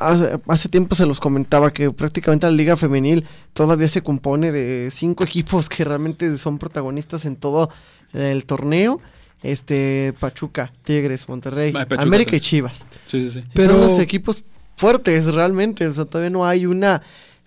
hace, 0.08 0.40
hace 0.48 0.70
tiempo 0.70 0.96
se 0.96 1.06
los 1.06 1.20
comentaba 1.20 1.72
que 1.72 1.92
prácticamente 1.92 2.46
la 2.46 2.54
liga 2.54 2.78
femenil 2.78 3.26
todavía 3.54 3.88
se 3.88 4.02
compone 4.02 4.52
de 4.52 4.90
cinco 4.92 5.24
equipos 5.26 5.70
que 5.70 5.84
realmente 5.84 6.38
son 6.38 6.58
protagonistas 6.58 7.26
en 7.26 7.36
todo 7.36 7.70
el 8.14 8.46
torneo. 8.46 9.00
Este 9.42 10.14
Pachuca, 10.20 10.72
Tigres, 10.84 11.28
Monterrey, 11.28 11.74
Ah, 11.76 11.86
Pachuca 11.86 12.04
América 12.04 12.36
y. 12.36 12.40
Chivas. 12.40 12.86
Sí, 13.04 13.30
sí, 13.30 13.42
sí. 13.42 13.44
Pero 13.54 13.74
son 13.74 13.82
los 13.82 14.00
equipos 14.00 14.46
fuertes 14.78 15.34
realmente, 15.34 15.86
o 15.86 15.94
sea, 15.94 16.06
todavía 16.06 16.30
no 16.30 16.46
hay 16.46 16.66
una 16.66 17.02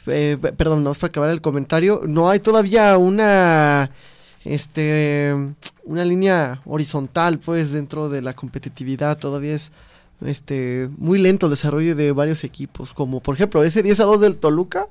eh, 0.06 0.38
perdón, 0.56 0.84
no 0.84 0.94
para 0.94 1.08
acabar 1.08 1.30
el 1.30 1.40
comentario, 1.40 2.02
no 2.06 2.30
hay 2.30 2.38
todavía 2.38 2.96
una 2.96 3.90
este 4.44 5.34
una 5.84 6.04
línea 6.04 6.60
horizontal 6.64 7.38
pues 7.38 7.72
dentro 7.72 8.08
de 8.08 8.22
la 8.22 8.34
competitividad, 8.34 9.18
todavía 9.18 9.54
es 9.54 9.72
este 10.24 10.88
muy 10.96 11.18
lento 11.18 11.46
el 11.46 11.50
desarrollo 11.50 11.94
de 11.94 12.12
varios 12.12 12.42
equipos, 12.44 12.94
como 12.94 13.20
por 13.20 13.34
ejemplo 13.34 13.62
ese 13.62 13.82
10 13.82 14.00
a 14.00 14.04
2 14.04 14.20
del 14.20 14.36
Toluca, 14.36 14.86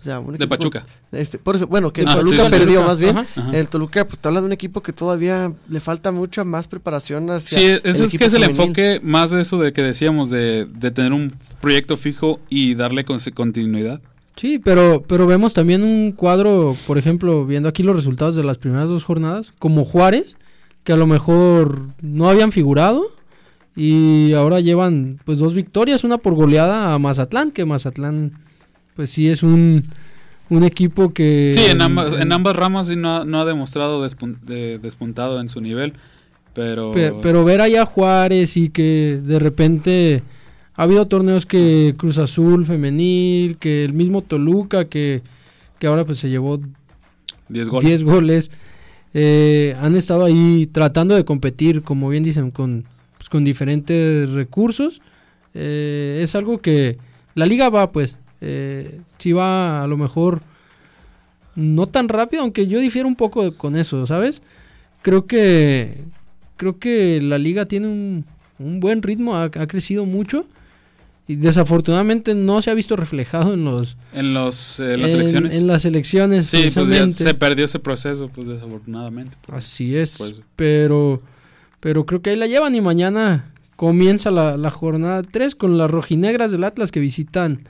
o 0.00 0.04
sea, 0.04 0.18
un 0.20 0.32
De 0.32 0.36
equipo- 0.36 0.48
Pachuca. 0.48 0.86
Este, 1.12 1.38
por 1.38 1.56
eso, 1.56 1.66
bueno, 1.66 1.92
que 1.92 2.00
el 2.02 2.08
Ah, 2.08 2.16
Toluca 2.16 2.36
sí, 2.38 2.42
sí. 2.44 2.50
perdió 2.50 2.66
Toluca, 2.76 2.86
más 2.86 2.98
bien. 2.98 3.18
ajá. 3.18 3.40
Ajá. 3.40 3.56
El 3.58 3.68
Toluca 3.68 4.06
pues 4.06 4.18
te 4.18 4.28
habla 4.28 4.40
de 4.40 4.46
un 4.46 4.52
equipo 4.52 4.82
que 4.82 4.92
todavía 4.92 5.52
le 5.68 5.80
falta 5.80 6.10
mucha 6.10 6.44
más 6.44 6.68
preparación 6.68 7.30
hacia 7.30 7.58
Sí, 7.58 7.64
el 7.66 7.80
eso 7.84 8.04
es 8.04 8.10
que 8.12 8.24
es 8.24 8.32
el 8.32 8.40
femenil. 8.44 8.60
enfoque 8.60 9.00
más 9.02 9.30
de 9.30 9.42
eso 9.42 9.58
de 9.58 9.72
que 9.72 9.82
decíamos, 9.82 10.30
de, 10.30 10.66
de 10.66 10.90
tener 10.90 11.12
un 11.12 11.32
proyecto 11.60 11.96
fijo 11.96 12.40
y 12.48 12.74
darle 12.74 13.04
con- 13.04 13.18
continuidad. 13.34 14.00
Sí, 14.36 14.58
pero, 14.58 15.04
pero 15.06 15.26
vemos 15.26 15.52
también 15.52 15.82
un 15.82 16.12
cuadro, 16.12 16.74
por 16.86 16.96
ejemplo, 16.96 17.44
viendo 17.44 17.68
aquí 17.68 17.82
los 17.82 17.94
resultados 17.94 18.34
de 18.34 18.42
las 18.42 18.56
primeras 18.56 18.88
dos 18.88 19.04
jornadas, 19.04 19.52
como 19.58 19.84
Juárez, 19.84 20.36
que 20.84 20.94
a 20.94 20.96
lo 20.96 21.06
mejor 21.06 21.88
no 22.00 22.30
habían 22.30 22.50
figurado 22.50 23.04
Y 23.74 24.32
ahora 24.34 24.60
llevan 24.60 25.18
pues 25.24 25.38
dos 25.38 25.54
victorias, 25.54 26.04
una 26.04 26.18
por 26.18 26.34
goleada 26.34 26.92
a 26.94 26.98
Mazatlán, 26.98 27.50
que 27.52 27.64
Mazatlán 27.64 28.32
pues 28.94 29.08
sí 29.10 29.28
es 29.28 29.42
un, 29.42 29.82
un 30.50 30.64
equipo 30.64 31.14
que... 31.14 31.52
Sí, 31.54 31.64
en 31.70 31.80
ambas, 31.80 32.12
en 32.12 32.30
ambas 32.32 32.54
ramas 32.54 32.88
sí 32.88 32.96
no, 32.96 33.16
ha- 33.16 33.24
no 33.24 33.40
ha 33.40 33.44
demostrado 33.46 34.04
despunt- 34.06 34.40
de- 34.40 34.78
despuntado 34.78 35.40
en 35.40 35.48
su 35.48 35.62
nivel, 35.62 35.94
pero... 36.52 36.92
Pe- 36.92 37.14
pero 37.22 37.44
ver 37.44 37.62
allá 37.62 37.82
a 37.82 37.86
Juárez 37.86 38.58
y 38.58 38.68
que 38.68 39.18
de 39.24 39.38
repente 39.38 40.22
ha 40.74 40.82
habido 40.82 41.06
torneos 41.06 41.46
que 41.46 41.94
Cruz 41.96 42.18
Azul 42.18 42.66
femenil, 42.66 43.56
que 43.56 43.84
el 43.86 43.94
mismo 43.94 44.20
Toluca 44.20 44.84
que, 44.84 45.22
que 45.78 45.86
ahora 45.86 46.04
pues 46.04 46.18
se 46.18 46.28
llevó 46.28 46.60
10 47.48 47.68
goles. 47.70 47.88
10 47.88 48.04
goles, 48.04 48.50
eh, 49.14 49.74
han 49.80 49.96
estado 49.96 50.26
ahí 50.26 50.68
tratando 50.70 51.14
de 51.14 51.24
competir, 51.24 51.82
como 51.82 52.10
bien 52.10 52.22
dicen, 52.22 52.50
con, 52.50 52.84
con 53.32 53.44
diferentes 53.44 54.28
recursos. 54.30 55.00
Eh, 55.54 56.20
es 56.22 56.34
algo 56.34 56.60
que 56.60 56.98
la 57.34 57.46
liga 57.46 57.70
va 57.70 57.90
pues, 57.90 58.18
eh, 58.42 59.00
sí 59.16 59.32
va 59.32 59.82
a 59.82 59.86
lo 59.86 59.96
mejor 59.96 60.42
no 61.56 61.86
tan 61.86 62.08
rápido, 62.10 62.42
aunque 62.42 62.66
yo 62.66 62.78
difiero 62.78 63.08
un 63.08 63.16
poco 63.16 63.56
con 63.56 63.74
eso, 63.76 64.06
¿sabes? 64.06 64.42
Creo 65.00 65.26
que 65.26 66.02
creo 66.58 66.78
que 66.78 67.20
la 67.22 67.38
liga 67.38 67.64
tiene 67.64 67.88
un, 67.88 68.24
un 68.58 68.80
buen 68.80 69.02
ritmo, 69.02 69.34
ha, 69.34 69.44
ha 69.44 69.66
crecido 69.66 70.04
mucho 70.04 70.44
y 71.26 71.36
desafortunadamente 71.36 72.34
no 72.34 72.60
se 72.60 72.70
ha 72.70 72.74
visto 72.74 72.96
reflejado 72.96 73.54
en 73.54 73.64
los 73.64 73.96
En, 74.12 74.34
los, 74.34 74.78
eh, 74.80 74.96
las 74.98 75.12
en- 75.12 75.18
elecciones. 75.20 75.56
en 75.58 75.66
las 75.68 75.84
elecciones 75.86 76.46
sí, 76.46 76.64
pues 76.74 76.88
ya 76.90 77.08
se 77.08 77.32
perdió 77.34 77.64
ese 77.64 77.78
proceso, 77.78 78.28
pues 78.28 78.46
desafortunadamente. 78.46 79.36
Así 79.48 79.96
es, 79.96 80.18
Pues- 80.18 80.34
pero 80.56 81.20
pero 81.82 82.06
creo 82.06 82.22
que 82.22 82.30
ahí 82.30 82.36
la 82.36 82.46
llevan 82.46 82.76
y 82.76 82.80
mañana 82.80 83.52
comienza 83.74 84.30
la, 84.30 84.56
la 84.56 84.70
jornada 84.70 85.22
3 85.22 85.56
con 85.56 85.76
las 85.76 85.90
rojinegras 85.90 86.52
del 86.52 86.62
Atlas 86.62 86.92
que 86.92 87.00
visitan, 87.00 87.64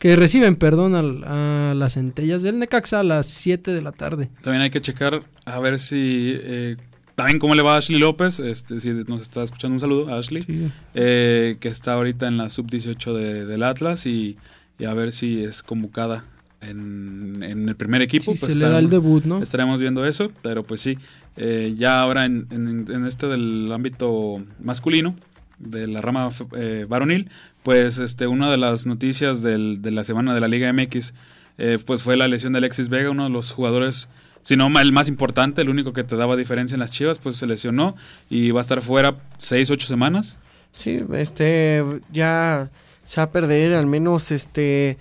que 0.00 0.16
reciben, 0.16 0.56
perdón, 0.56 0.96
a, 1.24 1.72
las 1.72 1.94
centellas 1.94 2.42
del 2.42 2.58
Necaxa 2.58 2.98
a 2.98 3.02
las 3.04 3.28
7 3.28 3.70
de 3.70 3.80
la 3.80 3.92
tarde. 3.92 4.30
También 4.42 4.62
hay 4.62 4.70
que 4.70 4.80
checar 4.80 5.22
a 5.44 5.60
ver 5.60 5.78
si... 5.78 6.34
eh, 6.42 6.76
también 7.14 7.38
cómo 7.38 7.54
le 7.54 7.62
va 7.62 7.74
a 7.74 7.76
Ashley 7.76 8.00
López, 8.00 8.40
este, 8.40 8.80
si 8.80 8.90
nos 8.90 9.22
está 9.22 9.44
escuchando 9.44 9.74
un 9.74 9.80
saludo 9.80 10.12
a 10.12 10.18
Ashley, 10.18 10.44
eh, 10.94 11.56
que 11.60 11.68
está 11.68 11.92
ahorita 11.92 12.26
en 12.26 12.38
la 12.38 12.50
sub-18 12.50 13.14
de, 13.14 13.46
del 13.46 13.62
Atlas 13.62 14.06
y, 14.06 14.38
y 14.76 14.86
a 14.86 14.94
ver 14.94 15.12
si 15.12 15.44
es 15.44 15.62
convocada 15.62 16.24
en, 16.62 17.42
en 17.42 17.68
el 17.68 17.76
primer 17.76 18.02
equipo. 18.02 18.32
Sí, 18.34 18.40
pues 18.40 18.52
se 18.54 18.58
le 18.58 18.66
da 18.68 18.78
el 18.78 18.86
estaremos- 18.86 18.90
debut, 18.90 19.24
¿no? 19.24 19.42
Estaremos 19.42 19.80
viendo 19.80 20.04
eso, 20.06 20.30
pero 20.42 20.62
pues 20.64 20.80
sí, 20.80 20.96
eh, 21.36 21.74
ya 21.76 22.00
ahora 22.00 22.24
en, 22.26 22.46
en- 22.50 22.86
en 22.90 23.06
este 23.06 23.26
del 23.26 23.70
ámbito 23.72 24.42
masculino, 24.60 25.14
de 25.58 25.86
la 25.86 26.00
rama 26.00 26.28
eh, 26.56 26.86
varonil, 26.88 27.30
pues 27.62 27.98
este 27.98 28.26
una 28.26 28.50
de 28.50 28.56
las 28.58 28.86
noticias 28.86 29.42
del- 29.42 29.80
de 29.82 29.90
la 29.92 30.02
semana 30.04 30.34
de 30.34 30.40
la 30.40 30.48
Liga 30.48 30.72
MX, 30.72 31.14
eh, 31.58 31.78
pues 31.84 32.02
fue 32.02 32.16
la 32.16 32.26
lesión 32.28 32.52
de 32.52 32.58
Alexis 32.58 32.88
Vega, 32.88 33.10
uno 33.10 33.24
de 33.24 33.30
los 33.30 33.52
jugadores, 33.52 34.08
si 34.42 34.56
no 34.56 34.66
el 34.80 34.90
más 34.92 35.08
importante, 35.08 35.62
el 35.62 35.68
único 35.68 35.92
que 35.92 36.02
te 36.02 36.16
daba 36.16 36.34
diferencia 36.36 36.74
en 36.74 36.80
las 36.80 36.90
Chivas, 36.90 37.18
pues 37.18 37.36
se 37.36 37.46
lesionó 37.46 37.94
y 38.28 38.50
va 38.50 38.60
a 38.60 38.62
estar 38.62 38.80
fuera 38.82 39.16
seis, 39.38 39.70
ocho 39.70 39.86
semanas. 39.86 40.36
Sí, 40.72 40.98
este, 41.14 41.84
ya 42.12 42.70
se 43.04 43.20
va 43.20 43.24
a 43.24 43.30
perder 43.30 43.74
al 43.74 43.86
menos, 43.86 44.30
este, 44.32 44.96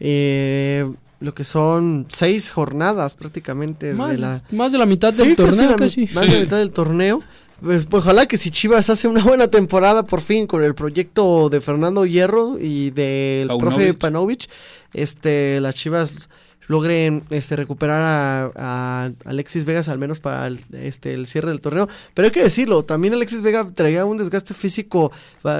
eh, 0.00 0.88
lo 1.20 1.34
que 1.34 1.44
son 1.44 2.06
seis 2.08 2.50
jornadas 2.50 3.14
prácticamente 3.14 3.92
Más, 3.94 4.12
de 4.12 4.18
la... 4.18 4.42
más 4.50 4.70
de 4.72 4.78
la 4.78 4.86
mitad 4.86 5.12
del 5.12 5.30
Sí, 5.30 5.34
torneo 5.34 5.70
la 5.70 5.76
casi. 5.76 6.06
Más 6.14 6.26
de 6.26 6.32
la 6.32 6.40
mitad 6.40 6.58
del 6.58 6.70
torneo. 6.70 7.20
Pues, 7.60 7.86
pues, 7.86 8.04
ojalá 8.04 8.26
que 8.26 8.36
si 8.38 8.52
Chivas 8.52 8.88
hace 8.88 9.08
una 9.08 9.24
buena 9.24 9.48
temporada 9.48 10.04
por 10.04 10.20
fin 10.20 10.46
con 10.46 10.62
el 10.62 10.76
proyecto 10.76 11.48
de 11.48 11.60
Fernando 11.60 12.06
Hierro 12.06 12.56
y 12.60 12.90
del 12.90 13.48
Paunovic. 13.48 13.74
profe 13.76 13.94
Panovich, 13.94 14.48
este, 14.94 15.60
las 15.60 15.74
Chivas 15.74 16.28
logren 16.68 17.24
este 17.30 17.56
recuperar 17.56 18.02
a, 18.02 18.52
a 18.54 19.10
Alexis 19.24 19.64
Vegas 19.64 19.88
al 19.88 19.98
menos 19.98 20.20
para 20.20 20.46
el, 20.46 20.60
este 20.72 21.14
el 21.14 21.26
cierre 21.26 21.48
del 21.48 21.60
torneo, 21.60 21.88
pero 22.14 22.26
hay 22.26 22.32
que 22.32 22.42
decirlo, 22.44 22.84
también 22.84 23.14
Alexis 23.14 23.40
Vega 23.42 23.68
traía 23.74 24.04
un 24.04 24.18
desgaste 24.18 24.52
físico 24.54 25.10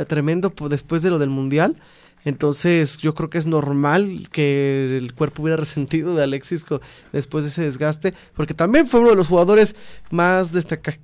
tremendo 0.07 0.51
po- 0.51 0.69
después 0.69 1.03
de 1.03 1.11
lo 1.11 1.19
del 1.19 1.31
mundial. 1.31 1.75
Entonces 2.29 2.99
yo 2.99 3.15
creo 3.15 3.31
que 3.31 3.39
es 3.39 3.47
normal 3.47 4.29
que 4.31 4.97
el 4.99 5.15
cuerpo 5.15 5.43
hubiera 5.43 5.57
resentido 5.65 6.15
de 6.15 6.23
Alexis 6.23 6.65
después 7.13 7.45
de 7.45 7.51
ese 7.51 7.63
desgaste, 7.63 8.13
porque 8.35 8.53
también 8.55 8.87
fue 8.87 9.01
uno 9.01 9.11
de 9.11 9.17
los 9.17 9.29
jugadores 9.29 9.75
más 10.11 10.53
destacados. 10.53 11.01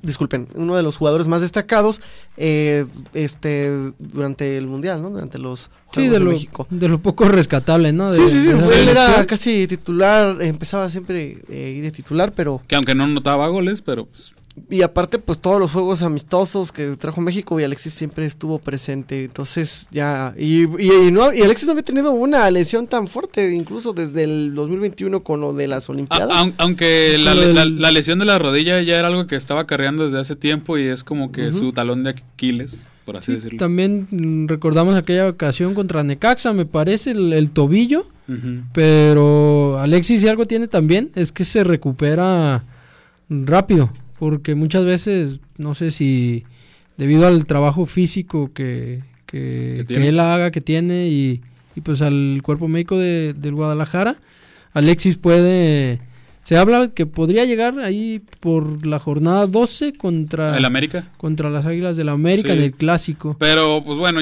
Disculpen, 0.00 0.48
uno 0.54 0.74
de 0.74 0.82
los 0.82 0.96
jugadores 0.96 1.26
más 1.28 1.42
destacados 1.42 2.00
eh, 2.38 2.86
este 3.12 3.92
durante 3.98 4.56
el 4.56 4.66
mundial, 4.66 5.02
¿no? 5.02 5.10
Durante 5.10 5.38
los 5.38 5.64
Sí, 5.92 6.06
Juegos 6.08 6.12
de 6.12 6.18
de 6.18 6.24
lo, 6.24 6.30
México. 6.30 6.66
de 6.70 6.88
lo 6.88 6.98
poco 7.02 7.28
rescatable, 7.28 7.92
¿no? 7.92 8.08
Sí, 8.08 8.22
De- 8.22 8.28
sí, 8.30 8.40
sí, 8.40 8.48
él 8.48 8.88
era 8.88 9.26
casi 9.26 9.66
titular, 9.66 10.40
empezaba 10.40 10.88
siempre 10.88 11.36
eh, 11.50 11.80
de 11.82 11.90
titular, 11.90 12.32
pero 12.34 12.62
Que 12.66 12.76
aunque 12.76 12.94
no 12.94 13.06
notaba 13.06 13.46
goles, 13.48 13.82
pero 13.82 14.06
pues, 14.06 14.32
y 14.68 14.82
aparte 14.82 15.18
pues 15.18 15.38
todos 15.38 15.58
los 15.58 15.70
juegos 15.70 16.02
amistosos 16.02 16.72
que 16.72 16.96
trajo 16.96 17.20
México 17.22 17.58
y 17.58 17.64
Alexis 17.64 17.94
siempre 17.94 18.26
estuvo 18.26 18.58
presente, 18.58 19.24
entonces 19.24 19.88
ya 19.90 20.34
y, 20.38 20.64
y, 20.82 20.92
y 21.08 21.10
no 21.10 21.32
y 21.32 21.40
Alexis 21.42 21.66
no 21.66 21.72
había 21.72 21.84
tenido 21.84 22.12
una 22.12 22.50
lesión 22.50 22.86
tan 22.86 23.06
fuerte 23.08 23.52
incluso 23.54 23.92
desde 23.94 24.24
el 24.24 24.54
2021 24.54 25.20
con 25.22 25.40
lo 25.40 25.54
de 25.54 25.68
las 25.68 25.88
A- 25.88 25.92
Olimpiadas. 25.92 26.30
aun- 26.36 26.52
aunque 26.58 27.16
la, 27.18 27.90
lesión 27.92 28.18
de 28.18 28.26
la 28.26 28.38
rodilla 28.38 28.82
ya 28.82 28.98
era 28.98 29.08
algo 29.08 29.26
que 29.26 29.36
estaba 29.36 29.66
cargando 29.66 30.04
desde 30.04 30.18
hace 30.20 30.36
tiempo 30.36 30.76
y 30.76 30.84
es 30.84 31.02
como 31.02 31.32
que 31.32 31.52
su 31.54 31.72
talón 31.72 32.04
de 32.04 32.10
Aquiles, 32.10 32.82
por 33.06 33.16
así 33.16 33.26
Sí, 33.32 33.36
decirlo. 33.36 33.58
también 33.58 34.06
mm, 34.10 34.48
recordamos 34.48 34.94
aquella 34.96 35.28
ocasión 35.28 35.72
contra 35.74 36.02
Necaxa, 36.02 36.52
me 36.52 36.66
parece, 36.66 37.12
el, 37.12 37.32
el 37.32 37.50
tobillo. 37.52 38.06
Pero 38.72 39.78
Alexis 39.78 40.20
si 40.22 40.28
algo 40.28 40.46
tiene 40.46 40.68
también 40.68 41.10
es 41.14 41.32
que 41.32 41.44
se 41.44 41.64
recupera 41.64 42.64
rápido, 43.28 43.90
porque 44.22 44.54
muchas 44.54 44.84
veces, 44.84 45.40
no 45.58 45.74
sé 45.74 45.90
si 45.90 46.44
debido 46.96 47.26
al 47.26 47.44
trabajo 47.44 47.86
físico 47.86 48.52
que, 48.54 49.00
que, 49.26 49.84
él 49.88 50.20
haga, 50.20 50.52
que 50.52 50.60
tiene, 50.60 51.08
y, 51.08 51.40
y 51.74 51.80
pues 51.80 52.02
al 52.02 52.38
cuerpo 52.44 52.68
médico 52.68 52.96
de, 52.96 53.34
del 53.36 53.56
Guadalajara, 53.56 54.14
Alexis 54.74 55.18
puede... 55.18 55.98
Se 56.44 56.56
habla 56.56 56.92
que 56.94 57.04
podría 57.04 57.44
llegar 57.46 57.80
ahí 57.80 58.22
por 58.38 58.86
la 58.86 59.00
jornada 59.00 59.48
12 59.48 59.94
contra, 59.94 60.56
El 60.56 60.66
América. 60.66 61.08
contra 61.16 61.50
las 61.50 61.66
Águilas 61.66 61.96
del 61.96 62.08
América 62.08 62.52
Sí. 62.52 62.58
en 62.58 62.62
el 62.62 62.72
clásico. 62.74 63.36
Pero 63.40 63.82
pues 63.84 63.98
bueno, 63.98 64.20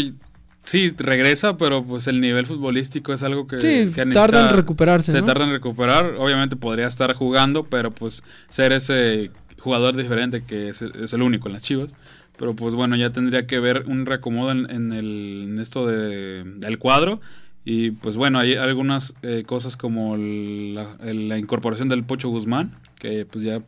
sí, 0.62 0.88
regresa, 0.96 1.58
pero 1.58 1.84
pues 1.84 2.06
el 2.06 2.22
nivel 2.22 2.46
futbolístico 2.46 3.12
es 3.12 3.22
algo 3.22 3.46
que, 3.46 3.60
Sí, 3.60 3.92
que 3.92 4.06
tarda 4.06 4.48
en 4.48 4.56
recuperarse. 4.56 5.12
Se 5.12 5.20
¿no? 5.20 5.26
tarda 5.26 5.44
en 5.44 5.52
recuperar. 5.52 6.14
Obviamente 6.18 6.56
podría 6.56 6.86
estar 6.86 7.12
jugando, 7.14 7.64
pero 7.64 7.90
pues 7.90 8.22
ser 8.48 8.72
ese 8.72 9.30
jugador 9.60 9.96
diferente 9.96 10.42
que 10.42 10.68
es, 10.68 10.82
es 10.82 11.12
el 11.12 11.22
único 11.22 11.48
en 11.48 11.54
las 11.54 11.62
Chivas. 11.62 11.94
Pero 12.36 12.54
pues 12.56 12.74
bueno, 12.74 12.96
ya 12.96 13.10
tendría 13.10 13.46
que 13.46 13.60
ver 13.60 13.84
un 13.86 14.06
reacomodo 14.06 14.50
en, 14.50 14.92
el, 14.92 15.58
esto 15.60 15.86
de, 15.86 16.42
del 16.44 16.78
cuadro. 16.78 17.20
Y 17.64 17.90
pues 17.90 18.16
bueno, 18.16 18.38
hay 18.38 18.54
algunas 18.54 19.14
eh, 19.22 19.44
cosas 19.46 19.76
como 19.76 20.16
la, 20.16 20.96
la 21.02 21.38
incorporación 21.38 21.90
del 21.90 22.04
Pocho 22.04 22.30
Guzmán, 22.30 22.72
que 22.98 23.26
pues 23.26 23.44
ya 23.44 23.62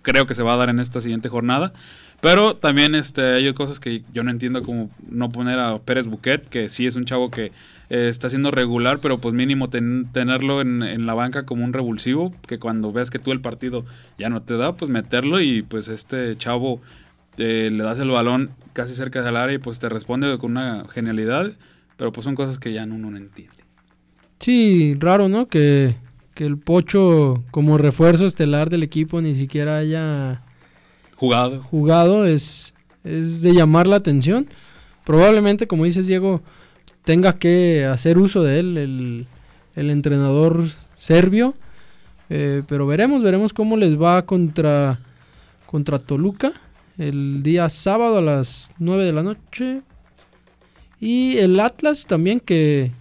creo 0.00 0.26
que 0.26 0.34
se 0.34 0.42
va 0.42 0.54
a 0.54 0.56
dar 0.56 0.70
en 0.70 0.80
esta 0.80 1.02
siguiente 1.02 1.28
jornada. 1.28 1.74
Pero 2.20 2.54
también 2.54 2.94
este, 2.94 3.22
hay 3.22 3.52
cosas 3.54 3.80
que 3.80 4.02
yo 4.12 4.22
no 4.22 4.30
entiendo 4.30 4.62
como 4.62 4.90
no 5.08 5.30
poner 5.30 5.58
a 5.58 5.78
Pérez 5.78 6.06
Buquet, 6.06 6.48
que 6.48 6.68
sí 6.68 6.86
es 6.86 6.96
un 6.96 7.04
chavo 7.04 7.30
que 7.30 7.52
eh, 7.90 8.08
está 8.08 8.28
siendo 8.30 8.50
regular, 8.50 9.00
pero 9.00 9.18
pues 9.18 9.34
mínimo 9.34 9.68
ten- 9.68 10.08
tenerlo 10.12 10.60
en, 10.60 10.82
en 10.82 11.06
la 11.06 11.14
banca 11.14 11.44
como 11.44 11.64
un 11.64 11.72
revulsivo, 11.72 12.32
que 12.46 12.58
cuando 12.58 12.92
veas 12.92 13.10
que 13.10 13.18
tú 13.18 13.32
el 13.32 13.40
partido 13.40 13.84
ya 14.18 14.28
no 14.30 14.42
te 14.42 14.56
da, 14.56 14.76
pues 14.76 14.90
meterlo 14.90 15.40
y 15.40 15.62
pues 15.62 15.88
este 15.88 16.34
chavo 16.36 16.80
eh, 17.36 17.70
le 17.72 17.82
das 17.84 17.98
el 17.98 18.10
balón 18.10 18.50
casi 18.72 18.94
cerca 18.94 19.22
del 19.22 19.36
área 19.36 19.56
y 19.56 19.58
pues 19.58 19.78
te 19.78 19.88
responde 19.88 20.36
con 20.38 20.52
una 20.52 20.84
genialidad, 20.88 21.52
pero 21.96 22.12
pues 22.12 22.24
son 22.24 22.34
cosas 22.34 22.58
que 22.58 22.72
ya 22.72 22.84
uno 22.84 23.10
no 23.10 23.16
entiende. 23.16 23.54
Sí, 24.38 24.94
raro, 24.98 25.28
¿no? 25.28 25.48
Que, 25.48 25.96
que 26.34 26.46
el 26.46 26.56
Pocho 26.58 27.42
como 27.50 27.76
refuerzo 27.76 28.24
estelar 28.24 28.70
del 28.70 28.82
equipo 28.82 29.20
ni 29.20 29.34
siquiera 29.34 29.76
haya 29.78 30.42
Jugado. 31.16 31.60
jugado 31.64 32.24
es, 32.24 32.74
es 33.04 33.42
de 33.42 33.52
llamar 33.52 33.86
la 33.86 33.96
atención. 33.96 34.48
Probablemente, 35.04 35.66
como 35.66 35.84
dices 35.84 36.06
Diego, 36.06 36.40
tenga 37.04 37.38
que 37.38 37.84
hacer 37.84 38.18
uso 38.18 38.42
de 38.42 38.60
él 38.60 38.78
el, 38.78 39.26
el 39.76 39.90
entrenador 39.90 40.68
serbio. 40.96 41.54
Eh, 42.28 42.62
pero 42.68 42.86
veremos, 42.86 43.22
veremos 43.22 43.52
cómo 43.52 43.76
les 43.76 44.00
va 44.00 44.22
contra, 44.22 45.00
contra 45.66 45.98
Toluca 45.98 46.52
el 46.98 47.42
día 47.42 47.68
sábado 47.68 48.18
a 48.18 48.22
las 48.22 48.70
9 48.78 49.04
de 49.04 49.12
la 49.12 49.22
noche. 49.22 49.82
Y 51.00 51.38
el 51.38 51.58
Atlas 51.58 52.06
también 52.06 52.40
que, 52.40 52.92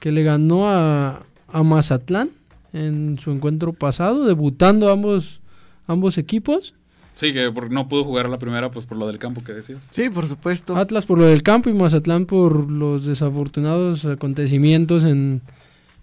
que 0.00 0.12
le 0.12 0.22
ganó 0.22 0.68
a, 0.68 1.22
a 1.48 1.62
Mazatlán 1.62 2.30
en 2.72 3.18
su 3.18 3.30
encuentro 3.30 3.72
pasado, 3.72 4.26
debutando 4.26 4.90
ambos, 4.90 5.40
ambos 5.86 6.18
equipos. 6.18 6.74
Sí, 7.14 7.32
que 7.32 7.50
por- 7.52 7.70
no 7.70 7.88
pudo 7.88 8.04
jugar 8.04 8.28
la 8.28 8.38
primera, 8.38 8.70
pues 8.70 8.86
por 8.86 8.96
lo 8.98 9.06
del 9.06 9.18
campo 9.18 9.44
que 9.44 9.52
decías. 9.52 9.86
Sí, 9.90 10.08
por 10.10 10.26
supuesto. 10.26 10.76
Atlas 10.76 11.06
por 11.06 11.18
lo 11.18 11.26
del 11.26 11.42
campo 11.42 11.68
y 11.70 11.74
Mazatlán 11.74 12.26
por 12.26 12.70
los 12.70 13.04
desafortunados 13.06 14.04
acontecimientos 14.06 15.04
en, 15.04 15.42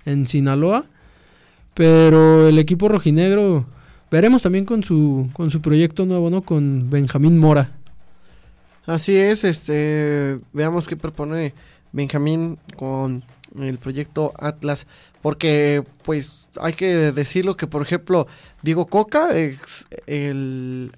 en 0.06 0.28
Sinaloa. 0.28 0.86
Pero 1.74 2.48
el 2.48 2.60
equipo 2.60 2.90
rojinegro, 2.90 3.66
veremos 4.12 4.42
también 4.42 4.66
con 4.66 4.84
su, 4.84 5.30
con 5.34 5.50
su 5.50 5.62
proyecto 5.62 6.06
nuevo, 6.06 6.30
¿no? 6.30 6.42
Con 6.42 6.90
Benjamín 6.90 7.38
Mora. 7.38 7.72
Así 8.86 9.16
es, 9.16 9.44
este, 9.44 10.40
veamos 10.52 10.88
qué 10.88 10.96
propone 10.98 11.54
Benjamín 11.92 12.58
con 12.76 13.24
el 13.60 13.78
proyecto 13.80 14.34
Atlas, 14.38 14.86
porque 15.22 15.84
pues 16.04 16.50
hay 16.62 16.74
que 16.74 16.88
decirlo 17.12 17.58
que 17.58 17.68
por 17.68 17.82
ejemplo 17.82 18.28
Diego 18.62 18.86
Coca 18.88 19.36
es 19.38 19.88
el, 20.08 20.92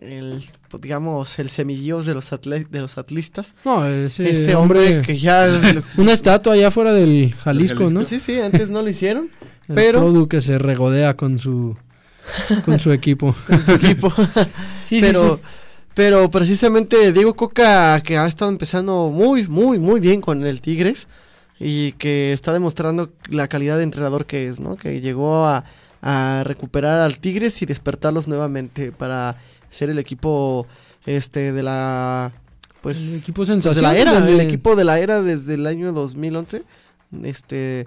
el 0.00 0.42
pues, 0.68 0.80
digamos 0.82 1.38
el 1.38 1.50
semillos 1.50 2.06
de 2.06 2.14
los 2.14 2.32
atle- 2.32 2.68
de 2.68 2.80
los 2.80 2.98
atlistas, 2.98 3.54
No, 3.64 3.86
ese, 3.86 4.30
ese 4.30 4.54
hombre, 4.54 5.02
que 5.02 5.18
ya 5.18 5.46
Una 5.96 6.12
estatua 6.12 6.54
allá 6.54 6.70
fuera 6.70 6.92
del 6.92 7.34
Jalisco, 7.34 7.90
¿no? 7.90 8.04
sí 8.04 8.20
sí 8.20 8.40
antes 8.40 8.70
no 8.70 8.82
lo 8.82 8.88
hicieron 8.88 9.30
El 9.68 9.74
pero- 9.74 10.00
Produ 10.00 10.28
que 10.28 10.40
se 10.40 10.58
regodea 10.58 11.14
con 11.16 11.38
su, 11.38 11.76
con 12.64 12.80
su 12.80 12.92
equipo. 12.92 13.34
con 13.46 13.62
su 13.62 13.72
equipo. 13.72 14.12
Sí, 14.84 14.96
sí, 14.96 15.00
pero, 15.00 15.36
sí. 15.36 15.42
pero 15.94 16.30
precisamente 16.30 17.12
Diego 17.12 17.34
Coca, 17.34 18.00
que 18.02 18.18
ha 18.18 18.26
estado 18.26 18.50
empezando 18.50 19.10
muy, 19.10 19.46
muy, 19.46 19.78
muy 19.78 20.00
bien 20.00 20.20
con 20.20 20.44
el 20.44 20.60
Tigres 20.60 21.06
y 21.62 21.92
que 21.92 22.32
está 22.32 22.52
demostrando 22.52 23.12
la 23.28 23.48
calidad 23.48 23.78
de 23.78 23.84
entrenador 23.84 24.26
que 24.26 24.48
es, 24.48 24.58
¿no? 24.58 24.76
Que 24.76 25.00
llegó 25.00 25.46
a, 25.46 25.64
a 26.02 26.42
recuperar 26.44 27.00
al 27.00 27.18
Tigres 27.18 27.62
y 27.62 27.66
despertarlos 27.66 28.26
nuevamente 28.26 28.90
para 28.90 29.36
ser 29.70 29.88
el 29.88 29.98
equipo 29.98 30.66
este 31.06 31.52
de 31.52 31.62
la 31.62 32.32
pues 32.82 33.14
el 33.14 33.20
equipo 33.20 33.44
pues, 33.44 33.48
de 33.48 33.82
la 33.82 33.96
era, 33.96 34.18
el 34.18 34.40
equipo 34.40 34.74
de 34.74 34.84
la 34.84 34.98
era 34.98 35.22
desde 35.22 35.54
el 35.54 35.68
año 35.68 35.92
2011, 35.92 36.64
este, 37.22 37.86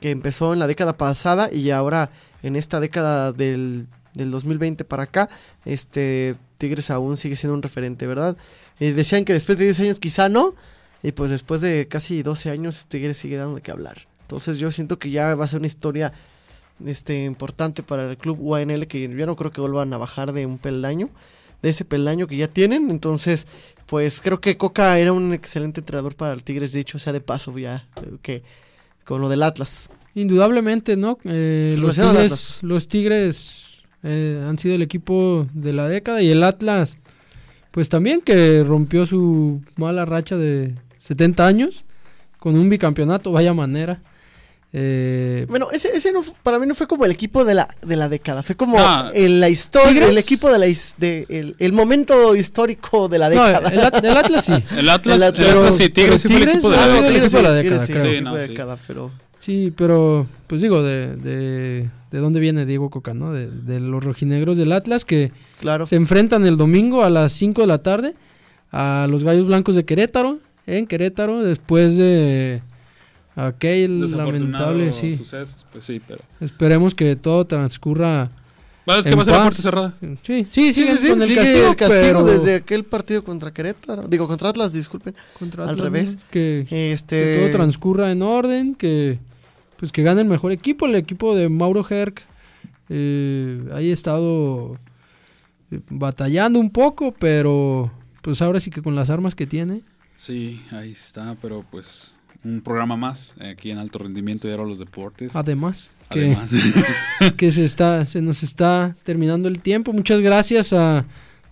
que 0.00 0.10
empezó 0.10 0.54
en 0.54 0.58
la 0.58 0.66
década 0.66 0.96
pasada 0.96 1.52
y 1.52 1.70
ahora 1.70 2.10
en 2.42 2.56
esta 2.56 2.80
década 2.80 3.32
del, 3.32 3.86
del 4.14 4.30
2020 4.30 4.84
para 4.86 5.02
acá, 5.02 5.28
este, 5.66 6.36
Tigres 6.56 6.90
aún 6.90 7.18
sigue 7.18 7.36
siendo 7.36 7.54
un 7.54 7.62
referente, 7.62 8.06
¿verdad? 8.06 8.38
Y 8.80 8.92
decían 8.92 9.26
que 9.26 9.34
después 9.34 9.58
de 9.58 9.64
10 9.64 9.80
años 9.80 10.00
quizá 10.00 10.30
no, 10.30 10.54
y 11.06 11.12
pues 11.12 11.30
después 11.30 11.60
de 11.60 11.86
casi 11.86 12.24
12 12.24 12.50
años 12.50 12.88
Tigres 12.88 13.16
sigue 13.16 13.36
dando 13.36 13.54
de 13.54 13.62
qué 13.62 13.70
hablar. 13.70 14.08
Entonces 14.22 14.58
yo 14.58 14.72
siento 14.72 14.98
que 14.98 15.10
ya 15.10 15.36
va 15.36 15.44
a 15.44 15.46
ser 15.46 15.60
una 15.60 15.68
historia 15.68 16.12
este, 16.84 17.24
importante 17.24 17.84
para 17.84 18.10
el 18.10 18.18
club 18.18 18.38
UANL 18.40 18.88
que 18.88 19.08
yo 19.08 19.24
no 19.24 19.36
creo 19.36 19.52
que 19.52 19.60
vuelvan 19.60 19.92
a 19.92 19.98
bajar 19.98 20.32
de 20.32 20.46
un 20.46 20.58
peldaño, 20.58 21.10
de 21.62 21.68
ese 21.68 21.84
peldaño 21.84 22.26
que 22.26 22.36
ya 22.36 22.48
tienen, 22.48 22.90
entonces 22.90 23.46
pues 23.86 24.20
creo 24.20 24.40
que 24.40 24.56
Coca 24.56 24.98
era 24.98 25.12
un 25.12 25.32
excelente 25.32 25.78
entrenador 25.78 26.16
para 26.16 26.32
el 26.32 26.42
Tigres, 26.42 26.72
dicho 26.72 26.98
sea 26.98 27.12
de 27.12 27.20
paso, 27.20 27.56
ya 27.56 27.86
que 28.20 28.42
con 29.04 29.20
lo 29.20 29.28
del 29.28 29.44
Atlas. 29.44 29.90
Indudablemente, 30.16 30.96
¿no? 30.96 31.18
Eh, 31.22 31.76
los, 31.78 31.94
tigres, 31.94 32.64
los 32.64 32.88
Tigres 32.88 33.84
eh, 34.02 34.44
han 34.44 34.58
sido 34.58 34.74
el 34.74 34.82
equipo 34.82 35.46
de 35.54 35.72
la 35.72 35.86
década 35.86 36.20
y 36.20 36.32
el 36.32 36.42
Atlas, 36.42 36.98
pues 37.70 37.88
también 37.88 38.22
que 38.22 38.64
rompió 38.64 39.06
su 39.06 39.62
mala 39.76 40.04
racha 40.04 40.36
de 40.36 40.74
70 41.06 41.46
años 41.46 41.84
con 42.38 42.56
un 42.58 42.68
bicampeonato, 42.68 43.32
vaya 43.32 43.52
manera. 43.54 44.00
Eh, 44.72 45.46
Bueno, 45.48 45.68
ese, 45.72 45.88
ese 45.96 46.12
no, 46.12 46.22
para 46.42 46.58
mí 46.58 46.66
no 46.66 46.74
fue 46.74 46.86
como 46.86 47.04
el 47.04 47.10
equipo 47.12 47.44
de 47.44 47.54
la, 47.54 47.68
de 47.82 47.96
la 47.96 48.08
década, 48.08 48.42
fue 48.42 48.56
como 48.56 48.78
en 49.14 49.40
la 49.40 49.48
historia, 49.48 49.88
¿Tigres? 49.90 50.10
el 50.10 50.18
equipo 50.18 50.50
de 50.52 50.58
la 50.58 50.66
de, 50.98 51.26
el, 51.28 51.56
el 51.58 51.72
momento 51.72 52.34
histórico 52.36 53.08
de 53.08 53.18
la 53.18 53.30
no, 53.30 53.44
década. 53.46 53.68
el, 53.70 53.80
At- 53.80 54.04
el 54.04 54.16
Atlas 54.16 54.44
sí. 54.44 54.52
El 54.76 54.88
Atlas, 54.88 55.16
El 55.16 55.22
el 55.22 55.48
Atlas. 55.50 55.76
Sí, 55.76 55.88
Tigres 55.88 56.20
sí 56.22 56.28
fue 56.28 56.36
el 56.38 56.42
Tigres, 56.42 56.56
equipo 56.56 56.70
de 56.70 56.76
la 56.76 56.86
no, 56.86 56.92
década. 56.92 57.12
Tigres 57.12 57.30
fue 57.32 57.42
la 57.42 57.48
Tigres 57.62 57.64
década, 57.70 57.86
sí, 57.86 57.92
creo. 57.92 58.02
el 58.04 58.08
Sí, 58.08 58.14
equipo 58.16 58.30
no, 58.30 58.36
de 58.36 58.42
sí. 58.42 58.48
década, 58.48 58.78
pero 58.86 59.10
Sí, 59.38 59.72
pero 59.76 60.26
pues 60.48 60.60
digo, 60.60 60.82
de, 60.82 61.14
de, 61.16 61.88
de 62.10 62.18
dónde 62.18 62.40
viene 62.40 62.66
Diego 62.66 62.90
Coca, 62.90 63.14
¿no? 63.14 63.32
De, 63.32 63.48
de 63.48 63.78
los 63.78 64.02
rojinegros 64.02 64.58
del 64.58 64.72
Atlas 64.72 65.04
que 65.04 65.30
claro. 65.60 65.86
se 65.86 65.94
enfrentan 65.94 66.44
el 66.46 66.56
domingo 66.56 67.04
a 67.04 67.10
las 67.10 67.30
5 67.32 67.60
de 67.60 67.66
la 67.68 67.78
tarde 67.78 68.14
a 68.72 69.06
los 69.08 69.22
Gallos 69.22 69.46
Blancos 69.46 69.76
de 69.76 69.84
Querétaro, 69.84 70.40
en 70.66 70.86
Querétaro, 70.86 71.42
después 71.42 71.96
de 71.96 72.62
aquel 73.34 74.10
lamentable, 74.10 74.92
sí. 74.92 75.16
sucesos, 75.16 75.66
pues 75.70 75.84
sí, 75.84 76.00
pero... 76.06 76.20
Esperemos 76.40 76.94
que 76.94 77.16
todo 77.16 77.44
transcurra. 77.44 78.30
Va, 78.88 78.98
es 78.98 79.04
que 79.04 79.10
En 79.10 79.18
va 79.18 79.22
a 79.22 79.24
ser 79.24 79.34
la 79.34 79.42
puerta 79.42 79.62
cerrada. 79.62 79.94
Sí, 80.00 80.16
sí, 80.22 80.46
Sí, 80.50 80.72
sí, 80.72 80.86
sí, 80.86 80.98
sí, 80.98 81.08
con 81.08 81.22
el 81.22 81.28
sigue 81.28 81.40
castigo, 81.40 81.70
el 81.70 81.76
castigo 81.76 82.02
pero 82.02 82.24
desde 82.24 82.54
aquel 82.56 82.84
partido 82.84 83.24
contra 83.24 83.52
Querétaro, 83.52 84.06
digo 84.08 84.28
contra 84.28 84.50
Atlas, 84.50 84.72
disculpen, 84.72 85.14
contra 85.38 85.68
al 85.68 85.78
revés. 85.78 86.16
Que, 86.30 86.66
que 86.68 86.92
este 86.92 87.40
todo 87.40 87.52
transcurra 87.52 88.10
en 88.12 88.22
orden, 88.22 88.74
que 88.74 89.18
pues 89.76 89.92
que 89.92 90.02
gane 90.02 90.22
el 90.22 90.28
mejor 90.28 90.52
equipo, 90.52 90.86
el 90.86 90.94
equipo 90.94 91.34
de 91.34 91.48
Mauro 91.48 91.84
Herc. 91.88 92.22
Eh, 92.88 93.68
ahí 93.72 93.90
ha 93.90 93.92
estado 93.92 94.78
eh, 95.70 95.80
batallando 95.90 96.58
un 96.58 96.70
poco, 96.70 97.12
pero 97.12 97.90
pues 98.22 98.40
ahora 98.40 98.60
sí 98.60 98.70
que 98.70 98.82
con 98.82 98.94
las 98.94 99.10
armas 99.10 99.34
que 99.34 99.46
tiene. 99.46 99.82
Sí, 100.16 100.62
ahí 100.72 100.92
está, 100.92 101.36
pero 101.40 101.64
pues 101.70 102.16
un 102.44 102.60
programa 102.60 102.96
más 102.96 103.34
eh, 103.40 103.50
aquí 103.50 103.70
en 103.70 103.78
alto 103.78 103.98
rendimiento 103.98 104.48
y 104.48 104.50
ahora 104.50 104.64
los 104.64 104.78
deportes. 104.78 105.34
Además, 105.36 105.94
que, 107.36 107.50
se 107.50 107.64
está 107.64 108.04
se 108.04 108.22
nos 108.22 108.42
está 108.42 108.96
terminando 109.04 109.48
el 109.48 109.60
tiempo. 109.60 109.92
Muchas 109.92 110.20
gracias 110.20 110.72
a 110.72 111.04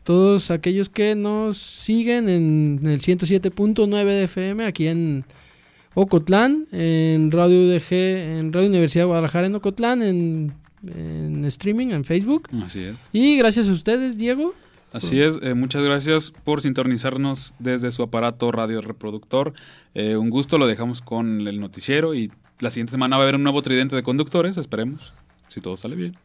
todos 0.03 0.51
aquellos 0.51 0.89
que 0.89 1.15
nos 1.15 1.59
siguen 1.59 2.29
en 2.29 2.81
el 2.85 3.01
107.9 3.01 4.05
de 4.05 4.25
FM 4.25 4.67
aquí 4.67 4.87
en 4.89 5.25
Ocotlán, 5.95 6.67
en 6.73 7.31
Radio 7.31 7.61
UDG, 7.67 7.93
en 7.93 8.53
Radio 8.53 8.69
Universidad 8.69 9.03
de 9.03 9.07
Guadalajara 9.07 9.47
en 9.47 9.55
Ocotlán, 9.55 10.03
en, 10.03 10.55
en 10.87 11.45
streaming, 11.45 11.89
en 11.89 12.05
Facebook. 12.05 12.49
así 12.65 12.81
es. 12.81 12.97
Y 13.12 13.37
gracias 13.37 13.69
a 13.69 13.73
ustedes, 13.73 14.19
Diego. 14.19 14.55
Así 14.95 15.20
es, 15.20 15.38
eh, 15.42 15.55
muchas 15.55 15.82
gracias 15.82 16.30
por 16.30 16.62
sintonizarnos 16.62 17.55
desde 17.59 17.90
su 17.90 18.03
aparato 18.05 18.53
radio 18.53 18.80
reproductor. 18.80 19.53
Eh, 19.92 20.16
un 20.16 20.30
gusto, 20.30 20.57
lo 20.57 20.68
dejamos 20.68 21.03
con 21.03 21.47
el 21.49 21.61
noticiero 21.61 22.14
y 22.14 22.30
la 22.61 22.70
siguiente 22.70 22.92
semana 22.92 23.16
va 23.16 23.22
a 23.22 23.24
haber 23.24 23.34
un 23.34 23.42
nuevo 23.42 23.61
tridente 23.61 23.97
de 23.97 24.05
conductores, 24.05 24.57
esperemos, 24.57 25.12
si 25.49 25.61
todo 25.61 25.76
sale 25.76 25.97
bien, 25.97 26.16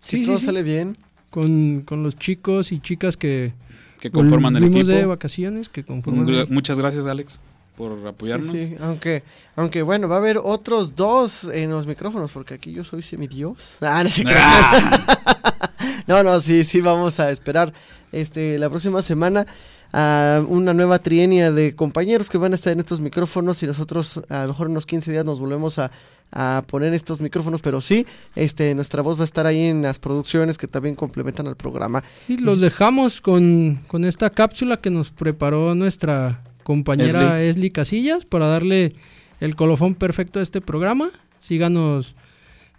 si 0.00 0.24
todo 0.24 0.34
sí, 0.34 0.40
sí. 0.40 0.46
sale 0.46 0.62
bien, 0.64 0.98
Con, 1.30 1.82
con 1.82 2.02
los 2.02 2.18
chicos 2.18 2.72
y 2.72 2.80
chicas 2.80 3.16
que 3.16 3.52
que 4.00 4.10
conforman 4.10 4.56
el 4.56 4.64
equipo. 4.64 4.86
de 4.86 5.04
vacaciones, 5.06 5.68
que 5.68 5.84
conforman 5.84 6.46
muchas 6.48 6.78
gracias, 6.78 7.06
Alex, 7.06 7.40
por 7.80 8.06
apoyarnos. 8.06 8.50
Sí, 8.50 8.66
sí, 8.66 8.76
aunque, 8.78 9.22
aunque 9.56 9.80
bueno, 9.80 10.06
va 10.06 10.16
a 10.16 10.18
haber 10.18 10.36
otros 10.36 10.94
dos 10.96 11.44
en 11.44 11.70
los 11.70 11.86
micrófonos, 11.86 12.30
porque 12.30 12.52
aquí 12.52 12.72
yo 12.72 12.84
soy 12.84 13.00
semidios. 13.00 13.78
Ah, 13.80 14.04
no, 14.04 14.10
sé 14.10 14.24
no, 16.06 16.22
no, 16.22 16.40
sí, 16.40 16.62
sí, 16.64 16.82
vamos 16.82 17.18
a 17.20 17.30
esperar 17.30 17.72
este 18.12 18.58
la 18.58 18.68
próxima 18.68 19.00
semana 19.00 19.46
a 19.92 20.44
una 20.46 20.74
nueva 20.74 20.98
trienia 20.98 21.50
de 21.50 21.74
compañeros 21.74 22.28
que 22.28 22.36
van 22.36 22.52
a 22.52 22.54
estar 22.54 22.72
en 22.72 22.80
estos 22.80 23.00
micrófonos 23.00 23.62
y 23.62 23.66
nosotros 23.66 24.20
a 24.28 24.42
lo 24.42 24.48
mejor 24.48 24.66
en 24.66 24.72
unos 24.72 24.84
15 24.84 25.10
días 25.10 25.24
nos 25.24 25.40
volvemos 25.40 25.78
a, 25.78 25.90
a 26.30 26.62
poner 26.66 26.92
estos 26.92 27.22
micrófonos, 27.22 27.62
pero 27.62 27.80
sí, 27.80 28.06
este 28.36 28.74
nuestra 28.74 29.00
voz 29.00 29.16
va 29.16 29.22
a 29.22 29.24
estar 29.24 29.46
ahí 29.46 29.64
en 29.64 29.80
las 29.80 29.98
producciones 29.98 30.58
que 30.58 30.68
también 30.68 30.96
complementan 30.96 31.46
al 31.46 31.56
programa. 31.56 32.04
Y 32.28 32.36
los 32.36 32.60
dejamos 32.60 33.22
con, 33.22 33.80
con 33.86 34.04
esta 34.04 34.28
cápsula 34.28 34.76
que 34.76 34.90
nos 34.90 35.10
preparó 35.10 35.74
nuestra 35.74 36.42
compañera 36.70 37.42
Esli 37.42 37.72
Casillas 37.72 38.26
para 38.26 38.46
darle 38.46 38.92
el 39.40 39.56
colofón 39.56 39.96
perfecto 39.96 40.38
a 40.38 40.42
este 40.44 40.60
programa. 40.60 41.10
Síganos 41.40 42.14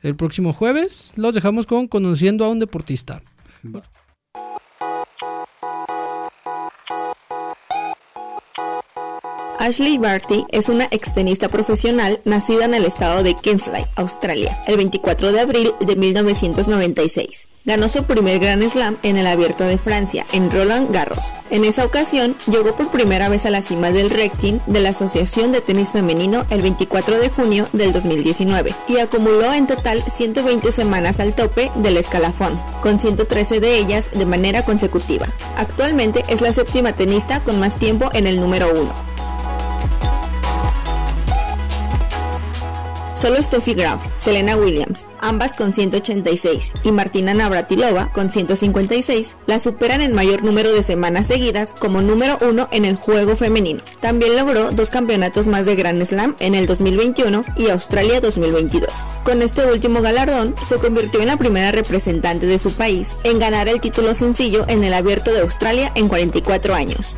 el 0.01 0.15
próximo 0.15 0.53
jueves. 0.53 1.11
Los 1.17 1.35
dejamos 1.35 1.65
con 1.65 1.89
Conociendo 1.89 2.45
a 2.45 2.47
un 2.47 2.59
deportista. 2.59 3.21
Ashley 9.61 9.99
Barty 9.99 10.43
es 10.49 10.69
una 10.69 10.85
extenista 10.85 11.47
profesional 11.47 12.19
nacida 12.25 12.65
en 12.65 12.73
el 12.73 12.83
estado 12.83 13.21
de 13.21 13.35
Queensland, 13.35 13.85
Australia, 13.95 14.59
el 14.65 14.75
24 14.75 15.31
de 15.31 15.39
abril 15.39 15.71
de 15.79 15.95
1996. 15.95 17.47
Ganó 17.63 17.87
su 17.87 18.03
primer 18.05 18.39
Grand 18.39 18.67
Slam 18.67 18.97
en 19.03 19.17
el 19.17 19.27
Abierto 19.27 19.63
de 19.65 19.77
Francia, 19.77 20.25
en 20.31 20.49
Roland 20.49 20.91
Garros. 20.91 21.33
En 21.51 21.63
esa 21.63 21.85
ocasión, 21.85 22.35
llegó 22.47 22.75
por 22.75 22.89
primera 22.89 23.29
vez 23.29 23.45
a 23.45 23.51
la 23.51 23.61
cima 23.61 23.91
del 23.91 24.09
ranking 24.09 24.57
de 24.65 24.79
la 24.79 24.89
Asociación 24.89 25.51
de 25.51 25.61
Tenis 25.61 25.91
Femenino 25.91 26.43
el 26.49 26.63
24 26.63 27.19
de 27.19 27.29
junio 27.29 27.67
del 27.71 27.93
2019 27.93 28.73
y 28.87 28.97
acumuló 28.97 29.53
en 29.53 29.67
total 29.67 30.01
120 30.01 30.71
semanas 30.71 31.19
al 31.19 31.35
tope 31.35 31.71
del 31.75 31.97
escalafón, 31.97 32.59
con 32.81 32.99
113 32.99 33.59
de 33.59 33.77
ellas 33.77 34.09
de 34.09 34.25
manera 34.25 34.65
consecutiva. 34.65 35.27
Actualmente 35.55 36.23
es 36.29 36.41
la 36.41 36.51
séptima 36.51 36.93
tenista 36.93 37.43
con 37.43 37.59
más 37.59 37.75
tiempo 37.75 38.09
en 38.13 38.25
el 38.25 38.39
número 38.39 38.71
uno. 38.73 39.10
Solo 43.21 43.39
Steffi 43.39 43.75
Graf, 43.75 44.03
Selena 44.15 44.57
Williams, 44.57 45.07
ambas 45.19 45.53
con 45.53 45.75
186, 45.75 46.71
y 46.83 46.91
Martina 46.91 47.35
Navratilova 47.35 48.11
con 48.13 48.31
156, 48.31 49.37
la 49.45 49.59
superan 49.59 50.01
en 50.01 50.15
mayor 50.15 50.43
número 50.43 50.73
de 50.73 50.81
semanas 50.81 51.27
seguidas 51.27 51.75
como 51.75 52.01
número 52.01 52.39
uno 52.41 52.67
en 52.71 52.83
el 52.83 52.95
juego 52.95 53.35
femenino. 53.35 53.83
También 53.99 54.35
logró 54.35 54.71
dos 54.71 54.89
campeonatos 54.89 55.45
más 55.45 55.67
de 55.67 55.75
Grand 55.75 56.03
Slam 56.03 56.35
en 56.39 56.55
el 56.55 56.65
2021 56.65 57.43
y 57.57 57.69
Australia 57.69 58.21
2022. 58.21 58.89
Con 59.23 59.43
este 59.43 59.67
último 59.67 60.01
galardón, 60.01 60.55
se 60.65 60.77
convirtió 60.77 61.21
en 61.21 61.27
la 61.27 61.37
primera 61.37 61.71
representante 61.71 62.47
de 62.47 62.57
su 62.57 62.73
país 62.73 63.15
en 63.23 63.37
ganar 63.37 63.67
el 63.67 63.79
título 63.79 64.15
sencillo 64.15 64.65
en 64.67 64.83
el 64.83 64.95
Abierto 64.95 65.31
de 65.31 65.41
Australia 65.41 65.91
en 65.93 66.07
44 66.07 66.73
años. 66.73 67.17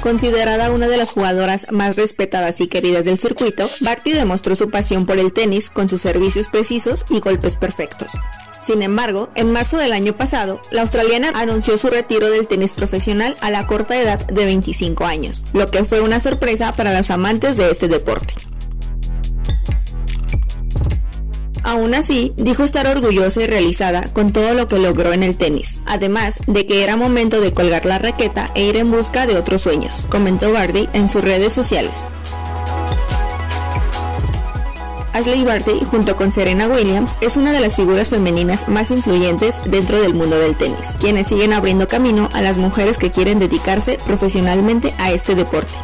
Considerada 0.00 0.70
una 0.70 0.88
de 0.88 0.96
las 0.96 1.10
jugadoras 1.10 1.66
más 1.70 1.96
respetadas 1.96 2.60
y 2.62 2.68
queridas 2.68 3.04
del 3.04 3.18
circuito, 3.18 3.68
Barty 3.80 4.12
demostró 4.12 4.56
su 4.56 4.70
pasión 4.70 5.04
por 5.04 5.18
el 5.18 5.34
tenis 5.34 5.68
con 5.68 5.90
sus 5.90 6.00
servicios 6.00 6.48
precisos 6.48 7.04
y 7.10 7.20
golpes 7.20 7.56
perfectos. 7.56 8.12
Sin 8.62 8.82
embargo, 8.82 9.28
en 9.34 9.52
marzo 9.52 9.76
del 9.76 9.92
año 9.92 10.14
pasado, 10.14 10.60
la 10.70 10.82
australiana 10.82 11.32
anunció 11.34 11.76
su 11.76 11.88
retiro 11.88 12.30
del 12.30 12.46
tenis 12.46 12.72
profesional 12.72 13.36
a 13.42 13.50
la 13.50 13.66
corta 13.66 14.00
edad 14.00 14.26
de 14.26 14.44
25 14.46 15.04
años, 15.04 15.42
lo 15.52 15.66
que 15.66 15.84
fue 15.84 16.00
una 16.00 16.18
sorpresa 16.18 16.72
para 16.72 16.96
los 16.96 17.10
amantes 17.10 17.58
de 17.58 17.70
este 17.70 17.88
deporte. 17.88 18.34
Aún 21.62 21.94
así, 21.94 22.32
dijo 22.36 22.64
estar 22.64 22.86
orgullosa 22.86 23.42
y 23.42 23.46
realizada 23.46 24.10
con 24.12 24.32
todo 24.32 24.54
lo 24.54 24.66
que 24.66 24.78
logró 24.78 25.12
en 25.12 25.22
el 25.22 25.36
tenis, 25.36 25.80
además 25.86 26.40
de 26.46 26.66
que 26.66 26.82
era 26.82 26.96
momento 26.96 27.40
de 27.40 27.52
colgar 27.52 27.84
la 27.84 27.98
raqueta 27.98 28.50
e 28.54 28.64
ir 28.64 28.76
en 28.76 28.90
busca 28.90 29.26
de 29.26 29.36
otros 29.36 29.60
sueños, 29.62 30.06
comentó 30.08 30.52
Barty 30.52 30.88
en 30.94 31.10
sus 31.10 31.22
redes 31.22 31.52
sociales. 31.52 32.06
Ashley 35.12 35.44
Barty, 35.44 35.80
junto 35.90 36.16
con 36.16 36.32
Serena 36.32 36.66
Williams, 36.68 37.18
es 37.20 37.36
una 37.36 37.52
de 37.52 37.60
las 37.60 37.76
figuras 37.76 38.08
femeninas 38.08 38.68
más 38.68 38.90
influyentes 38.90 39.60
dentro 39.66 40.00
del 40.00 40.14
mundo 40.14 40.38
del 40.38 40.56
tenis, 40.56 40.94
quienes 40.98 41.26
siguen 41.26 41.52
abriendo 41.52 41.88
camino 41.88 42.30
a 42.32 42.40
las 42.40 42.56
mujeres 42.58 42.96
que 42.96 43.10
quieren 43.10 43.38
dedicarse 43.38 43.98
profesionalmente 44.06 44.94
a 44.98 45.12
este 45.12 45.34
deporte. 45.34 45.74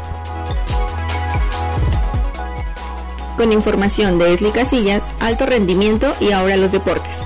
Con 3.37 3.53
información 3.53 4.19
de 4.19 4.33
Esli 4.33 4.51
Casillas, 4.51 5.15
alto 5.21 5.47
rendimiento 5.47 6.15
y 6.21 6.33
ahora 6.33 6.57
los 6.57 6.73
deportes. 6.73 7.25